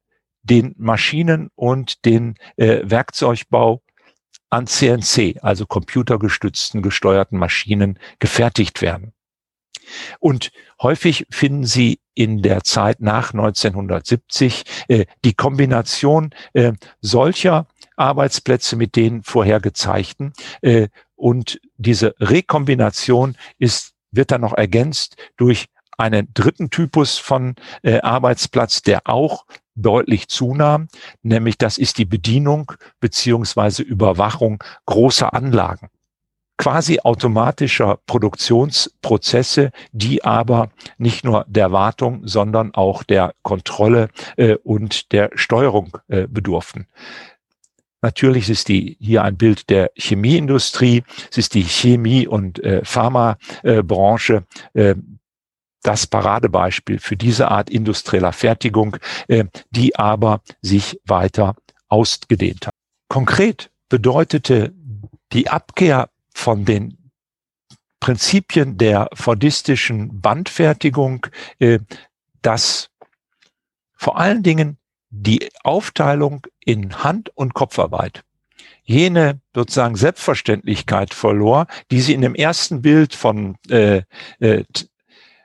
den 0.44 0.76
Maschinen- 0.78 1.50
und 1.56 2.06
den 2.06 2.36
äh, 2.58 2.82
Werkzeugbau 2.84 3.82
an 4.50 4.68
CNC, 4.68 5.38
also 5.42 5.66
computergestützten, 5.66 6.82
gesteuerten 6.82 7.40
Maschinen 7.40 7.98
gefertigt 8.20 8.82
werden. 8.82 9.14
Und 10.20 10.52
häufig 10.82 11.26
finden 11.30 11.66
Sie 11.66 12.00
in 12.14 12.42
der 12.42 12.64
Zeit 12.64 13.00
nach 13.00 13.34
1970 13.34 14.64
äh, 14.88 15.06
die 15.24 15.34
Kombination 15.34 16.32
äh, 16.54 16.74
solcher 17.00 17.68
Arbeitsplätze 17.96 18.76
mit 18.76 18.96
den 18.96 19.24
vorher 19.24 19.60
gezeigten. 19.60 20.34
Äh, 20.62 20.90
und 21.16 21.60
diese 21.78 22.16
Rekombination 22.20 23.38
ist, 23.60 23.94
wird 24.12 24.32
dann 24.32 24.42
noch 24.42 24.54
ergänzt 24.54 25.16
durch 25.38 25.68
einen 25.98 26.34
dritten 26.34 26.70
Typus 26.70 27.18
von 27.18 27.56
äh, 27.84 28.02
Arbeitsplatz, 28.02 28.82
der 28.82 29.02
auch 29.06 29.46
deutlich 29.76 30.28
zunahm, 30.28 30.88
nämlich 31.22 31.58
das 31.58 31.78
ist 31.78 31.98
die 31.98 32.06
Bedienung 32.06 32.72
beziehungsweise 33.00 33.84
Überwachung 33.84 34.64
großer 34.86 35.34
Anlagen 35.34 35.90
quasi 36.58 37.00
automatischer 37.00 38.00
Produktionsprozesse, 38.06 39.72
die 39.92 40.24
aber 40.24 40.70
nicht 40.98 41.26
nur 41.26 41.46
der 41.48 41.72
Wartung, 41.72 42.28
sondern 42.28 42.74
auch 42.76 43.04
der 43.04 43.34
Kontrolle 43.42 44.10
äh, 44.38 44.56
und 44.56 45.12
der 45.12 45.32
Steuerung 45.36 45.98
äh, 46.08 46.28
bedurften. 46.28 46.88
Natürlich 48.04 48.50
ist 48.50 48.68
die 48.68 48.98
hier 49.00 49.24
ein 49.24 49.38
Bild 49.38 49.70
der 49.70 49.92
Chemieindustrie. 49.96 51.04
Es 51.30 51.38
ist 51.38 51.54
die 51.54 51.64
Chemie- 51.64 52.28
und 52.28 52.64
äh, 52.64 52.84
Pharmabranche, 52.84 54.46
äh, 54.74 54.96
das 55.84 56.08
Paradebeispiel 56.08 57.00
für 57.00 57.18
diese 57.18 57.50
Art 57.50 57.70
industrieller 57.70 58.34
Fertigung, 58.34 58.98
äh, 59.28 59.46
die 59.70 59.96
aber 59.96 60.42
sich 60.62 61.00
weiter 61.06 61.56
ausgedehnt 61.90 62.68
hat. 62.68 62.74
Konkret 63.08 63.72
bedeutete 63.90 64.74
die 65.34 65.50
Abkehr 65.50 66.10
von 66.42 66.66
den 66.66 66.98
Prinzipien 68.00 68.78
der 68.78 69.10
fordistischen 69.14 70.22
Bandfertigung, 70.22 71.28
äh, 71.60 71.80
dass 72.42 72.90
vor 73.96 74.18
allen 74.18 74.42
Dingen 74.42 74.78
die 75.12 75.50
Aufteilung 75.64 76.48
in 76.60 77.04
Hand- 77.04 77.30
und 77.36 77.54
Kopfarbeit 77.54 78.24
jene 78.84 79.40
sozusagen 79.54 79.96
Selbstverständlichkeit 79.96 81.14
verlor, 81.14 81.68
die 81.92 82.02
sie 82.02 82.14
in 82.14 82.22
dem 82.22 82.34
ersten 82.34 82.82
Bild 82.82 83.14
von 83.14 83.56
äh, 83.70 84.02
äh, 84.40 84.64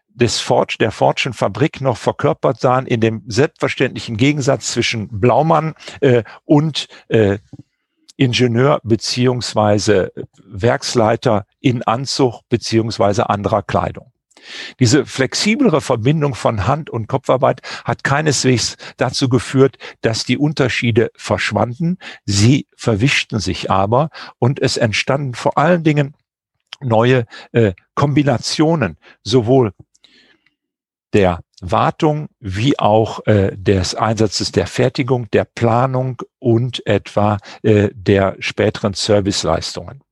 des 0.08 0.40
Forge, 0.40 0.76
der 0.80 0.92
Fortune 0.92 1.34
Fabrik 1.34 1.82
noch 1.82 1.98
verkörpert 1.98 2.58
sahen, 2.58 2.86
in 2.86 3.02
dem 3.02 3.22
selbstverständlichen 3.26 4.16
Gegensatz 4.16 4.72
zwischen 4.72 5.08
Blaumann 5.20 5.74
äh, 6.00 6.22
und 6.46 6.88
äh, 7.08 7.38
Ingenieur 8.16 8.80
beziehungsweise 8.82 10.12
Werksleiter 10.44 11.46
in 11.60 11.82
Anzug 11.82 12.42
beziehungsweise 12.48 13.28
anderer 13.28 13.62
Kleidung. 13.62 14.12
Diese 14.78 15.06
flexiblere 15.06 15.80
Verbindung 15.80 16.34
von 16.34 16.66
Hand- 16.66 16.90
und 16.90 17.08
Kopfarbeit 17.08 17.62
hat 17.84 18.04
keineswegs 18.04 18.76
dazu 18.96 19.28
geführt, 19.28 19.76
dass 20.02 20.24
die 20.24 20.38
Unterschiede 20.38 21.10
verschwanden. 21.16 21.98
Sie 22.24 22.68
verwischten 22.76 23.40
sich 23.40 23.70
aber 23.70 24.10
und 24.38 24.60
es 24.60 24.76
entstanden 24.76 25.34
vor 25.34 25.58
allen 25.58 25.82
Dingen 25.82 26.14
neue 26.80 27.24
äh, 27.52 27.72
Kombinationen, 27.94 28.98
sowohl 29.22 29.72
der 31.12 31.40
Wartung 31.60 32.28
wie 32.38 32.78
auch 32.78 33.26
äh, 33.26 33.56
des 33.56 33.94
Einsatzes 33.94 34.52
der 34.52 34.66
Fertigung, 34.66 35.30
der 35.30 35.44
Planung 35.44 36.22
und 36.38 36.86
etwa 36.86 37.38
äh, 37.62 37.88
der 37.94 38.36
späteren 38.40 38.94
Serviceleistungen. 38.94 40.02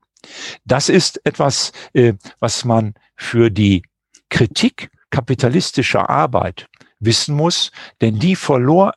Das 0.65 0.89
ist 0.89 1.21
etwas, 1.25 1.73
äh, 1.93 2.15
was 2.41 2.65
man 2.65 2.95
für 3.17 3.51
die 3.51 3.83
Kritik 4.31 4.91
kapitalistischer 5.11 6.09
Arbeit 6.09 6.67
wissen 6.99 7.37
muss, 7.37 7.71
denn 8.01 8.19
die 8.19 8.37
verlor 8.37 8.95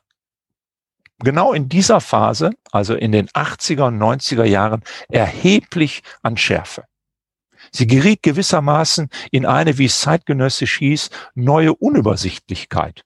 genau 1.18 1.52
in 1.52 1.68
dieser 1.68 2.00
Phase, 2.00 2.52
also 2.72 2.94
in 2.94 3.12
den 3.12 3.28
80er 3.28 3.88
und 3.88 3.98
90er 3.98 4.44
Jahren, 4.44 4.82
erheblich 5.08 6.02
an 6.22 6.36
Schärfe. 6.36 6.84
Sie 7.72 7.86
geriet 7.86 8.22
gewissermaßen 8.22 9.08
in 9.30 9.46
eine, 9.46 9.78
wie 9.78 9.86
es 9.86 10.00
zeitgenössisch 10.00 10.78
hieß, 10.78 11.10
neue 11.34 11.74
Unübersichtlichkeit, 11.74 13.04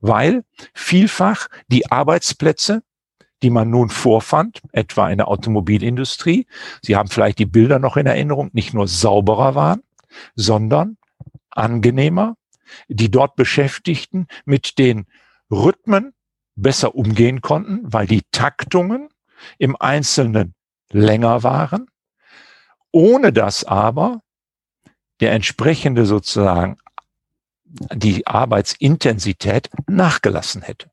weil 0.00 0.44
vielfach 0.74 1.48
die 1.68 1.90
Arbeitsplätze, 1.90 2.82
die 3.42 3.50
man 3.50 3.70
nun 3.70 3.88
vorfand, 3.88 4.60
etwa 4.72 5.08
in 5.08 5.18
der 5.18 5.28
Automobilindustrie, 5.28 6.46
Sie 6.80 6.96
haben 6.96 7.08
vielleicht 7.08 7.38
die 7.38 7.46
Bilder 7.46 7.78
noch 7.78 7.96
in 7.96 8.06
Erinnerung, 8.06 8.50
nicht 8.52 8.72
nur 8.74 8.86
sauberer 8.86 9.54
waren, 9.54 9.82
sondern 10.34 10.96
angenehmer, 11.50 12.36
die 12.88 13.10
dort 13.10 13.36
Beschäftigten 13.36 14.26
mit 14.44 14.78
den 14.78 15.06
Rhythmen 15.50 16.14
besser 16.54 16.94
umgehen 16.94 17.40
konnten, 17.40 17.80
weil 17.82 18.06
die 18.06 18.22
Taktungen 18.30 19.08
im 19.58 19.76
Einzelnen 19.78 20.54
länger 20.90 21.42
waren, 21.42 21.86
ohne 22.92 23.32
dass 23.32 23.64
aber 23.64 24.22
der 25.20 25.32
entsprechende 25.32 26.06
sozusagen 26.06 26.78
die 27.64 28.26
Arbeitsintensität 28.26 29.70
nachgelassen 29.88 30.62
hätte. 30.62 30.90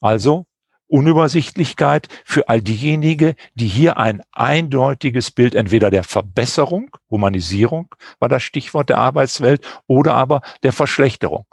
Also 0.00 0.46
Unübersichtlichkeit 0.88 2.08
für 2.24 2.48
all 2.48 2.62
diejenigen, 2.62 3.34
die 3.54 3.66
hier 3.66 3.96
ein 3.96 4.22
eindeutiges 4.32 5.30
Bild 5.30 5.54
entweder 5.54 5.90
der 5.90 6.04
Verbesserung, 6.04 6.96
Humanisierung 7.10 7.94
war 8.20 8.28
das 8.28 8.42
Stichwort 8.42 8.88
der 8.88 8.98
Arbeitswelt, 8.98 9.66
oder 9.86 10.14
aber 10.14 10.42
der 10.62 10.72
Verschlechterung. 10.72 11.46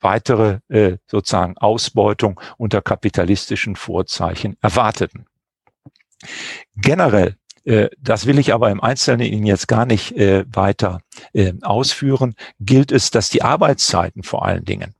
Weitere 0.00 0.60
äh, 0.68 0.98
sozusagen 1.06 1.56
Ausbeutung 1.58 2.40
unter 2.58 2.82
kapitalistischen 2.82 3.76
Vorzeichen 3.76 4.56
erwarteten. 4.60 5.26
Generell 6.74 7.36
das 8.00 8.26
will 8.26 8.38
ich 8.38 8.52
aber 8.52 8.70
im 8.70 8.80
Einzelnen 8.80 9.26
Ihnen 9.26 9.46
jetzt 9.46 9.68
gar 9.68 9.86
nicht 9.86 10.12
äh, 10.12 10.44
weiter 10.52 11.00
äh, 11.32 11.52
ausführen, 11.62 12.34
gilt 12.58 12.92
es, 12.92 13.10
dass 13.10 13.30
die 13.30 13.42
Arbeitszeiten 13.42 14.22
vor 14.22 14.44
allen 14.44 14.64
Dingen 14.64 14.94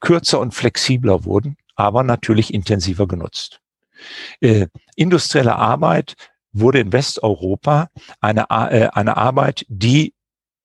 kürzer 0.00 0.40
und 0.40 0.54
flexibler 0.54 1.24
wurden 1.24 1.56
aber 1.76 2.02
natürlich 2.02 2.52
intensiver 2.52 3.06
genutzt. 3.06 3.60
Äh, 4.40 4.68
industrielle 4.96 5.56
Arbeit 5.56 6.14
wurde 6.52 6.80
in 6.80 6.92
Westeuropa 6.92 7.88
eine, 8.20 8.46
äh, 8.50 8.88
eine 8.92 9.16
Arbeit, 9.16 9.64
die 9.68 10.14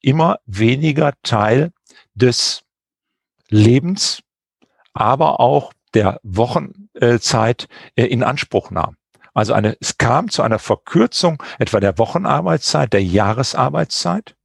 immer 0.02 0.40
weniger 0.46 1.14
Teil 1.24 1.72
des 2.14 2.64
Lebens, 3.50 4.22
aber 4.94 5.40
auch 5.40 5.74
der 5.94 6.20
Wochenzeit 6.24 7.68
äh, 7.96 8.06
in 8.06 8.24
Anspruch 8.24 8.72
nahm. 8.72 8.96
Also 9.40 9.54
eine, 9.54 9.78
es 9.80 9.98
kam 9.98 10.30
zu 10.30 10.44
einer 10.44 10.60
Verkürzung 10.60 11.42
etwa 11.60 11.80
der 11.80 11.98
Wochenarbeitszeit, 11.98 12.92
der 12.92 13.04
Jahresarbeitszeit. 13.04 14.36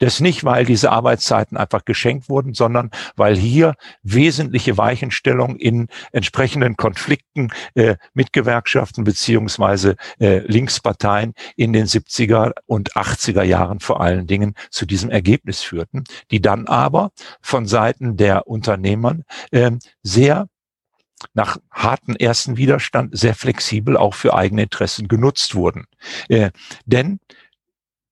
Das 0.00 0.20
nicht, 0.20 0.44
weil 0.44 0.64
diese 0.64 0.90
Arbeitszeiten 0.90 1.58
einfach 1.58 1.84
geschenkt 1.84 2.30
wurden, 2.30 2.54
sondern 2.54 2.90
weil 3.16 3.36
hier 3.36 3.74
wesentliche 4.02 4.78
Weichenstellungen 4.78 5.56
in 5.56 5.88
entsprechenden 6.12 6.76
Konflikten 6.76 7.48
äh, 7.74 7.96
mit 8.14 8.32
Gewerkschaften 8.32 9.04
beziehungsweise 9.04 9.96
äh, 10.18 10.38
Linksparteien 10.38 11.34
in 11.54 11.74
den 11.74 11.86
70er 11.86 12.52
und 12.66 12.94
80er 12.94 13.42
Jahren 13.42 13.80
vor 13.80 14.00
allen 14.00 14.26
Dingen 14.26 14.54
zu 14.70 14.86
diesem 14.86 15.10
Ergebnis 15.10 15.60
führten, 15.60 16.04
die 16.30 16.40
dann 16.40 16.66
aber 16.66 17.10
von 17.42 17.66
Seiten 17.66 18.16
der 18.16 18.48
Unternehmern 18.48 19.24
äh, 19.50 19.70
sehr 20.02 20.48
nach 21.34 21.58
harten 21.70 22.16
ersten 22.16 22.56
Widerstand 22.56 23.16
sehr 23.16 23.34
flexibel 23.34 23.96
auch 23.96 24.14
für 24.14 24.34
eigene 24.34 24.62
Interessen 24.62 25.08
genutzt 25.08 25.54
wurden. 25.54 25.86
Äh, 26.28 26.50
denn 26.86 27.20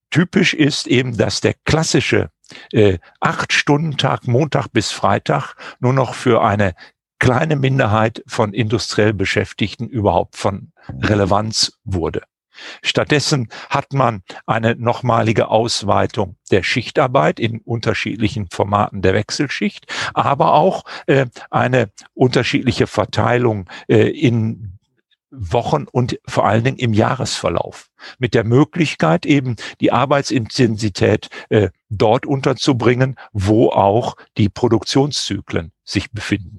typisch 0.09 0.53
ist 0.53 0.87
eben, 0.87 1.17
dass 1.17 1.41
der 1.41 1.55
klassische 1.65 2.29
äh, 2.71 2.97
Acht-Stunden-Tag 3.19 4.27
Montag 4.27 4.67
bis 4.69 4.91
Freitag 4.91 5.55
nur 5.79 5.93
noch 5.93 6.13
für 6.13 6.41
eine 6.41 6.75
kleine 7.19 7.55
Minderheit 7.55 8.23
von 8.27 8.53
industriell 8.53 9.13
Beschäftigten 9.13 9.87
überhaupt 9.87 10.37
von 10.37 10.71
Relevanz 10.87 11.73
wurde. 11.83 12.23
Stattdessen 12.81 13.49
hat 13.69 13.93
man 13.93 14.23
eine 14.45 14.75
nochmalige 14.75 15.49
Ausweitung 15.49 16.35
der 16.51 16.63
Schichtarbeit 16.63 17.39
in 17.39 17.59
unterschiedlichen 17.59 18.47
Formaten 18.49 19.01
der 19.01 19.13
Wechselschicht, 19.13 19.85
aber 20.13 20.53
auch 20.53 20.83
äh, 21.07 21.27
eine 21.49 21.91
unterschiedliche 22.13 22.87
Verteilung 22.87 23.69
äh, 23.87 24.09
in 24.09 24.79
Wochen 25.31 25.85
und 25.91 26.19
vor 26.27 26.45
allen 26.45 26.63
Dingen 26.63 26.77
im 26.77 26.93
Jahresverlauf. 26.93 27.89
Mit 28.17 28.33
der 28.33 28.43
Möglichkeit 28.43 29.25
eben 29.25 29.57
die 29.79 29.91
Arbeitsintensität 29.91 31.29
äh, 31.49 31.69
dort 31.89 32.25
unterzubringen, 32.25 33.15
wo 33.31 33.69
auch 33.69 34.15
die 34.37 34.49
Produktionszyklen 34.49 35.71
sich 35.83 36.11
befinden. 36.11 36.58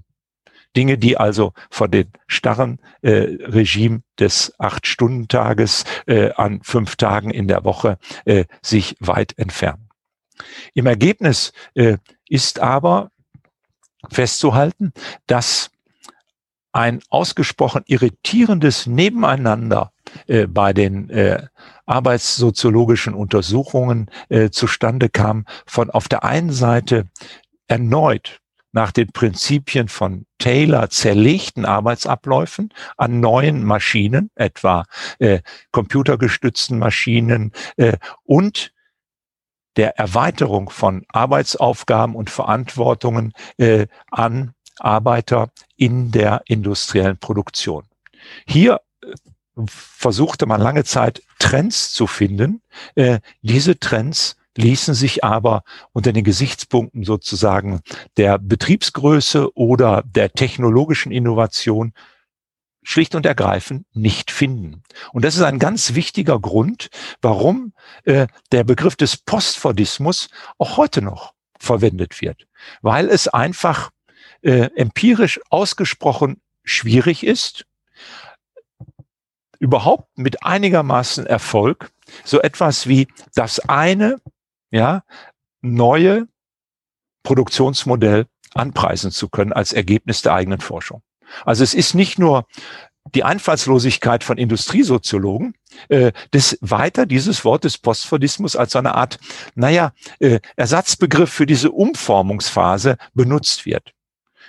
Dinge, 0.76 0.98
die 0.98 1.16
also 1.16 1.52
von 1.70 1.90
den 1.90 2.10
starren 2.26 2.80
äh, 3.02 3.10
Regime 3.10 4.02
des 4.18 4.54
Acht-Stunden-Tages 4.58 5.84
äh, 6.06 6.30
an 6.32 6.60
fünf 6.62 6.96
Tagen 6.96 7.30
in 7.30 7.48
der 7.48 7.64
Woche 7.64 7.98
äh, 8.24 8.44
sich 8.62 8.96
weit 9.00 9.36
entfernen. 9.38 9.88
Im 10.74 10.86
Ergebnis 10.86 11.52
äh, 11.74 11.98
ist 12.28 12.60
aber 12.60 13.10
festzuhalten, 14.10 14.92
dass 15.26 15.70
ein 16.72 17.00
ausgesprochen 17.10 17.82
irritierendes 17.86 18.86
Nebeneinander 18.86 19.92
äh, 20.26 20.46
bei 20.46 20.72
den 20.72 21.10
äh, 21.10 21.46
arbeitssoziologischen 21.86 23.14
Untersuchungen 23.14 24.10
äh, 24.28 24.50
zustande 24.50 25.08
kam 25.08 25.46
von 25.66 25.90
auf 25.90 26.08
der 26.08 26.24
einen 26.24 26.52
Seite 26.52 27.08
erneut 27.66 28.40
nach 28.72 28.92
den 28.92 29.12
Prinzipien 29.12 29.88
von 29.88 30.26
Taylor 30.38 30.90
zerlegten 30.90 31.64
Arbeitsabläufen 31.64 32.72
an 32.96 33.20
neuen 33.20 33.64
Maschinen, 33.64 34.30
etwa 34.34 34.84
äh, 35.18 35.40
computergestützten 35.72 36.78
Maschinen 36.78 37.52
äh, 37.76 37.96
und 38.24 38.72
der 39.76 39.98
Erweiterung 39.98 40.70
von 40.70 41.04
Arbeitsaufgaben 41.08 42.14
und 42.14 42.30
Verantwortungen 42.30 43.32
äh, 43.56 43.86
an 44.10 44.54
Arbeiter 44.78 45.50
in 45.76 46.10
der 46.10 46.42
industriellen 46.46 47.18
Produktion. 47.18 47.84
Hier 48.46 48.80
äh, 49.02 49.14
versuchte 49.66 50.46
man 50.46 50.60
lange 50.60 50.84
Zeit 50.84 51.22
Trends 51.38 51.92
zu 51.92 52.06
finden. 52.06 52.62
Äh, 52.94 53.20
diese 53.42 53.78
Trends 53.78 54.36
ließen 54.56 54.94
sich 54.94 55.24
aber 55.24 55.62
unter 55.92 56.12
den 56.12 56.24
Gesichtspunkten 56.24 57.04
sozusagen 57.04 57.80
der 58.16 58.38
Betriebsgröße 58.38 59.56
oder 59.56 60.02
der 60.04 60.32
technologischen 60.32 61.12
Innovation 61.12 61.92
schlicht 62.82 63.14
und 63.14 63.26
ergreifend 63.26 63.86
nicht 63.94 64.30
finden. 64.30 64.82
Und 65.12 65.24
das 65.24 65.36
ist 65.36 65.42
ein 65.42 65.58
ganz 65.58 65.94
wichtiger 65.94 66.40
Grund, 66.40 66.88
warum 67.20 67.72
äh, 68.04 68.26
der 68.52 68.64
Begriff 68.64 68.96
des 68.96 69.16
Postfordismus 69.18 70.28
auch 70.58 70.76
heute 70.76 71.02
noch 71.02 71.34
verwendet 71.58 72.20
wird, 72.22 72.46
weil 72.80 73.08
es 73.08 73.28
einfach 73.28 73.90
äh, 74.42 74.70
empirisch 74.74 75.40
ausgesprochen 75.50 76.40
schwierig 76.64 77.24
ist, 77.24 77.66
überhaupt 79.58 80.08
mit 80.16 80.42
einigermaßen 80.42 81.26
Erfolg 81.26 81.92
so 82.24 82.40
etwas 82.40 82.88
wie 82.88 83.08
das 83.34 83.60
eine, 83.60 84.20
ja, 84.70 85.02
neue 85.60 86.26
Produktionsmodell 87.22 88.26
anpreisen 88.54 89.10
zu 89.10 89.28
können 89.28 89.52
als 89.52 89.72
Ergebnis 89.72 90.22
der 90.22 90.34
eigenen 90.34 90.60
Forschung. 90.60 91.02
Also 91.44 91.62
es 91.62 91.74
ist 91.74 91.94
nicht 91.94 92.18
nur 92.18 92.46
die 93.14 93.24
Einfallslosigkeit 93.24 94.24
von 94.24 94.38
Industriesoziologen, 94.38 95.54
äh, 95.88 96.12
das 96.32 96.58
weiter 96.60 97.06
dieses 97.06 97.44
Wort 97.44 97.64
des 97.64 97.78
Postfordismus 97.78 98.56
als 98.56 98.76
eine 98.76 98.94
Art, 98.94 99.18
naja, 99.54 99.92
äh, 100.18 100.40
Ersatzbegriff 100.56 101.30
für 101.30 101.46
diese 101.46 101.70
Umformungsphase 101.70 102.96
benutzt 103.14 103.66
wird. 103.66 103.92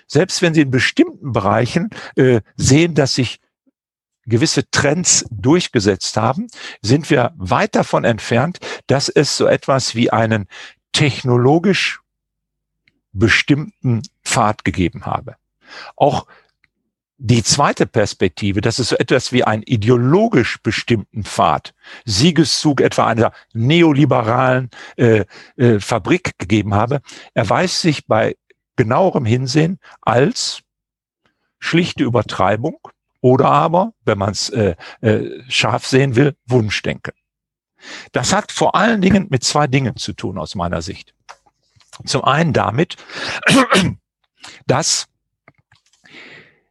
Selbst 0.08 0.42
wenn 0.42 0.54
Sie 0.54 0.62
in 0.62 0.72
bestimmten 0.72 1.32
Bereichen 1.32 1.90
äh, 2.16 2.42
sehen, 2.56 2.96
dass 2.96 3.14
sich 3.14 3.40
gewisse 4.32 4.70
Trends 4.72 5.26
durchgesetzt 5.30 6.18
haben, 6.18 6.48
sind 6.82 7.10
wir 7.10 7.34
weit 7.36 7.76
davon 7.76 8.04
entfernt, 8.04 8.60
dass 8.88 9.10
es 9.10 9.38
so 9.38 9.46
etwas 9.46 9.94
wie 9.94 10.10
einen 10.10 10.48
technologisch 10.94 12.00
bestimmten 13.12 14.02
Pfad 14.24 14.64
gegeben 14.66 15.06
habe. 15.06 15.36
Auch 15.96 16.26
die 17.18 17.44
zweite 17.44 17.86
Perspektive, 17.86 18.62
dass 18.62 18.80
es 18.80 18.90
so 18.90 18.96
etwas 18.96 19.32
wie 19.32 19.44
einen 19.44 19.64
ideologisch 19.64 20.58
bestimmten 20.64 21.24
Pfad, 21.24 21.76
Siegeszug 22.06 22.82
etwa 22.82 23.06
einer 23.06 23.32
neoliberalen 23.54 24.72
äh, 24.96 25.26
äh, 25.56 25.80
Fabrik 25.80 26.40
gegeben 26.40 26.74
habe, 26.74 27.02
erweist 27.36 27.82
sich 27.82 28.08
bei 28.08 28.36
genauerem 28.76 29.26
Hinsehen 29.26 29.78
als 30.02 30.62
schlichte 31.60 32.04
Übertreibung 32.04 32.80
oder 33.22 33.46
aber, 33.46 33.94
wenn 34.04 34.18
man 34.18 34.32
es 34.32 34.50
äh, 34.50 34.76
äh, 35.02 35.44
scharf 35.48 35.86
sehen 35.88 36.16
will, 36.16 36.36
Wunschdenken. 36.46 37.14
Das 38.12 38.34
hat 38.34 38.52
vor 38.52 38.76
allen 38.76 39.02
Dingen 39.02 39.28
mit 39.30 39.44
zwei 39.44 39.68
Dingen 39.68 39.96
zu 39.96 40.14
tun 40.14 40.38
aus 40.38 40.56
meiner 40.56 40.82
Sicht. 40.82 41.14
Zum 42.06 42.24
einen 42.24 42.54
damit, 42.54 42.98
dass 44.68 45.08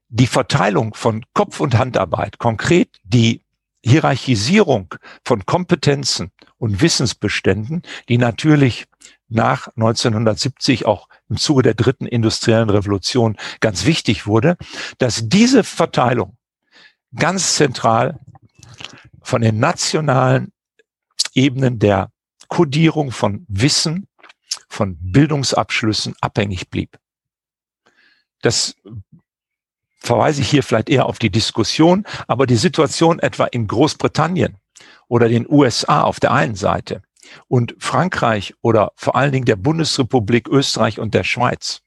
die 0.09 0.27
Verteilung 0.27 0.95
von 0.95 1.25
Kopf- 1.35 1.61
und 1.61 1.79
Handarbeit, 1.79 2.39
konkret 2.39 2.99
die 3.05 3.45
Hierarchisierung 3.83 4.95
von 5.25 5.47
Kompetenzen 5.47 6.33
und 6.59 6.83
Wissensbeständen, 6.83 7.83
die 8.09 8.19
natürlich 8.19 8.87
nach 9.29 9.69
1970 9.69 10.87
auch 10.87 11.09
im 11.29 11.37
Zuge 11.37 11.63
der 11.63 11.75
dritten 11.75 12.07
industriellen 12.07 12.69
Revolution 12.69 13.37
ganz 13.61 13.87
wichtig 13.87 14.27
wurde, 14.27 14.57
dass 14.99 15.29
diese 15.29 15.65
Verteilung 15.65 16.37
ganz 17.15 17.55
zentral 17.57 18.19
von 19.23 19.43
den 19.43 19.59
nationalen 19.59 20.53
Ebenen 21.35 21.79
der 21.79 22.11
Kodierung 22.49 23.13
von 23.13 23.47
Wissen, 23.49 24.09
von 24.69 24.97
Bildungsabschlüssen 25.01 26.15
abhängig 26.21 26.71
blieb. 26.71 26.99
Das 28.43 28.75
verweise 29.99 30.41
ich 30.41 30.51
hier 30.51 30.63
vielleicht 30.63 30.89
eher 30.89 31.07
auf 31.07 31.19
die 31.19 31.31
Diskussion, 31.31 32.07
aber 32.27 32.47
die 32.47 32.57
Situation 32.57 33.19
etwa 33.19 33.45
in 33.45 33.67
Großbritannien 33.67 34.57
oder 35.09 35.29
den 35.29 35.47
USA 35.49 36.03
auf 36.03 36.21
der 36.21 36.33
einen 36.33 36.55
Seite 36.55 37.03
und 37.49 37.75
Frankreich 37.79 38.55
oder 38.63 38.93
vor 38.97 39.15
allen 39.15 39.33
Dingen 39.33 39.45
der 39.45 39.57
Bundesrepublik 39.57 40.49
Österreich 40.49 40.99
und 40.99 41.15
der 41.15 41.25
Schweiz 41.25 41.83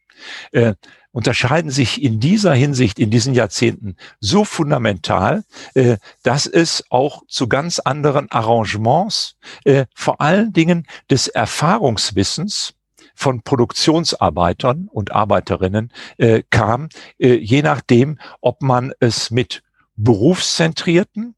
äh, 0.51 0.75
unterscheiden 1.13 1.71
sich 1.71 2.03
in 2.03 2.19
dieser 2.19 2.53
Hinsicht 2.53 2.99
in 2.99 3.09
diesen 3.09 3.33
Jahrzehnten 3.33 3.95
so 4.19 4.43
fundamental, 4.43 5.45
äh, 5.75 5.97
dass 6.23 6.45
es 6.45 6.83
auch 6.89 7.23
zu 7.27 7.47
ganz 7.47 7.79
anderen 7.79 8.29
Arrangements, 8.29 9.37
äh, 9.63 9.85
vor 9.95 10.19
allen 10.19 10.51
Dingen 10.51 10.85
des 11.09 11.29
Erfahrungswissens 11.29 12.73
von 13.15 13.43
Produktionsarbeitern 13.43 14.89
und 14.91 15.11
Arbeiterinnen 15.11 15.93
äh, 16.17 16.41
kam, 16.49 16.89
je 17.19 17.61
nachdem, 17.61 18.17
ob 18.41 18.63
man 18.63 18.91
es 18.99 19.29
mit 19.29 19.61
berufszentrierten 19.95 21.35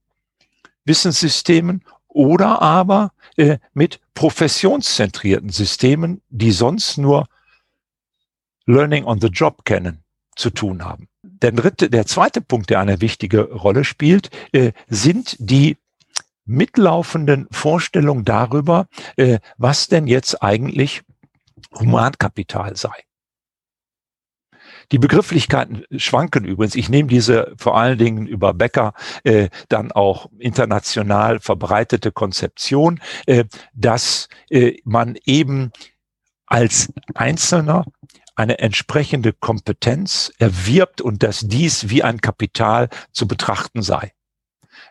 Wissenssystemen 0.86 1.84
oder 2.08 2.62
aber 2.62 3.12
äh, 3.36 3.58
mit 3.74 4.00
professionszentrierten 4.14 5.50
Systemen, 5.50 6.22
die 6.30 6.52
sonst 6.52 6.98
nur 6.98 7.28
Learning 8.66 9.06
on 9.06 9.20
the 9.22 9.28
Job 9.28 9.66
kennen, 9.66 10.04
zu 10.36 10.50
tun 10.50 10.84
haben. 10.84 11.08
Der 11.24 11.52
dritte, 11.52 11.90
der 11.90 12.06
zweite 12.06 12.42
Punkt, 12.42 12.70
der 12.70 12.80
eine 12.80 13.02
wichtige 13.02 13.52
Rolle 13.52 13.84
spielt, 13.84 14.30
äh, 14.52 14.72
sind 14.88 15.36
die 15.40 15.78
mitlaufenden 16.46 17.48
Vorstellungen 17.52 18.26
darüber, 18.26 18.88
äh, 19.18 19.40
was 19.58 19.88
denn 19.88 20.08
jetzt 20.08 20.44
eigentlich 20.44 21.02
Humankapital 21.80 22.76
sei. 22.76 22.94
Die 24.92 25.00
Begrifflichkeiten 25.00 25.84
schwanken 25.98 26.46
übrigens. 26.46 26.76
Ich 26.76 26.90
nehme 26.90 27.10
diese 27.10 27.54
vor 27.58 27.78
allen 27.78 27.98
Dingen 27.98 28.28
über 28.28 28.54
Becker 28.54 28.94
äh, 29.24 29.50
dann 29.70 29.92
auch 29.92 30.30
international 30.38 31.40
verbreitete 31.40 32.12
Konzeption, 32.12 33.00
äh, 33.26 33.46
dass 33.74 34.28
äh, 34.50 34.78
man 34.84 35.18
eben 35.26 35.72
als 36.46 36.94
Einzelner 37.16 37.86
eine 38.36 38.60
entsprechende 38.60 39.34
Kompetenz 39.34 40.32
erwirbt 40.40 41.02
und 41.02 41.24
dass 41.24 41.42
dies 41.42 41.90
wie 41.90 42.04
ein 42.04 42.22
Kapital 42.22 42.90
zu 43.12 43.28
betrachten 43.28 43.82
sei. 43.82 44.12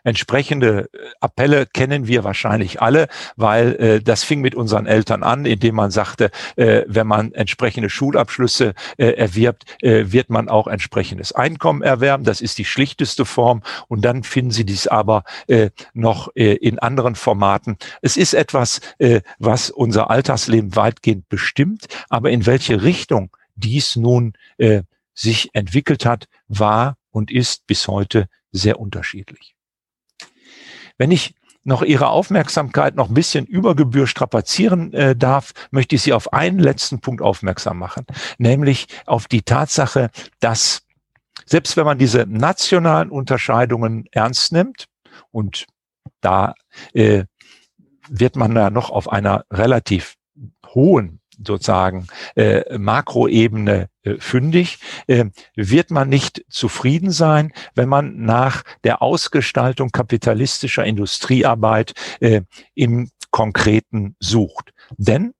Entsprechende 0.05 0.87
äh, 0.93 0.97
Appelle 1.19 1.65
kennen 1.65 2.07
wir 2.07 2.23
wahrscheinlich 2.23 2.79
alle, 2.79 3.07
weil 3.35 3.75
äh, 3.75 4.01
das 4.01 4.23
fing 4.23 4.39
mit 4.39 4.53
unseren 4.53 4.85
Eltern 4.85 5.23
an, 5.23 5.45
indem 5.45 5.75
man 5.75 5.89
sagte, 5.89 6.29
äh, 6.55 6.83
wenn 6.87 7.07
man 7.07 7.33
entsprechende 7.33 7.89
Schulabschlüsse 7.89 8.75
äh, 8.97 9.07
erwirbt, 9.07 9.65
äh, 9.81 10.05
wird 10.07 10.29
man 10.29 10.47
auch 10.47 10.67
entsprechendes 10.67 11.31
Einkommen 11.31 11.81
erwerben. 11.81 12.23
Das 12.23 12.39
ist 12.39 12.59
die 12.59 12.65
schlichteste 12.65 13.25
Form. 13.25 13.63
Und 13.87 14.05
dann 14.05 14.23
finden 14.23 14.51
Sie 14.51 14.63
dies 14.63 14.85
aber 14.87 15.23
äh, 15.47 15.71
noch 15.93 16.29
äh, 16.35 16.53
in 16.53 16.77
anderen 16.77 17.15
Formaten. 17.15 17.77
Es 18.03 18.15
ist 18.15 18.35
etwas, 18.35 18.81
äh, 18.99 19.21
was 19.39 19.71
unser 19.71 20.11
Alltagsleben 20.11 20.75
weitgehend 20.75 21.27
bestimmt, 21.29 21.87
aber 22.09 22.29
in 22.29 22.45
welche 22.45 22.83
Richtung 22.83 23.35
dies 23.55 23.95
nun 23.95 24.33
äh, 24.59 24.83
sich 25.15 25.49
entwickelt 25.53 26.05
hat, 26.05 26.27
war 26.47 26.97
und 27.09 27.31
ist 27.31 27.65
bis 27.65 27.87
heute 27.87 28.27
sehr 28.51 28.79
unterschiedlich. 28.79 29.54
Wenn 30.97 31.11
ich 31.11 31.35
noch 31.63 31.81
Ihre 31.81 32.09
Aufmerksamkeit 32.09 32.95
noch 32.95 33.09
ein 33.09 33.13
bisschen 33.15 33.45
über 33.45 33.75
Gebühr 33.75 34.07
strapazieren 34.07 34.93
äh, 34.93 35.15
darf, 35.15 35.51
möchte 35.71 35.95
ich 35.95 36.03
Sie 36.03 36.13
auf 36.13 36.31
einen 36.31 36.59
letzten 36.59 36.99
Punkt 36.99 37.21
aufmerksam 37.21 37.79
machen, 37.79 38.05
nämlich 38.37 38.87
auf 39.05 39.27
die 39.27 39.41
Tatsache, 39.41 40.11
dass 40.39 40.83
selbst 41.45 41.75
wenn 41.75 41.85
man 41.85 41.97
diese 41.97 42.25
nationalen 42.27 43.09
Unterscheidungen 43.09 44.05
ernst 44.11 44.51
nimmt 44.51 44.85
und 45.31 45.65
da 46.21 46.53
äh, 46.93 47.25
wird 48.07 48.35
man 48.35 48.53
da 48.53 48.69
noch 48.69 48.89
auf 48.89 49.11
einer 49.11 49.45
relativ 49.51 50.15
hohen 50.73 51.19
sozusagen 51.43 52.07
äh, 52.35 52.77
Makroebene 52.77 53.89
äh, 54.03 54.15
fündig, 54.19 54.79
äh, 55.07 55.25
wird 55.55 55.91
man 55.91 56.09
nicht 56.09 56.45
zufrieden 56.49 57.11
sein, 57.11 57.53
wenn 57.73 57.89
man 57.89 58.21
nach 58.21 58.63
der 58.83 59.01
Ausgestaltung 59.01 59.89
kapitalistischer 59.89 60.85
Industriearbeit 60.85 61.93
äh, 62.19 62.41
im 62.73 63.09
Konkreten 63.31 64.15
sucht. 64.19 64.71
Denn 64.97 65.33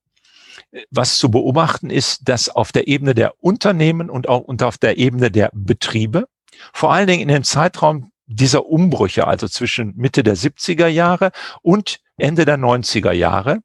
äh, 0.71 0.83
was 0.91 1.17
zu 1.17 1.31
beobachten 1.31 1.89
ist, 1.89 2.27
dass 2.27 2.49
auf 2.49 2.71
der 2.71 2.87
Ebene 2.87 3.15
der 3.15 3.33
Unternehmen 3.43 4.09
und 4.09 4.27
auch 4.27 4.41
und 4.41 4.63
auf 4.63 4.77
der 4.77 4.97
Ebene 4.97 5.31
der 5.31 5.49
Betriebe, 5.53 6.25
vor 6.73 6.93
allen 6.93 7.07
Dingen 7.07 7.21
in 7.21 7.27
dem 7.27 7.43
Zeitraum 7.43 8.11
dieser 8.27 8.65
Umbrüche, 8.65 9.27
also 9.27 9.47
zwischen 9.47 9.93
Mitte 9.95 10.23
der 10.23 10.35
70er 10.35 10.87
Jahre 10.87 11.31
und 11.61 11.99
Ende 12.17 12.45
der 12.45 12.57
90er 12.57 13.11
Jahre, 13.11 13.59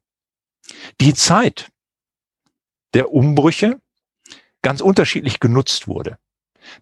die 0.99 1.13
Zeit 1.13 1.70
der 2.93 3.11
Umbrüche 3.11 3.79
ganz 4.61 4.81
unterschiedlich 4.81 5.39
genutzt 5.39 5.87
wurde. 5.87 6.17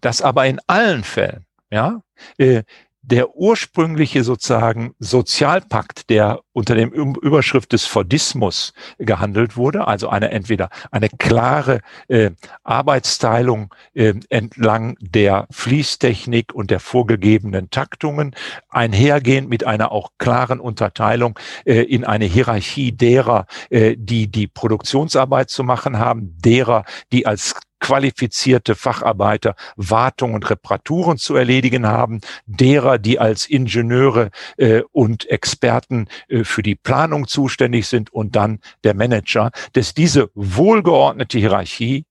Dass 0.00 0.22
aber 0.22 0.46
in 0.46 0.60
allen 0.66 1.04
Fällen, 1.04 1.46
ja, 1.70 2.02
äh, 2.38 2.64
der 3.02 3.34
ursprüngliche 3.34 4.24
sozusagen 4.24 4.94
Sozialpakt, 4.98 6.10
der 6.10 6.40
unter 6.52 6.74
dem 6.74 6.92
Überschrift 6.92 7.72
des 7.72 7.86
Fordismus 7.86 8.72
gehandelt 8.98 9.56
wurde, 9.56 9.86
also 9.86 10.08
eine 10.08 10.30
entweder 10.30 10.68
eine 10.90 11.08
klare 11.08 11.80
äh, 12.08 12.30
Arbeitsteilung 12.62 13.74
äh, 13.94 14.14
entlang 14.28 14.96
der 15.00 15.46
Fließtechnik 15.50 16.52
und 16.54 16.70
der 16.70 16.80
vorgegebenen 16.80 17.70
Taktungen, 17.70 18.34
einhergehend 18.68 19.48
mit 19.48 19.66
einer 19.66 19.92
auch 19.92 20.10
klaren 20.18 20.60
Unterteilung 20.60 21.38
äh, 21.64 21.82
in 21.82 22.04
eine 22.04 22.26
Hierarchie 22.26 22.92
derer, 22.92 23.46
äh, 23.70 23.96
die 23.98 24.30
die 24.30 24.46
Produktionsarbeit 24.46 25.48
zu 25.48 25.64
machen 25.64 25.98
haben, 25.98 26.36
derer, 26.38 26.84
die 27.12 27.26
als 27.26 27.54
qualifizierte 27.80 28.74
Facharbeiter 28.74 29.56
Wartung 29.76 30.34
und 30.34 30.48
Reparaturen 30.48 31.18
zu 31.18 31.34
erledigen 31.34 31.86
haben, 31.86 32.20
derer, 32.46 32.98
die 32.98 33.18
als 33.18 33.46
Ingenieure 33.46 34.30
äh, 34.56 34.82
und 34.92 35.28
Experten 35.28 36.08
äh, 36.28 36.44
für 36.44 36.62
die 36.62 36.76
Planung 36.76 37.26
zuständig 37.26 37.88
sind 37.88 38.12
und 38.12 38.36
dann 38.36 38.60
der 38.84 38.94
Manager, 38.94 39.50
dass 39.72 39.94
diese 39.94 40.30
wohlgeordnete 40.34 41.38
Hierarchie 41.38 42.04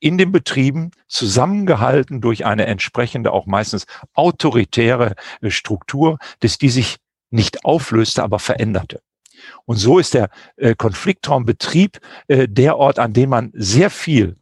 in 0.00 0.16
den 0.16 0.32
Betrieben 0.32 0.90
zusammengehalten 1.08 2.20
durch 2.20 2.46
eine 2.46 2.66
entsprechende, 2.66 3.32
auch 3.32 3.46
meistens 3.46 3.86
autoritäre 4.14 5.14
äh, 5.42 5.50
Struktur, 5.50 6.18
dass 6.40 6.58
die 6.58 6.70
sich 6.70 6.96
nicht 7.30 7.64
auflöste, 7.64 8.22
aber 8.22 8.38
veränderte. 8.38 9.02
Und 9.64 9.76
so 9.76 9.98
ist 9.98 10.14
der 10.14 10.30
äh, 10.56 10.74
Konfliktraumbetrieb 10.74 12.00
äh, 12.28 12.48
der 12.48 12.76
Ort, 12.76 12.98
an 12.98 13.12
dem 13.12 13.30
man 13.30 13.52
sehr 13.54 13.90
viel 13.90 14.36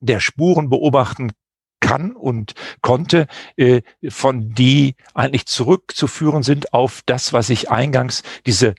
der 0.00 0.20
Spuren 0.20 0.68
beobachten 0.70 1.32
kann 1.80 2.12
und 2.12 2.54
konnte, 2.82 3.26
äh, 3.56 3.82
von 4.08 4.50
die 4.54 4.94
eigentlich 5.14 5.46
zurückzuführen 5.46 6.42
sind 6.42 6.72
auf 6.72 7.02
das, 7.06 7.32
was 7.32 7.50
ich 7.50 7.70
eingangs 7.70 8.22
diese 8.46 8.74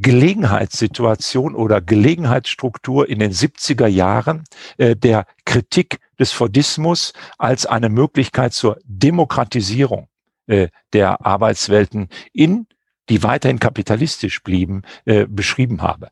Gelegenheitssituation 0.00 1.54
oder 1.54 1.80
Gelegenheitsstruktur 1.80 3.08
in 3.08 3.18
den 3.18 3.32
70er 3.32 3.88
Jahren 3.88 4.44
äh, 4.76 4.94
der 4.94 5.26
Kritik 5.44 5.98
des 6.18 6.32
Fordismus 6.32 7.12
als 7.36 7.66
eine 7.66 7.88
Möglichkeit 7.88 8.52
zur 8.52 8.78
Demokratisierung 8.84 10.08
äh, 10.46 10.68
der 10.92 11.26
Arbeitswelten 11.26 12.08
in, 12.32 12.66
die 13.08 13.22
weiterhin 13.22 13.58
kapitalistisch 13.58 14.42
blieben, 14.42 14.82
äh, 15.04 15.26
beschrieben 15.26 15.82
habe. 15.82 16.10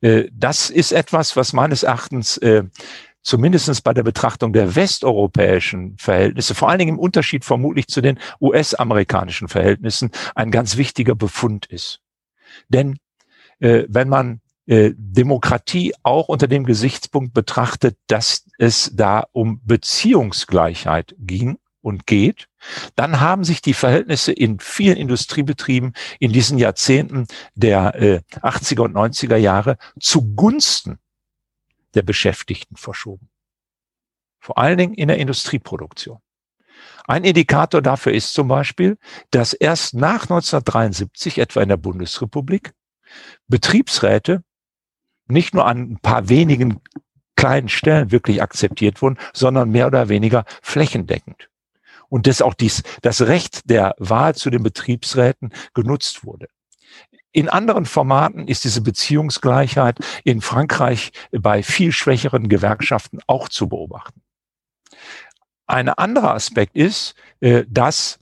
Äh, 0.00 0.24
das 0.32 0.70
ist 0.70 0.92
etwas, 0.92 1.36
was 1.36 1.52
meines 1.52 1.82
Erachtens 1.82 2.36
äh, 2.38 2.64
zumindestens 3.22 3.80
bei 3.80 3.92
der 3.92 4.02
Betrachtung 4.02 4.52
der 4.52 4.74
westeuropäischen 4.74 5.96
Verhältnisse, 5.98 6.54
vor 6.54 6.70
allen 6.70 6.78
Dingen 6.78 6.94
im 6.94 6.98
Unterschied 6.98 7.44
vermutlich 7.44 7.88
zu 7.88 8.00
den 8.00 8.18
US-amerikanischen 8.40 9.48
Verhältnissen, 9.48 10.10
ein 10.34 10.50
ganz 10.50 10.76
wichtiger 10.76 11.14
Befund 11.14 11.66
ist. 11.66 12.00
Denn 12.68 12.98
äh, 13.58 13.84
wenn 13.88 14.08
man 14.08 14.40
äh, 14.66 14.92
Demokratie 14.96 15.94
auch 16.02 16.28
unter 16.28 16.46
dem 16.46 16.64
Gesichtspunkt 16.64 17.34
betrachtet, 17.34 17.96
dass 18.06 18.44
es 18.58 18.92
da 18.94 19.24
um 19.32 19.60
Beziehungsgleichheit 19.64 21.14
ging, 21.18 21.58
und 21.80 22.06
geht, 22.06 22.48
dann 22.96 23.20
haben 23.20 23.44
sich 23.44 23.62
die 23.62 23.74
Verhältnisse 23.74 24.32
in 24.32 24.58
vielen 24.60 24.96
Industriebetrieben 24.96 25.94
in 26.18 26.32
diesen 26.32 26.58
Jahrzehnten 26.58 27.26
der 27.54 27.94
äh, 27.94 28.20
80er 28.40 28.82
und 28.82 28.96
90er 28.96 29.36
Jahre 29.36 29.78
zugunsten 30.00 30.98
der 31.94 32.02
Beschäftigten 32.02 32.76
verschoben. 32.76 33.28
Vor 34.40 34.58
allen 34.58 34.78
Dingen 34.78 34.94
in 34.94 35.08
der 35.08 35.18
Industrieproduktion. 35.18 36.18
Ein 37.06 37.24
Indikator 37.24 37.80
dafür 37.80 38.12
ist 38.12 38.34
zum 38.34 38.48
Beispiel, 38.48 38.98
dass 39.30 39.52
erst 39.52 39.94
nach 39.94 40.22
1973, 40.22 41.38
etwa 41.38 41.62
in 41.62 41.68
der 41.68 41.76
Bundesrepublik, 41.76 42.72
Betriebsräte 43.46 44.44
nicht 45.26 45.54
nur 45.54 45.66
an 45.66 45.92
ein 45.92 45.98
paar 46.00 46.28
wenigen 46.28 46.80
kleinen 47.36 47.68
Stellen 47.68 48.10
wirklich 48.10 48.42
akzeptiert 48.42 49.00
wurden, 49.00 49.18
sondern 49.32 49.70
mehr 49.70 49.86
oder 49.86 50.08
weniger 50.08 50.44
flächendeckend 50.60 51.48
und 52.08 52.26
dass 52.26 52.42
auch 52.42 52.54
dies, 52.54 52.82
das 53.02 53.22
Recht 53.22 53.68
der 53.70 53.94
Wahl 53.98 54.34
zu 54.34 54.50
den 54.50 54.62
Betriebsräten 54.62 55.52
genutzt 55.74 56.24
wurde. 56.24 56.48
In 57.32 57.48
anderen 57.48 57.84
Formaten 57.84 58.48
ist 58.48 58.64
diese 58.64 58.80
Beziehungsgleichheit 58.80 59.98
in 60.24 60.40
Frankreich 60.40 61.12
bei 61.30 61.62
viel 61.62 61.92
schwächeren 61.92 62.48
Gewerkschaften 62.48 63.20
auch 63.26 63.48
zu 63.48 63.68
beobachten. 63.68 64.22
Ein 65.66 65.90
anderer 65.90 66.32
Aspekt 66.32 66.74
ist, 66.74 67.14
äh, 67.40 67.64
dass 67.68 68.18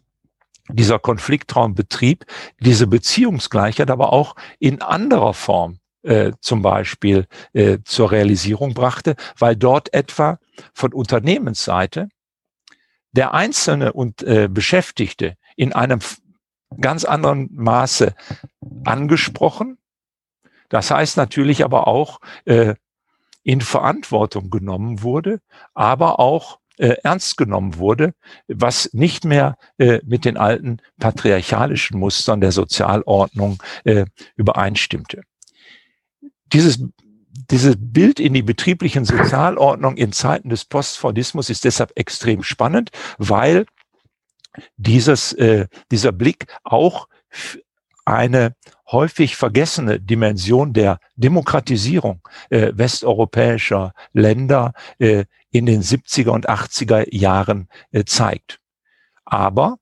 dieser 0.69 0.99
Konfliktraumbetrieb 0.99 2.27
diese 2.59 2.89
Beziehungsgleichheit 2.89 3.91
aber 3.91 4.13
auch 4.13 4.35
in 4.59 4.83
anderer 4.83 5.33
Form 5.33 5.79
äh, 6.03 6.33
zum 6.41 6.63
Beispiel 6.63 7.27
äh, 7.53 7.79
zur 7.85 8.11
Realisierung 8.11 8.75
brachte, 8.75 9.15
weil 9.39 9.55
dort 9.55 9.95
etwa 9.95 10.39
von 10.75 10.93
Unternehmensseite 10.93 12.09
der 13.17 13.35
Einzelne 13.35 13.93
und 13.93 14.23
äh, 14.23 14.49
Beschäftigte 14.49 15.37
in 15.57 15.73
einem 15.73 16.01
ganz 16.81 17.05
anderen 17.05 17.49
Maße 17.53 18.15
angesprochen. 18.85 19.79
Das 20.69 20.91
heißt 20.91 21.17
natürlich 21.17 21.65
aber 21.65 21.87
auch 21.87 22.21
äh, 22.45 22.75
in 23.43 23.61
Verantwortung 23.61 24.51
genommen 24.51 25.03
wurde, 25.03 25.41
aber 25.75 26.19
auch 26.19 26.59
äh, 26.79 26.97
ernst 27.03 27.37
genommen 27.37 27.79
wurde, 27.79 28.13
was 28.49 28.91
nicht 28.93 29.25
mehr 29.25 29.57
äh, 29.79 30.01
mit 30.05 30.25
den 30.25 30.37
alten 30.37 30.79
patriarchalischen 30.99 31.99
Mustern 31.99 32.41
der 32.41 32.53
Sozialordnung 32.53 33.63
äh, 33.85 34.05
übereinstimmte. 34.35 35.23
Dieses 36.53 36.85
dieses 37.51 37.77
Bild 37.79 38.21
in 38.21 38.35
die 38.35 38.43
betrieblichen 38.43 39.05
Sozialordnung 39.05 39.97
in 39.97 40.13
Zeiten 40.13 40.49
des 40.49 40.65
Postfordismus 40.65 41.51
ist 41.51 41.65
deshalb 41.65 41.93
extrem 41.97 42.43
spannend, 42.43 42.91
weil 43.19 43.67
dieses, 44.77 45.33
äh, 45.35 45.67
dieser 45.91 46.13
Blick 46.13 46.47
auch 46.65 47.09
eine 48.05 48.55
häufig 48.91 49.37
vergessene 49.37 50.01
Dimension 50.01 50.73
der 50.73 50.99
Demokratisierung 51.17 52.21
äh, 52.51 52.73
westeuropäischer 52.75 53.93
Länder 54.13 54.73
äh, 54.99 55.25
in 55.51 55.67
den 55.67 55.83
70er 55.83 56.31
und 56.31 56.49
80er 56.49 57.15
Jahren 57.15 57.69
äh, 57.91 58.05
zeigt. 58.05 58.61
Aber 59.25 59.79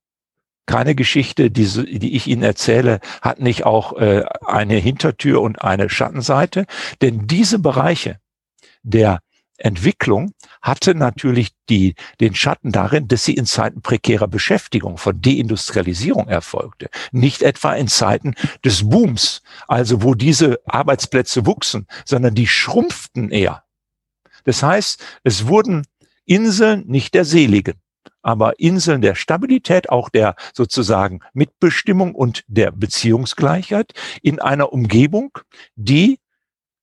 keine 0.66 0.94
Geschichte, 0.94 1.50
die, 1.50 1.98
die 1.98 2.16
ich 2.16 2.26
Ihnen 2.26 2.42
erzähle, 2.42 3.00
hat 3.20 3.40
nicht 3.40 3.64
auch 3.64 3.96
äh, 3.96 4.24
eine 4.46 4.76
Hintertür 4.76 5.40
und 5.42 5.62
eine 5.62 5.90
Schattenseite. 5.90 6.66
Denn 7.02 7.26
diese 7.26 7.58
Bereiche 7.58 8.18
der 8.82 9.20
Entwicklung 9.56 10.32
hatte 10.62 10.94
natürlich 10.94 11.50
die, 11.68 11.94
den 12.20 12.34
Schatten 12.34 12.72
darin, 12.72 13.06
dass 13.06 13.24
sie 13.24 13.34
in 13.34 13.46
Zeiten 13.46 13.82
prekärer 13.82 14.26
Beschäftigung 14.26 14.98
von 14.98 15.20
Deindustrialisierung 15.20 16.28
erfolgte. 16.28 16.90
Nicht 17.12 17.42
etwa 17.42 17.74
in 17.74 17.86
Zeiten 17.86 18.34
des 18.64 18.88
Booms, 18.88 19.42
also 19.68 20.02
wo 20.02 20.14
diese 20.14 20.58
Arbeitsplätze 20.66 21.46
wuchsen, 21.46 21.86
sondern 22.04 22.34
die 22.34 22.48
schrumpften 22.48 23.30
eher. 23.30 23.64
Das 24.44 24.62
heißt, 24.62 25.02
es 25.22 25.46
wurden 25.46 25.86
Inseln 26.26 26.84
nicht 26.86 27.14
der 27.14 27.24
Seligen 27.24 27.74
aber 28.22 28.58
Inseln 28.58 29.02
der 29.02 29.14
Stabilität, 29.14 29.90
auch 29.90 30.08
der 30.08 30.36
sozusagen 30.52 31.20
Mitbestimmung 31.32 32.14
und 32.14 32.44
der 32.46 32.70
Beziehungsgleichheit 32.70 33.92
in 34.22 34.40
einer 34.40 34.72
Umgebung, 34.72 35.38
die 35.76 36.18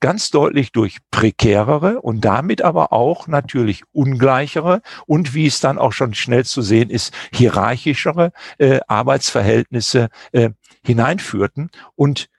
ganz 0.01 0.31
deutlich 0.31 0.71
durch 0.71 0.97
prekärere 1.11 2.01
und 2.01 2.25
damit 2.25 2.61
aber 2.61 2.91
auch 2.91 3.27
natürlich 3.27 3.83
ungleichere 3.93 4.81
und 5.05 5.33
wie 5.33 5.45
es 5.45 5.59
dann 5.61 5.77
auch 5.77 5.93
schon 5.93 6.13
schnell 6.13 6.43
zu 6.43 6.61
sehen 6.61 6.89
ist, 6.89 7.13
hierarchischere 7.33 8.33
äh, 8.57 8.79
Arbeitsverhältnisse 8.87 10.09
äh, 10.33 10.49
hineinführten. 10.83 11.69
Und 11.95 12.29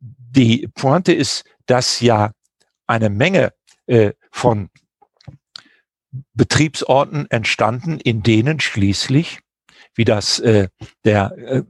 die 0.00 0.68
Pointe 0.74 1.12
ist, 1.12 1.44
dass 1.66 2.00
ja 2.00 2.30
eine 2.86 3.10
Menge 3.10 3.52
äh, 3.86 4.12
von 4.30 4.70
Betriebsorten 6.34 7.30
entstanden, 7.30 7.98
in 8.00 8.22
denen 8.22 8.60
schließlich, 8.60 9.40
wie 9.94 10.04
das 10.04 10.38
äh, 10.40 10.68
der 11.04 11.32
äh, 11.36 11.62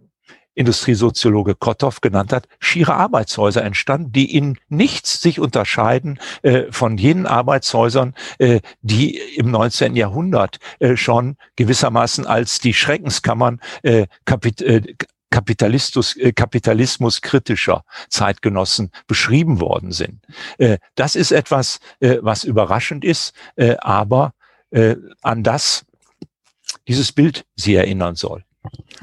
Industriesoziologe 0.55 1.55
Kotthoff 1.55 2.01
genannt 2.01 2.33
hat, 2.33 2.49
schiere 2.61 2.95
Arbeitshäuser 2.95 3.65
entstanden, 3.65 4.13
die 4.13 4.35
in 4.35 4.59
nichts 4.69 5.21
sich 5.21 5.41
unterscheiden 5.41 6.19
äh, 6.43 6.71
von 6.71 6.97
jenen 6.97 7.27
Arbeitshäusern, 7.27 8.15
äh, 8.39 8.61
die 8.81 9.19
im 9.37 9.51
19. 9.51 9.97
Jahrhundert 9.97 10.59
äh, 10.79 10.97
schon 10.97 11.37
gewissermaßen 11.57 12.27
als 12.27 12.61
die 12.61 12.75
Schreckenskammern 12.75 13.61
äh, 13.83 14.07
Kapit 14.25 14.63
äh, 14.63 14.95
Kapitalismus, 15.31 16.17
äh, 16.17 16.33
Kapitalismus 16.33 17.21
kritischer 17.21 17.85
Zeitgenossen 18.09 18.91
beschrieben 19.07 19.61
worden 19.61 19.93
sind. 19.93 20.21
Äh, 20.59 20.79
das 20.95 21.17
ist 21.17 21.33
etwas, 21.33 21.81
äh, 22.01 22.19
was 22.21 22.45
überraschend 22.45 23.05
ist, 23.05 23.35
äh, 23.57 23.77
aber 23.79 24.33
äh, 24.71 24.97
an 25.23 25.43
das 25.43 25.85
dieses 26.89 27.13
Bild 27.13 27.45
Sie 27.57 27.75
erinnern 27.75 28.17
soll. 28.17 28.45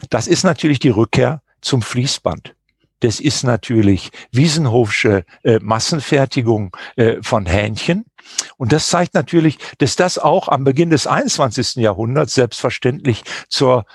Das 0.10 0.28
ist 0.28 0.44
natürlich 0.44 0.80
die 0.80 0.90
Rückkehr 0.90 1.42
zum 1.62 1.82
Fließband. 1.82 2.56
Das 3.02 3.20
ist 3.20 3.44
natürlich 3.44 4.12
Wiesenhofsche 4.32 5.26
äh, 5.44 5.60
Massenfertigung 5.60 6.76
äh, 6.96 7.18
von 7.22 7.46
Hähnchen. 7.46 8.06
Und 8.58 8.72
das 8.72 8.88
zeigt 8.88 9.16
natürlich, 9.16 9.58
dass 9.80 9.96
das 9.96 10.18
auch 10.20 10.48
am 10.48 10.64
Beginn 10.64 10.92
des 10.92 11.08
21. 11.08 11.76
Jahrhunderts 11.76 12.36
selbstverständlich 12.36 13.24
zur 13.50 13.86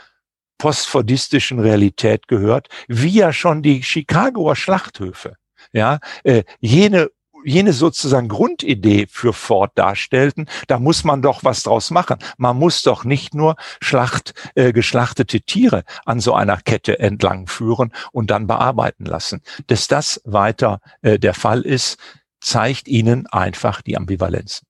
postfordistischen 0.59 1.61
Realität 1.61 2.29
gehört, 2.29 2.69
wie 2.89 3.11
ja 3.11 3.33
schon 3.33 3.63
die 3.63 3.83
Chicagoer 3.83 4.57
Schlachthöfe. 4.57 5.37
Ja, 5.73 5.99
äh, 6.25 6.45
jene 6.61 7.11
jene 7.47 7.73
sozusagen 7.73 8.29
Grundidee 8.29 9.07
für 9.09 9.33
Ford 9.33 9.71
darstellten, 9.77 10.47
da 10.67 10.79
muss 10.79 11.05
man 11.05 11.23
doch 11.23 11.45
was 11.45 11.63
draus 11.63 11.91
machen. 11.91 12.19
Man 12.37 12.57
muss 12.57 12.83
doch 12.83 13.05
nicht 13.05 13.35
nur 13.35 13.55
Schlacht, 13.81 14.35
äh, 14.57 14.73
geschlachtete 14.73 15.41
Tiere 15.41 15.85
an 16.05 16.21
so 16.21 16.35
einer 16.35 16.57
Kette 16.57 16.99
entlang 16.99 17.47
führen 17.47 17.93
und 18.11 18.31
dann 18.31 18.49
bearbeiten 18.49 19.05
lassen. 19.05 19.43
Dass 19.69 19.87
das 19.87 20.21
weiter 20.25 20.81
äh, 21.03 21.19
der 21.19 21.35
Fall 21.35 21.63
ist, 21.63 21.99
zeigt 22.41 22.89
Ihnen 22.89 23.27
einfach 23.29 23.81
die 23.81 23.97
Ambivalenzen. 23.97 24.67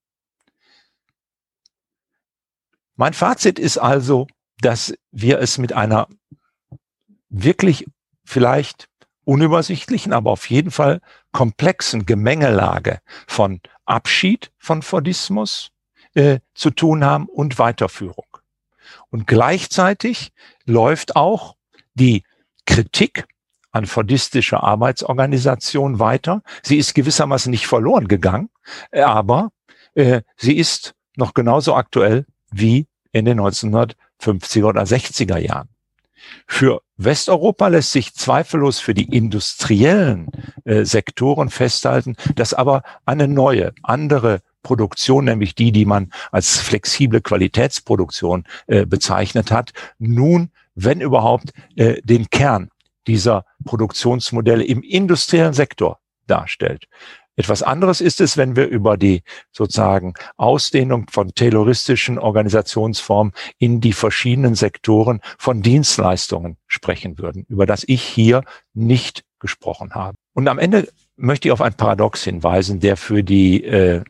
Mein 2.95 3.13
Fazit 3.13 3.59
ist 3.59 3.79
also, 3.79 4.27
dass 4.61 4.95
wir 5.13 5.39
es 5.39 5.59
mit 5.59 5.73
einer 5.73 6.09
wirklich 7.29 7.87
vielleicht 8.25 8.89
unübersichtlichen, 9.25 10.13
aber 10.13 10.31
auf 10.31 10.49
jeden 10.51 10.71
Fall 10.71 11.01
komplexen 11.33 12.07
Gemengelage 12.07 13.01
von 13.27 13.61
Abschied 13.85 14.53
von 14.59 14.83
Fordismus 14.83 15.71
äh, 16.15 16.41
zu 16.55 16.71
tun 16.71 17.05
haben 17.05 17.27
und 17.27 17.59
Weiterführung. 17.59 18.27
Und 19.11 19.27
gleichzeitig 19.27 20.33
läuft 20.65 21.17
auch 21.17 21.57
die 21.95 22.23
Kritik 22.67 23.27
an 23.73 23.87
fordistischer 23.87 24.63
Arbeitsorganisation 24.63 25.99
weiter. 25.99 26.43
Sie 26.63 26.79
ist 26.79 26.95
gewissermaßen 26.95 27.51
nicht 27.51 27.67
verloren 27.67 28.09
gegangen, 28.09 28.49
aber 28.93 29.51
äh, 29.95 30.23
sie 30.37 30.57
ist 30.57 30.95
noch 31.17 31.35
genauso 31.35 31.75
aktuell 31.75 32.27
wie 32.51 32.87
in 33.13 33.25
den 33.25 33.41
1950er 34.21 34.65
oder 34.65 34.83
60er 34.83 35.39
Jahren. 35.39 35.69
Für 36.47 36.81
Westeuropa 36.97 37.69
lässt 37.69 37.93
sich 37.93 38.15
zweifellos 38.15 38.81
für 38.81 38.95
die 38.95 39.15
industriellen 39.17 40.29
äh, 40.65 40.85
Sektoren 40.85 41.51
festhalten, 41.51 42.17
dass 42.35 42.55
aber 42.55 42.83
eine 43.05 43.29
neue, 43.29 43.73
andere 43.83 44.41
Produktion, 44.63 45.27
nämlich 45.27 45.55
die, 45.55 45.71
die 45.71 45.85
man 45.85 46.11
als 46.33 46.59
flexible 46.59 47.21
Qualitätsproduktion 47.21 48.45
äh, 48.67 48.87
bezeichnet 48.87 49.53
hat, 49.53 49.73
nun, 49.99 50.51
wenn 50.75 51.01
überhaupt, 51.01 51.53
äh, 51.77 52.01
den 52.03 52.29
Kern 52.31 52.71
dieser 53.07 53.45
Produktionsmodelle 53.65 54.65
im 54.65 54.83
industriellen 54.83 55.53
Sektor 55.53 56.01
darstellt. 56.27 56.89
Etwas 57.37 57.63
anderes 57.63 58.01
ist 58.01 58.23
es, 58.23 58.39
wenn 58.39 58.57
wir 58.57 58.67
über 58.67 58.97
die 58.97 59.23
sozusagen 59.53 60.15
Ausdehnung 60.39 61.07
von 61.11 61.35
tayloristischen 61.35 62.19
Organisationsformen 62.19 63.35
in 63.59 63.83
die 63.83 63.93
verschiedenen 63.93 64.55
Sektoren 64.55 65.21
von 65.39 65.61
Dienstleistungen 65.61 66.57
sprechen 66.67 67.19
würden, 67.19 67.45
über 67.49 67.67
das 67.67 67.85
ich 67.87 68.03
hier 68.03 68.43
nicht 68.73 69.25
gesprochen 69.39 69.95
habe. 69.95 70.17
Und 70.33 70.49
am 70.49 70.59
Ende 70.59 70.89
möchte 71.17 71.49
ich 71.49 71.53
auf 71.53 71.61
ein 71.61 71.75
Paradox 71.75 72.25
hinweisen, 72.25 72.81
der 72.81 72.97
für 72.97 73.23
die 73.23 73.65
äh, 73.65 74.03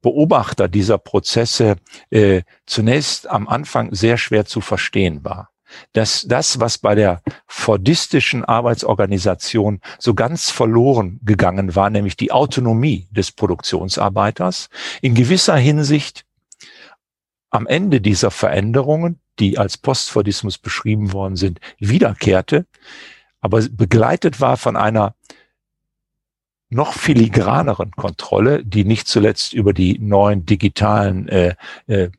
Beobachter 0.00 0.68
dieser 0.68 0.98
Prozesse 0.98 1.76
äh, 2.10 2.42
zunächst 2.66 3.28
am 3.28 3.48
Anfang 3.48 3.92
sehr 3.94 4.16
schwer 4.16 4.46
zu 4.46 4.60
verstehen 4.60 5.24
war 5.24 5.50
dass 5.92 6.26
das, 6.28 6.60
was 6.60 6.78
bei 6.78 6.94
der 6.94 7.22
fordistischen 7.46 8.44
Arbeitsorganisation 8.44 9.80
so 9.98 10.14
ganz 10.14 10.50
verloren 10.50 11.20
gegangen 11.22 11.74
war, 11.74 11.90
nämlich 11.90 12.16
die 12.16 12.32
Autonomie 12.32 13.08
des 13.10 13.32
Produktionsarbeiters, 13.32 14.68
in 15.00 15.14
gewisser 15.14 15.56
Hinsicht 15.56 16.24
am 17.50 17.66
Ende 17.66 18.00
dieser 18.00 18.30
Veränderungen, 18.30 19.20
die 19.38 19.58
als 19.58 19.78
Postfordismus 19.78 20.58
beschrieben 20.58 21.12
worden 21.12 21.36
sind, 21.36 21.60
wiederkehrte, 21.78 22.66
aber 23.40 23.62
begleitet 23.70 24.40
war 24.40 24.56
von 24.56 24.76
einer 24.76 25.14
noch 26.68 26.92
filigraneren 26.92 27.90
Kontrolle, 27.90 28.64
die 28.64 28.84
nicht 28.84 29.08
zuletzt 29.08 29.52
über 29.52 29.72
die 29.72 29.98
neuen 29.98 30.46
digitalen 30.46 31.28
äh, 31.28 31.56
äh, 31.88 32.10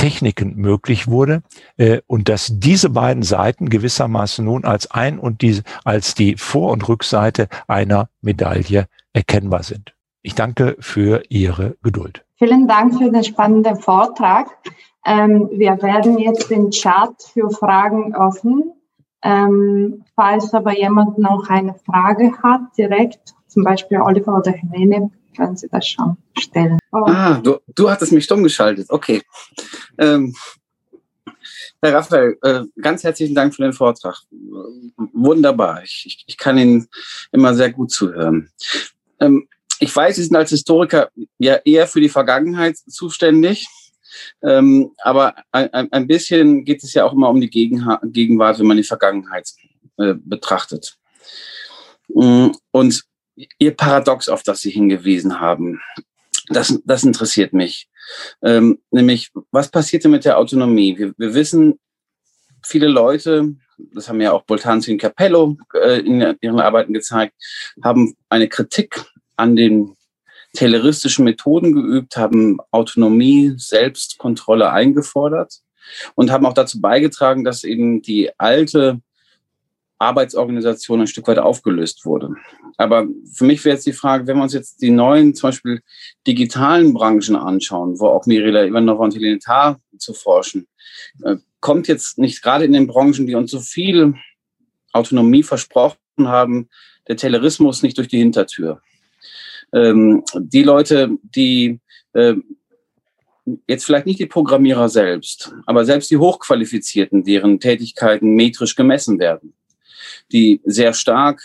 Techniken 0.00 0.56
möglich 0.56 1.08
wurde 1.08 1.42
äh, 1.76 2.00
und 2.06 2.30
dass 2.30 2.48
diese 2.54 2.88
beiden 2.88 3.22
Seiten 3.22 3.68
gewissermaßen 3.68 4.42
nun 4.42 4.64
als 4.64 4.90
ein 4.90 5.18
und 5.18 5.42
die, 5.42 5.60
als 5.84 6.14
die 6.14 6.36
Vor- 6.38 6.72
und 6.72 6.88
Rückseite 6.88 7.48
einer 7.68 8.08
Medaille 8.22 8.86
erkennbar 9.12 9.62
sind. 9.62 9.94
Ich 10.22 10.34
danke 10.34 10.76
für 10.80 11.22
Ihre 11.28 11.76
Geduld. 11.82 12.24
Vielen 12.36 12.66
Dank 12.66 12.96
für 12.96 13.10
den 13.10 13.22
spannenden 13.22 13.76
Vortrag. 13.76 14.48
Ähm, 15.04 15.50
wir 15.52 15.82
werden 15.82 16.16
jetzt 16.18 16.50
den 16.50 16.70
Chat 16.70 17.22
für 17.34 17.50
Fragen 17.50 18.14
öffnen. 18.14 18.72
Ähm, 19.22 20.04
falls 20.16 20.54
aber 20.54 20.78
jemand 20.78 21.18
noch 21.18 21.50
eine 21.50 21.74
Frage 21.74 22.32
hat, 22.42 22.62
direkt, 22.78 23.34
zum 23.48 23.64
Beispiel 23.64 24.00
Oliver 24.00 24.38
oder 24.38 24.52
Helene, 24.52 25.10
können 25.40 25.56
Sie 25.56 25.68
das 25.68 25.86
schon 25.86 26.16
stellen. 26.38 26.78
Oh. 26.92 27.04
Ah, 27.06 27.40
du, 27.42 27.58
du 27.74 27.90
hattest 27.90 28.12
mich 28.12 28.24
stumm 28.24 28.42
geschaltet. 28.42 28.86
Okay. 28.90 29.22
Ähm, 29.98 30.34
Herr 31.80 31.94
Raphael, 31.94 32.36
äh, 32.42 32.64
ganz 32.80 33.02
herzlichen 33.04 33.34
Dank 33.34 33.54
für 33.54 33.62
den 33.62 33.72
Vortrag. 33.72 34.16
Wunderbar. 35.14 35.82
Ich, 35.82 36.04
ich, 36.06 36.24
ich 36.26 36.36
kann 36.36 36.58
Ihnen 36.58 36.88
immer 37.32 37.54
sehr 37.54 37.72
gut 37.72 37.90
zuhören. 37.90 38.50
Ähm, 39.18 39.48
ich 39.78 39.96
weiß, 39.96 40.16
Sie 40.16 40.24
sind 40.24 40.36
als 40.36 40.50
Historiker 40.50 41.08
ja 41.38 41.54
eher 41.64 41.86
für 41.86 42.02
die 42.02 42.10
Vergangenheit 42.10 42.76
zuständig. 42.76 43.66
Ähm, 44.42 44.90
aber 45.02 45.36
ein, 45.52 45.90
ein, 45.90 46.06
bisschen 46.06 46.64
geht 46.64 46.82
es 46.82 46.92
ja 46.92 47.04
auch 47.04 47.14
immer 47.14 47.30
um 47.30 47.40
die 47.40 47.48
Gegenwart, 47.48 48.58
wenn 48.58 48.66
man 48.66 48.76
die 48.76 48.82
Vergangenheit 48.82 49.48
äh, 49.96 50.14
betrachtet. 50.18 50.98
Mm, 52.08 52.48
und 52.72 53.04
Ihr 53.58 53.76
Paradox, 53.76 54.28
auf 54.28 54.42
das 54.42 54.60
Sie 54.60 54.70
hingewiesen 54.70 55.40
haben, 55.40 55.80
das, 56.48 56.80
das 56.84 57.04
interessiert 57.04 57.52
mich. 57.52 57.88
Ähm, 58.42 58.80
nämlich, 58.90 59.30
was 59.50 59.70
passierte 59.70 60.08
mit 60.08 60.24
der 60.24 60.38
Autonomie? 60.38 60.98
Wir, 60.98 61.14
wir 61.16 61.34
wissen, 61.34 61.78
viele 62.62 62.88
Leute, 62.88 63.54
das 63.94 64.08
haben 64.08 64.20
ja 64.20 64.32
auch 64.32 64.42
Boltanzi 64.42 64.92
und 64.92 64.98
Capello 64.98 65.56
äh, 65.74 66.00
in 66.00 66.36
ihren 66.40 66.60
Arbeiten 66.60 66.92
gezeigt, 66.92 67.34
haben 67.82 68.14
eine 68.28 68.48
Kritik 68.48 69.04
an 69.36 69.56
den 69.56 69.96
tayloristischen 70.52 71.24
Methoden 71.24 71.72
geübt, 71.72 72.16
haben 72.16 72.58
Autonomie, 72.72 73.54
Selbstkontrolle 73.56 74.70
eingefordert 74.70 75.60
und 76.14 76.30
haben 76.30 76.46
auch 76.46 76.54
dazu 76.54 76.80
beigetragen, 76.80 77.44
dass 77.44 77.64
eben 77.64 78.02
die 78.02 78.30
alte 78.38 79.00
Arbeitsorganisation 80.00 81.02
ein 81.02 81.06
Stück 81.06 81.28
weit 81.28 81.38
aufgelöst 81.38 82.06
wurde. 82.06 82.34
Aber 82.78 83.06
für 83.32 83.44
mich 83.44 83.64
wäre 83.64 83.76
jetzt 83.76 83.86
die 83.86 83.92
Frage, 83.92 84.26
wenn 84.26 84.38
wir 84.38 84.42
uns 84.42 84.54
jetzt 84.54 84.80
die 84.80 84.90
neuen, 84.90 85.34
zum 85.34 85.48
Beispiel 85.48 85.82
digitalen 86.26 86.94
Branchen 86.94 87.36
anschauen, 87.36 88.00
wo 88.00 88.06
auch 88.06 88.26
Mirela 88.26 88.64
Ivanova 88.64 89.04
und 89.04 89.14
Helene 89.14 89.38
Tarr 89.38 89.78
zu 89.98 90.14
forschen, 90.14 90.66
äh, 91.22 91.36
kommt 91.60 91.86
jetzt 91.86 92.18
nicht 92.18 92.42
gerade 92.42 92.64
in 92.64 92.72
den 92.72 92.86
Branchen, 92.86 93.26
die 93.26 93.34
uns 93.34 93.50
so 93.50 93.60
viel 93.60 94.14
Autonomie 94.92 95.42
versprochen 95.42 95.98
haben, 96.18 96.70
der 97.06 97.18
Taylorismus 97.18 97.82
nicht 97.82 97.98
durch 97.98 98.08
die 98.08 98.18
Hintertür. 98.18 98.80
Ähm, 99.74 100.24
die 100.34 100.62
Leute, 100.62 101.10
die 101.22 101.78
äh, 102.14 102.34
jetzt 103.66 103.84
vielleicht 103.84 104.06
nicht 104.06 104.18
die 104.18 104.26
Programmierer 104.26 104.88
selbst, 104.88 105.52
aber 105.66 105.84
selbst 105.84 106.10
die 106.10 106.16
Hochqualifizierten, 106.16 107.22
deren 107.24 107.60
Tätigkeiten 107.60 108.34
metrisch 108.34 108.74
gemessen 108.74 109.18
werden, 109.18 109.54
die 110.32 110.60
sehr 110.64 110.92
stark 110.92 111.42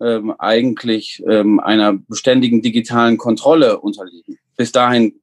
ähm, 0.00 0.34
eigentlich 0.38 1.22
ähm, 1.26 1.60
einer 1.60 1.94
beständigen 1.94 2.62
digitalen 2.62 3.18
Kontrolle 3.18 3.80
unterliegen. 3.80 4.38
Bis 4.56 4.72
dahin 4.72 5.20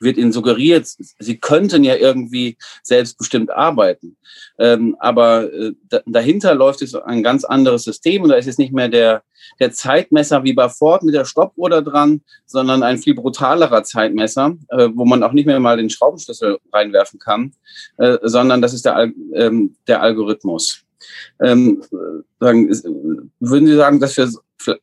wird 0.00 0.18
ihnen 0.18 0.32
suggeriert, 0.32 0.86
sie 0.86 1.38
könnten 1.38 1.82
ja 1.82 1.96
irgendwie 1.96 2.56
selbstbestimmt 2.82 3.50
arbeiten. 3.50 4.16
Ähm, 4.58 4.96
aber 4.98 5.52
äh, 5.52 5.72
dahinter 6.06 6.54
läuft 6.54 6.82
es 6.82 6.94
ein 6.94 7.22
ganz 7.22 7.44
anderes 7.44 7.84
System 7.84 8.22
und 8.22 8.28
da 8.28 8.36
ist 8.36 8.46
es 8.46 8.58
nicht 8.58 8.72
mehr 8.72 8.88
der, 8.88 9.22
der 9.60 9.72
Zeitmesser 9.72 10.44
wie 10.44 10.52
bei 10.52 10.68
Ford 10.68 11.02
mit 11.02 11.14
der 11.14 11.24
Stoppuhr 11.24 11.70
da 11.70 11.80
dran, 11.80 12.22
sondern 12.46 12.82
ein 12.82 12.98
viel 12.98 13.14
brutalerer 13.14 13.82
Zeitmesser, 13.82 14.56
äh, 14.68 14.88
wo 14.94 15.04
man 15.04 15.22
auch 15.22 15.32
nicht 15.32 15.46
mehr 15.46 15.60
mal 15.60 15.76
den 15.76 15.90
Schraubenschlüssel 15.90 16.58
reinwerfen 16.72 17.18
kann, 17.18 17.52
äh, 17.96 18.18
sondern 18.22 18.62
das 18.62 18.74
ist 18.74 18.84
der, 18.84 19.10
ähm, 19.34 19.76
der 19.86 20.02
Algorithmus. 20.02 20.83
Ähm, 21.40 21.82
sagen, 22.40 22.70
würden 23.40 23.66
Sie 23.66 23.76
sagen, 23.76 24.00
dass 24.00 24.16
wir 24.16 24.30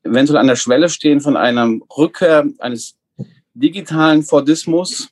eventuell 0.03 0.39
an 0.39 0.47
der 0.47 0.55
Schwelle 0.55 0.89
stehen 0.89 1.21
von 1.21 1.37
einer 1.37 1.79
Rückkehr 1.97 2.45
eines 2.59 2.97
digitalen 3.53 4.23
Fordismus, 4.23 5.09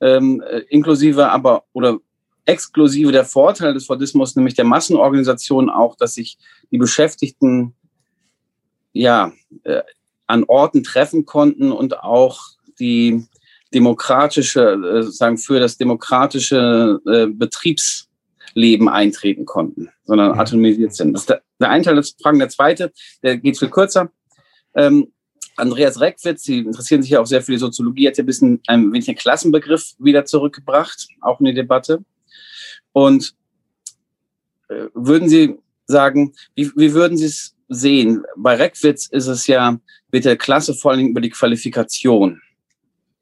ähm, 0.00 0.42
äh, 0.46 0.60
inklusive 0.68 1.28
aber 1.28 1.64
oder 1.72 1.98
exklusive 2.46 3.12
der 3.12 3.24
Vorteil 3.24 3.74
des 3.74 3.86
Fordismus, 3.86 4.36
nämlich 4.36 4.54
der 4.54 4.64
Massenorganisation 4.64 5.70
auch, 5.70 5.96
dass 5.96 6.14
sich 6.14 6.38
die 6.70 6.78
Beschäftigten 6.78 7.74
ja 8.92 9.32
äh, 9.64 9.82
an 10.26 10.44
Orten 10.44 10.82
treffen 10.82 11.24
konnten 11.24 11.72
und 11.72 12.00
auch 12.00 12.40
die 12.78 13.26
demokratische, 13.72 14.60
äh, 14.60 15.02
sagen 15.02 15.38
für 15.38 15.60
das 15.60 15.76
demokratische 15.76 17.00
äh, 17.06 17.26
Betriebsleben 18.54 18.88
eintreten 18.88 19.44
konnten, 19.44 19.90
sondern 20.04 20.38
atomisiert 20.38 20.94
sind. 20.94 21.12
Das 21.12 21.22
ist 21.22 21.30
der, 21.30 21.42
der 21.60 21.70
eine 21.70 21.84
Teil 21.84 21.96
des 21.96 22.16
Fragen. 22.20 22.38
Der 22.38 22.48
zweite, 22.48 22.92
der 23.22 23.36
geht 23.36 23.58
viel 23.58 23.68
kürzer. 23.68 24.10
Ähm, 24.74 25.12
Andreas 25.56 26.00
Reckwitz, 26.00 26.44
Sie 26.44 26.60
interessieren 26.60 27.02
sich 27.02 27.12
ja 27.12 27.20
auch 27.20 27.26
sehr 27.26 27.42
für 27.42 27.52
die 27.52 27.58
Soziologie, 27.58 28.08
hat 28.08 28.16
ja 28.16 28.24
ein 28.24 28.26
bisschen 28.26 28.60
ein 28.66 28.92
wenig 28.92 29.06
den 29.06 29.14
Klassenbegriff 29.14 29.94
wieder 29.98 30.24
zurückgebracht, 30.24 31.08
auch 31.20 31.38
in 31.40 31.46
die 31.46 31.54
Debatte. 31.54 32.04
Und 32.92 33.34
äh, 34.68 34.86
würden 34.94 35.28
Sie 35.28 35.56
sagen, 35.86 36.32
wie, 36.54 36.72
wie 36.74 36.92
würden 36.92 37.16
Sie 37.16 37.26
es 37.26 37.54
sehen? 37.68 38.24
Bei 38.36 38.56
Reckwitz 38.56 39.06
ist 39.06 39.28
es 39.28 39.46
ja, 39.46 39.78
wird 40.10 40.24
der 40.24 40.36
Klasse 40.36 40.74
vor 40.74 40.92
allem 40.92 41.08
über 41.08 41.20
die 41.20 41.30
Qualifikation 41.30 42.40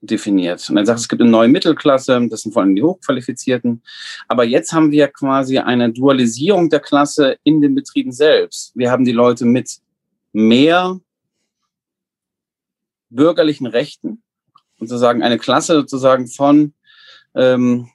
definiert. 0.02 0.68
Und 0.68 0.76
er 0.76 0.84
sagt, 0.84 1.00
es 1.00 1.08
gibt 1.08 1.22
eine 1.22 1.30
neue 1.30 1.48
Mittelklasse, 1.48 2.28
das 2.28 2.42
sind 2.42 2.52
vor 2.52 2.62
allem 2.62 2.74
die 2.74 2.82
Hochqualifizierten. 2.82 3.82
Aber 4.28 4.44
jetzt 4.44 4.72
haben 4.72 4.90
wir 4.90 5.08
quasi 5.08 5.58
eine 5.58 5.92
Dualisierung 5.92 6.68
der 6.68 6.80
Klasse 6.80 7.38
in 7.44 7.60
den 7.60 7.74
Betrieben 7.74 8.12
selbst. 8.12 8.72
Wir 8.74 8.90
haben 8.90 9.04
die 9.04 9.12
Leute 9.12 9.46
mit 9.46 9.78
mehr 10.32 11.00
bürgerlichen 13.10 13.66
Rechten 13.66 14.22
und 14.78 14.88
sozusagen 14.88 15.22
eine 15.22 15.38
Klasse 15.38 15.74
sozusagen 15.74 16.26
von, 16.26 16.74
ähm, 17.34 17.88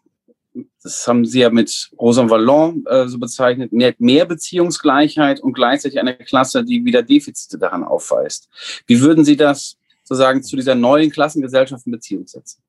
das 0.81 1.07
haben 1.07 1.25
Sie 1.25 1.41
ja 1.41 1.49
mit 1.49 1.91
Rosa 1.99 2.29
Vallon 2.29 2.85
äh, 2.85 3.07
so 3.07 3.19
bezeichnet, 3.19 3.73
mehr, 3.73 3.93
mehr 3.97 4.25
Beziehungsgleichheit 4.25 5.41
und 5.41 5.53
gleichzeitig 5.53 5.99
eine 5.99 6.15
Klasse, 6.15 6.63
die 6.63 6.85
wieder 6.85 7.03
Defizite 7.03 7.57
daran 7.57 7.83
aufweist. 7.83 8.47
Wie 8.85 9.01
würden 9.01 9.25
Sie 9.25 9.35
das 9.35 9.77
sozusagen 10.07 10.41
zu 10.41 10.55
dieser 10.55 10.75
neuen 10.75 11.11
Klassengesellschaft 11.11 11.85
in 11.85 11.91
Beziehung 11.91 12.27
setzen? 12.27 12.61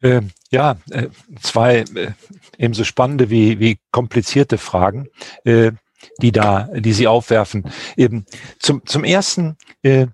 Äh, 0.00 0.22
ja, 0.50 0.76
äh, 0.90 1.08
zwei 1.42 1.80
äh, 1.94 2.12
ebenso 2.56 2.84
spannende 2.84 3.28
wie, 3.28 3.58
wie 3.58 3.78
komplizierte 3.90 4.56
Fragen, 4.56 5.08
äh, 5.44 5.72
die 6.22 6.32
da, 6.32 6.68
die 6.74 6.92
Sie 6.92 7.06
aufwerfen. 7.06 7.70
Eben 7.96 8.24
zum, 8.58 8.86
zum 8.86 9.04
ersten, 9.04 9.56
äh, 9.82 10.06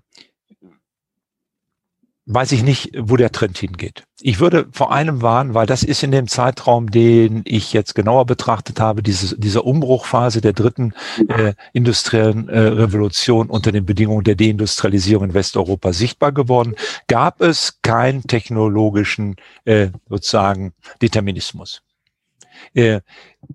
weiß 2.27 2.51
ich 2.51 2.61
nicht, 2.61 2.91
wo 2.97 3.15
der 3.15 3.31
Trend 3.31 3.57
hingeht. 3.57 4.03
Ich 4.19 4.39
würde 4.39 4.67
vor 4.71 4.91
einem 4.91 5.21
warnen, 5.21 5.53
weil 5.53 5.65
das 5.65 5.83
ist 5.83 6.03
in 6.03 6.11
dem 6.11 6.27
Zeitraum, 6.27 6.91
den 6.91 7.41
ich 7.45 7.71
jetzt 7.71 7.95
genauer 7.95 8.25
betrachtet 8.25 8.81
habe, 8.81 9.01
diese, 9.01 9.39
dieser 9.39 9.65
Umbruchphase 9.65 10.41
der 10.41 10.53
dritten 10.53 10.93
äh, 11.29 11.53
industriellen 11.71 12.49
äh, 12.49 12.59
Revolution 12.59 13.49
unter 13.49 13.71
den 13.71 13.85
Bedingungen 13.85 14.25
der 14.25 14.35
Deindustrialisierung 14.35 15.29
in 15.29 15.33
Westeuropa 15.33 15.93
sichtbar 15.93 16.33
geworden, 16.33 16.75
gab 17.07 17.41
es 17.41 17.79
keinen 17.81 18.23
technologischen 18.23 19.37
äh, 19.63 19.89
sozusagen 20.09 20.73
Determinismus. 21.01 21.81
Äh, 22.73 23.01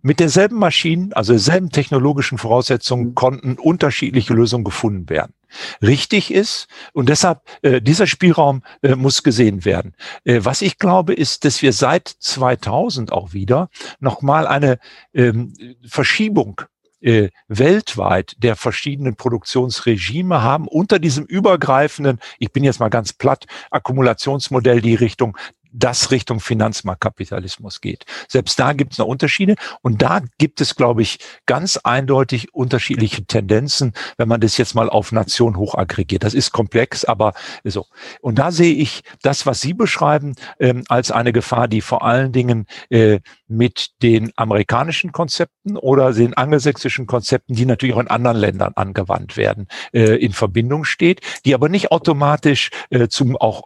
mit 0.00 0.18
derselben 0.18 0.56
Maschinen, 0.56 1.12
also 1.12 1.34
derselben 1.34 1.70
technologischen 1.70 2.38
Voraussetzungen 2.38 3.14
konnten 3.14 3.58
unterschiedliche 3.58 4.32
Lösungen 4.32 4.64
gefunden 4.64 5.10
werden 5.10 5.34
richtig 5.80 6.32
ist. 6.32 6.66
Und 6.92 7.08
deshalb, 7.08 7.40
äh, 7.62 7.80
dieser 7.80 8.06
Spielraum 8.06 8.62
äh, 8.82 8.94
muss 8.94 9.22
gesehen 9.22 9.64
werden. 9.64 9.94
Äh, 10.24 10.40
was 10.42 10.62
ich 10.62 10.78
glaube, 10.78 11.14
ist, 11.14 11.44
dass 11.44 11.62
wir 11.62 11.72
seit 11.72 12.08
2000 12.08 13.12
auch 13.12 13.32
wieder 13.32 13.68
nochmal 14.00 14.46
eine 14.46 14.78
ähm, 15.14 15.54
Verschiebung 15.86 16.62
äh, 17.02 17.30
weltweit 17.48 18.36
der 18.38 18.56
verschiedenen 18.56 19.16
Produktionsregime 19.16 20.42
haben 20.42 20.68
unter 20.68 20.98
diesem 20.98 21.24
übergreifenden, 21.24 22.20
ich 22.38 22.52
bin 22.52 22.64
jetzt 22.64 22.80
mal 22.80 22.90
ganz 22.90 23.12
platt, 23.12 23.46
Akkumulationsmodell 23.70 24.80
die 24.80 24.94
Richtung 24.94 25.36
das 25.72 26.10
Richtung 26.10 26.40
Finanzmarktkapitalismus 26.40 27.80
geht. 27.80 28.04
Selbst 28.28 28.58
da 28.58 28.72
gibt 28.72 28.92
es 28.92 28.98
noch 28.98 29.06
Unterschiede 29.06 29.56
und 29.80 30.02
da 30.02 30.20
gibt 30.38 30.60
es, 30.60 30.76
glaube 30.76 31.02
ich, 31.02 31.18
ganz 31.46 31.78
eindeutig 31.78 32.54
unterschiedliche 32.54 33.24
Tendenzen, 33.24 33.92
wenn 34.16 34.28
man 34.28 34.40
das 34.40 34.56
jetzt 34.58 34.74
mal 34.74 34.88
auf 34.88 35.12
Nation 35.12 35.56
hoch 35.56 35.74
aggregiert. 35.74 36.24
Das 36.24 36.34
ist 36.34 36.52
komplex, 36.52 37.04
aber 37.04 37.32
so. 37.64 37.86
Und 38.20 38.38
da 38.38 38.52
sehe 38.52 38.74
ich 38.74 39.02
das, 39.22 39.46
was 39.46 39.60
Sie 39.60 39.74
beschreiben, 39.74 40.34
ähm, 40.58 40.84
als 40.88 41.10
eine 41.10 41.32
Gefahr, 41.32 41.68
die 41.68 41.80
vor 41.80 42.02
allen 42.02 42.32
Dingen 42.32 42.66
äh, 42.90 43.20
mit 43.48 43.90
den 44.02 44.32
amerikanischen 44.36 45.12
Konzepten 45.12 45.76
oder 45.76 46.12
den 46.12 46.34
angelsächsischen 46.34 47.06
Konzepten, 47.06 47.54
die 47.54 47.66
natürlich 47.66 47.94
auch 47.94 48.00
in 48.00 48.08
anderen 48.08 48.36
Ländern 48.36 48.72
angewandt 48.74 49.36
werden, 49.36 49.68
äh, 49.92 50.16
in 50.16 50.32
Verbindung 50.32 50.84
steht, 50.84 51.20
die 51.44 51.54
aber 51.54 51.68
nicht 51.68 51.90
automatisch 51.90 52.70
äh, 52.90 53.08
zum 53.08 53.36
auch 53.36 53.64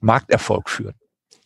Markterfolg 0.00 0.70
führen. 0.70 0.99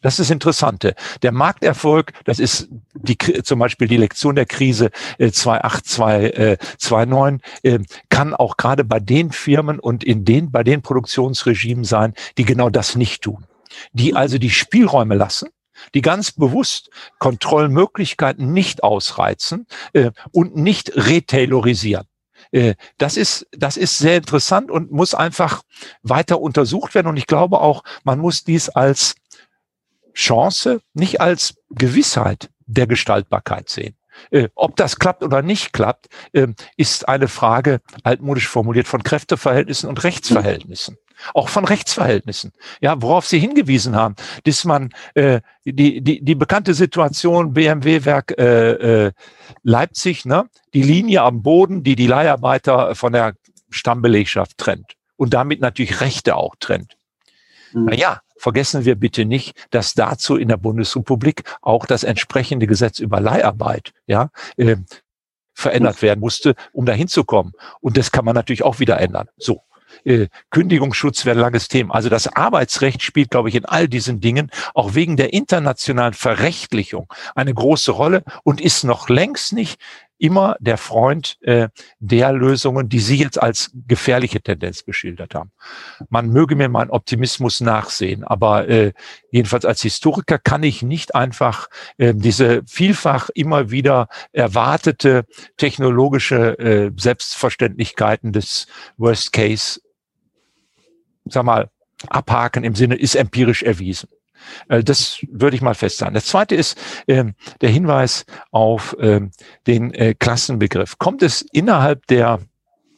Das 0.05 0.19
ist 0.19 0.31
Interessante. 0.31 0.95
Der 1.23 1.33
Markterfolg, 1.33 2.13
das 2.27 2.39
ist 2.39 2.69
die, 2.93 3.17
zum 3.17 3.59
Beispiel 3.59 3.89
die 3.89 3.97
Lektion 3.97 4.35
der 4.35 4.45
Krise 4.45 4.91
äh, 5.17 5.31
28, 5.33 6.59
29, 6.79 7.41
äh, 7.63 7.79
kann 8.11 8.35
auch 8.35 8.59
gerade 8.59 8.85
bei 8.85 9.01
den 9.01 9.33
Firmen 9.33 9.81
und 9.81 10.05
in 10.05 10.27
den, 10.27 10.53
bei 10.53 10.63
den 10.63 10.83
Produktionsregimen 10.83 11.85
sein, 11.85 12.13
die 12.37 12.45
genau 12.45 12.69
das 12.69 12.97
nicht 12.97 13.23
tun. 13.23 13.47
Die 13.95 14.15
also 14.15 14.37
die 14.37 14.51
Spielräume 14.51 15.15
lassen, 15.15 15.49
die 15.95 16.03
ganz 16.03 16.33
bewusst 16.33 16.91
Kontrollmöglichkeiten 17.19 18.53
nicht 18.53 18.83
ausreizen 18.83 19.67
äh, 19.95 20.11
und 20.33 20.55
nicht 20.55 20.93
retailorisieren. 20.97 22.05
Äh, 22.53 22.75
das 22.99 23.17
ist, 23.17 23.47
das 23.53 23.77
ist 23.77 23.99
sehr 23.99 24.17
interessant 24.17 24.71
und 24.71 24.93
muss 24.93 25.15
einfach 25.15 25.63
weiter 26.03 26.41
untersucht 26.41 26.95
werden. 26.95 27.09
Und 27.09 27.17
ich 27.17 27.27
glaube 27.27 27.61
auch, 27.61 27.83
man 28.05 28.19
muss 28.19 28.45
dies 28.45 28.69
als 28.69 29.17
Chance, 30.15 30.81
nicht 30.95 31.21
als 31.21 31.55
Gewissheit 31.71 32.51
der 32.67 32.87
Gestaltbarkeit 32.87 33.69
sehen. 33.69 33.97
Äh, 34.31 34.49
ob 34.55 34.77
das 34.77 34.99
klappt 34.99 35.23
oder 35.23 35.43
nicht 35.43 35.73
klappt, 35.73 36.07
äh, 36.33 36.49
ist 36.77 37.09
eine 37.09 37.29
Frage, 37.29 37.81
altmodisch 38.03 38.49
formuliert, 38.49 38.87
von 38.87 39.03
Kräfteverhältnissen 39.03 39.89
und 39.89 40.05
Rechtsverhältnissen. 40.05 40.97
Auch 41.33 41.49
von 41.49 41.65
Rechtsverhältnissen. 41.65 42.53
Ja, 42.81 43.01
worauf 43.01 43.27
Sie 43.27 43.39
hingewiesen 43.39 43.95
haben, 43.97 44.17
dass 44.45 44.65
man 44.65 44.91
äh, 45.15 45.41
die, 45.65 46.01
die, 46.01 46.25
die 46.25 46.35
bekannte 46.35 46.75
Situation 46.75 47.55
BMW-Werk 47.55 48.35
äh, 48.39 49.07
äh, 49.07 49.13
Leipzig, 49.63 50.25
ne, 50.25 50.49
die 50.75 50.83
Linie 50.83 51.23
am 51.23 51.43
Boden, 51.43 51.83
die 51.83 51.97
die 51.97 52.09
Leiharbeiter 52.09 52.95
von 52.95 53.13
der 53.13 53.35
Stammbelegschaft 53.71 54.59
trennt 54.59 54.95
und 55.17 55.35
damit 55.35 55.61
natürlich 55.61 56.01
Rechte 56.01 56.37
auch 56.37 56.57
trennt. 56.59 56.97
Mhm. 57.73 57.87
Naja, 57.87 58.21
vergessen 58.37 58.85
wir 58.85 58.95
bitte 58.95 59.25
nicht, 59.25 59.67
dass 59.71 59.95
dazu 59.95 60.37
in 60.37 60.49
der 60.49 60.57
Bundesrepublik 60.57 61.45
auch 61.63 61.87
das 61.87 62.05
entsprechende 62.05 62.67
Gesetz 62.67 62.99
über 62.99 63.21
Leiharbeit, 63.21 63.93
ja, 64.07 64.31
äh, 64.57 64.77
verändert 65.55 66.03
werden 66.03 66.21
musste, 66.21 66.55
um 66.73 66.85
dahin 66.85 67.09
zu 67.09 67.25
kommen. 67.25 67.53
Und 67.81 67.97
das 67.97 68.11
kann 68.11 68.25
man 68.25 68.35
natürlich 68.35 68.65
auch 68.65 68.81
wieder 68.81 69.01
ändern. 69.01 69.29
So. 69.37 69.63
Äh, 70.05 70.27
Kündigungsschutz 70.51 71.25
wäre 71.25 71.37
ein 71.37 71.41
langes 71.41 71.69
Thema. 71.69 71.95
Also 71.95 72.09
das 72.09 72.27
Arbeitsrecht 72.27 73.03
spielt, 73.03 73.31
glaube 73.31 73.49
ich, 73.49 73.55
in 73.55 73.65
all 73.65 73.89
diesen 73.89 74.21
Dingen 74.21 74.51
auch 74.75 74.95
wegen 74.95 75.17
der 75.17 75.33
internationalen 75.33 76.15
Verrechtlichung 76.15 77.13
eine 77.37 77.55
große 77.55 77.93
Rolle 77.93 78.25
und 78.43 78.61
ist 78.61 78.83
noch 78.83 79.09
längst 79.09 79.53
nicht 79.53 79.81
immer 80.19 80.57
der 80.61 80.79
Freund 80.79 81.37
äh, 81.43 81.69
der 81.99 82.33
Lösungen, 82.33 82.89
die 82.89 83.01
Sie 83.01 83.17
jetzt 83.17 83.41
als 83.41 83.71
gefährliche 83.87 84.41
Tendenz 84.41 84.83
beschildert 84.83 85.35
haben. 85.35 85.51
Man 86.09 86.29
möge 86.29 86.57
mir 86.57 86.69
meinen 86.69 86.91
Optimismus 86.91 87.61
nachsehen, 87.61 88.25
aber 88.25 88.69
äh, 88.69 88.93
jedenfalls 89.31 89.65
als 89.65 89.83
Historiker 89.83 90.39
kann 90.39 90.63
ich 90.63 90.83
nicht 90.83 91.15
einfach 91.15 91.69
äh, 91.99 92.15
diese 92.15 92.63
vielfach 92.67 93.31
immer 93.35 93.71
wieder 93.71 94.09
erwartete 94.33 95.25
technologische 95.57 96.59
äh, 96.59 96.91
Selbstverständlichkeiten 96.97 98.33
des 98.33 98.67
Worst 98.97 99.33
Case, 99.33 99.81
sag 101.25 101.45
mal, 101.45 101.71
abhaken 102.09 102.65
im 102.65 102.75
Sinne, 102.75 102.97
ist 102.97 103.15
empirisch 103.15 103.63
erwiesen. 103.63 104.09
Äh, 104.69 104.83
das 104.83 105.19
würde 105.31 105.57
ich 105.57 105.63
mal 105.63 105.75
festhalten. 105.75 106.15
Das 106.15 106.27
zweite 106.27 106.55
ist 106.55 106.79
ähm, 107.09 107.35
der 107.61 107.71
Hinweis 107.71 108.25
auf 108.51 108.97
ähm, 109.01 109.31
den 109.67 109.93
äh, 109.95 110.15
Klassenbegriff. 110.15 110.99
Kommt 110.99 111.23
es 111.23 111.43
innerhalb 111.53 112.07
der 112.07 112.41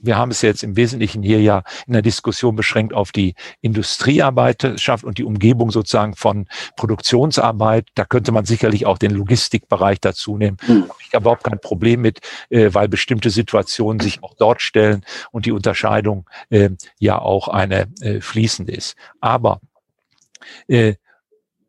wir 0.06 0.16
haben 0.16 0.31
es 0.31 0.43
jetzt 0.43 0.62
im 0.62 0.77
Wesentlichen 0.77 1.23
hier 1.23 1.40
ja 1.40 1.62
in 1.86 1.93
der 1.93 2.02
Diskussion 2.02 2.56
beschränkt 2.56 2.94
auf 2.94 3.12
die 3.12 3.35
Industriearbeiterschaft 3.60 5.05
und 5.05 5.18
die 5.18 5.24
Umgebung 5.24 5.70
sozusagen 5.70 6.14
von 6.14 6.47
Produktionsarbeit. 6.77 7.89
Da 7.94 8.05
könnte 8.05 8.32
man 8.32 8.44
sicherlich 8.44 8.86
auch 8.86 8.98
den 8.98 9.10
Logistikbereich 9.10 10.01
dazu 10.01 10.36
nehmen. 10.36 10.56
Mhm. 10.66 10.90
Ich 11.01 11.14
habe 11.14 11.24
überhaupt 11.24 11.44
kein 11.44 11.60
Problem 11.60 12.01
mit, 12.01 12.20
äh, 12.51 12.73
weil 12.73 12.89
bestimmte 12.89 13.31
Situationen 13.31 14.01
sich 14.01 14.23
auch 14.23 14.35
dort 14.35 14.62
stellen 14.62 15.05
und 15.32 15.47
die 15.47 15.52
Unterscheidung 15.52 16.28
äh, 16.51 16.70
ja 16.98 17.18
auch 17.18 17.48
eine 17.48 17.89
äh, 18.01 18.20
fließende 18.20 18.73
ist. 18.73 18.97
Aber 19.20 19.60
äh, 20.68 20.94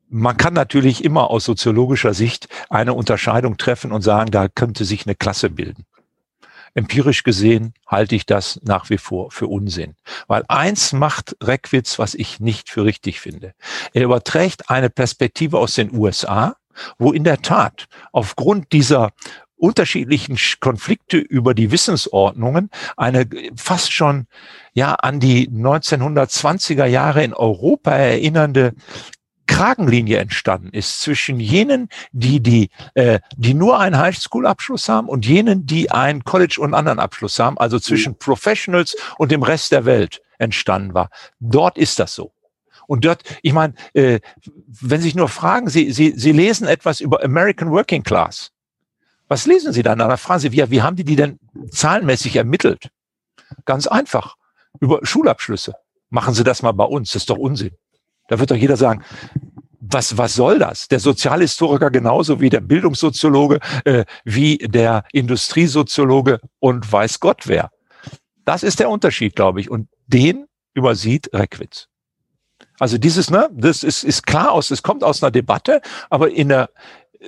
man 0.10 0.38
kann 0.38 0.54
natürlich 0.54 1.04
immer 1.04 1.30
aus 1.30 1.46
soziologischer 1.46 2.14
Sicht 2.14 2.48
eine 2.70 2.94
Unterscheidung 2.94 3.58
treffen 3.58 3.92
und 3.92 4.02
sagen, 4.02 4.32
da 4.32 4.48
könnte 4.48 4.86
sich 4.86 5.06
eine 5.06 5.16
Klasse 5.16 5.50
bilden. 5.50 5.86
Empirisch 6.74 7.24
gesehen 7.24 7.74
halte 7.88 8.16
ich 8.16 8.26
das 8.26 8.60
nach 8.64 8.90
wie 8.90 9.00
vor 9.00 9.32
für 9.32 9.48
Unsinn. 9.48 9.96
Weil 10.28 10.44
eins 10.48 10.94
macht 10.94 11.36
Reckwitz, 11.42 11.98
was 11.98 12.14
ich 12.14 12.40
nicht 12.40 12.70
für 12.70 12.86
richtig 12.86 13.20
finde. 13.20 13.54
Er 13.94 14.04
überträgt 14.04 14.70
eine 14.70 14.92
Perspektive 14.92 15.58
aus 15.58 15.74
den 15.74 15.92
USA, 15.92 16.56
wo 17.00 17.12
in 17.12 17.24
der 17.24 17.42
Tat 17.42 17.88
aufgrund 18.12 18.74
dieser 18.74 19.12
unterschiedlichen 19.56 20.38
Konflikte 20.60 21.18
über 21.18 21.56
die 21.56 21.72
Wissensordnungen 21.72 22.70
eine 22.96 23.28
fast 23.56 23.92
schon 23.92 24.28
ja 24.74 24.94
an 24.94 25.20
die 25.20 25.50
1920er 25.50 26.86
Jahre 26.86 27.24
in 27.24 27.34
Europa 27.34 27.92
erinnernde 27.92 28.74
Kragenlinie 29.48 30.18
entstanden 30.18 30.70
ist 30.70 31.02
zwischen 31.02 31.40
jenen, 31.40 31.90
die 32.12 32.42
die, 32.42 32.70
äh, 32.94 33.20
die 33.36 33.54
nur 33.54 33.80
einen 33.80 33.98
Highschool-Abschluss 33.98 34.90
haben 34.90 35.10
und 35.10 35.26
jenen, 35.26 35.66
die 35.66 35.90
einen 35.90 36.24
College- 36.24 36.60
und 36.62 36.74
anderen 36.74 37.00
Abschluss 37.00 37.40
haben, 37.40 37.58
also 37.58 37.80
zwischen 37.80 38.14
mhm. 38.14 38.18
Professionals 38.20 38.96
und 39.18 39.32
dem 39.32 39.44
Rest 39.44 39.72
der 39.72 39.86
Welt 39.86 40.22
entstanden 40.38 40.94
war. 40.94 41.10
Dort 41.40 41.78
ist 41.78 42.00
das 42.00 42.14
so. 42.14 42.34
Und 42.88 43.04
dort, 43.04 43.24
ich 43.42 43.54
meine, 43.54 43.74
äh, 43.94 44.20
wenn 44.68 45.02
Sie 45.02 45.08
sich 45.08 45.16
nur 45.16 45.28
fragen, 45.28 45.70
Sie, 45.70 45.92
Sie, 45.92 46.14
Sie 46.16 46.32
lesen 46.32 46.68
etwas 46.68 47.02
über 47.02 47.24
American 47.24 47.72
Working 47.72 48.04
Class. 48.04 48.52
Was 49.28 49.46
lesen 49.46 49.74
Sie 49.74 49.84
dann? 49.84 50.00
Dann 50.00 50.18
fragen 50.18 50.40
Sie, 50.40 50.52
wie, 50.52 50.72
wie 50.72 50.82
haben 50.82 50.96
die 50.96 51.04
die 51.04 51.18
denn 51.18 51.40
zahlenmäßig 51.70 52.36
ermittelt? 52.36 52.90
Ganz 53.66 53.88
einfach. 53.88 54.36
Über 54.80 55.00
Schulabschlüsse. 55.04 55.74
Machen 56.10 56.34
Sie 56.34 56.44
das 56.44 56.62
mal 56.62 56.72
bei 56.72 56.86
uns. 56.86 57.12
Das 57.12 57.24
ist 57.24 57.30
doch 57.30 57.38
Unsinn. 57.38 57.72
Da 58.28 58.40
wird 58.40 58.52
doch 58.52 58.56
jeder 58.56 58.78
sagen, 58.78 59.04
was, 59.80 60.18
was 60.18 60.34
soll 60.34 60.60
das? 60.60 60.88
Der 60.88 61.00
Sozialhistoriker 61.00 61.90
genauso 61.92 62.42
wie 62.42 62.50
der 62.50 62.62
Bildungssoziologe, 62.62 63.60
äh, 63.86 64.06
wie 64.26 64.58
der 64.58 65.04
Industriesoziologe 65.14 66.40
und 66.60 66.92
weiß 66.92 67.20
Gott 67.20 67.48
wer. 67.48 67.72
Das 68.46 68.64
ist 68.64 68.80
der 68.80 68.90
Unterschied, 68.90 69.36
glaube 69.36 69.62
ich. 69.62 69.70
Und 69.70 69.88
den 70.08 70.46
übersieht 70.74 71.34
Reckwitz. 71.34 71.88
Also 72.80 72.98
dieses, 72.98 73.30
ne, 73.30 73.50
das 73.52 73.84
ist, 73.84 74.04
ist 74.04 74.26
klar 74.26 74.52
aus, 74.52 74.72
es 74.72 74.84
kommt 74.84 75.04
aus 75.04 75.24
einer 75.24 75.32
Debatte, 75.32 75.82
aber 76.10 76.32
in 76.32 76.50
der, 76.50 76.70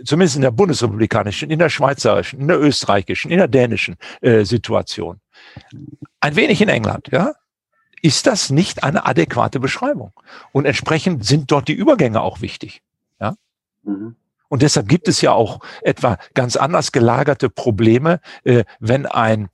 zumindest 0.04 0.36
in 0.36 0.44
der 0.44 0.52
bundesrepublikanischen, 0.52 1.50
in 1.50 1.60
der 1.60 1.70
schweizerischen, 1.70 2.42
in 2.42 2.48
der 2.48 2.60
österreichischen, 2.60 3.32
in 3.32 3.38
der 3.38 3.48
dänischen 3.48 3.96
äh, 4.22 4.44
Situation. 4.44 5.20
Ein 6.20 6.36
wenig 6.36 6.62
in 6.62 6.70
England, 6.70 7.10
ja 7.12 7.34
ist 8.02 8.28
das 8.28 8.50
nicht 8.50 8.84
eine 8.84 9.06
adäquate 9.06 9.60
Beschreibung. 9.60 10.14
Und 10.52 10.66
entsprechend 10.66 11.26
sind 11.26 11.52
dort 11.52 11.68
die 11.68 11.74
Übergänge 11.74 12.22
auch 12.22 12.42
wichtig. 12.42 12.82
Ja? 13.20 13.36
Mhm. 13.84 14.16
Und 14.50 14.62
deshalb 14.64 14.88
gibt 14.88 15.08
es 15.08 15.22
ja 15.22 15.32
auch 15.32 15.60
etwa 15.82 16.18
ganz 16.34 16.56
anders 16.56 16.92
gelagerte 16.92 17.50
Probleme, 17.50 18.20
äh, 18.44 18.64
wenn 18.80 19.06
ein 19.06 19.50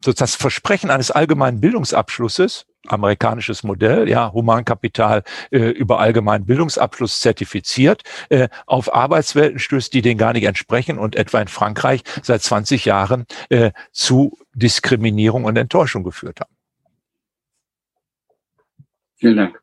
das 0.00 0.34
Versprechen 0.34 0.90
eines 0.90 1.12
allgemeinen 1.12 1.60
Bildungsabschlusses, 1.60 2.66
amerikanisches 2.88 3.62
Modell, 3.62 4.08
ja, 4.08 4.32
Humankapital 4.32 5.22
äh, 5.50 5.58
über 5.58 6.00
allgemeinen 6.00 6.44
Bildungsabschluss 6.44 7.20
zertifiziert, 7.20 8.02
äh, 8.28 8.48
auf 8.66 8.92
Arbeitswelten 8.92 9.60
stößt, 9.60 9.92
die 9.94 10.02
denen 10.02 10.18
gar 10.18 10.32
nicht 10.32 10.44
entsprechen 10.44 10.98
und 10.98 11.14
etwa 11.14 11.40
in 11.40 11.48
Frankreich 11.48 12.02
seit 12.22 12.42
20 12.42 12.84
Jahren 12.84 13.26
äh, 13.50 13.70
zu 13.92 14.36
Diskriminierung 14.54 15.44
und 15.44 15.56
Enttäuschung 15.56 16.02
geführt 16.02 16.40
haben. 16.40 16.52
Vielen 19.22 19.36
Dank. 19.36 19.61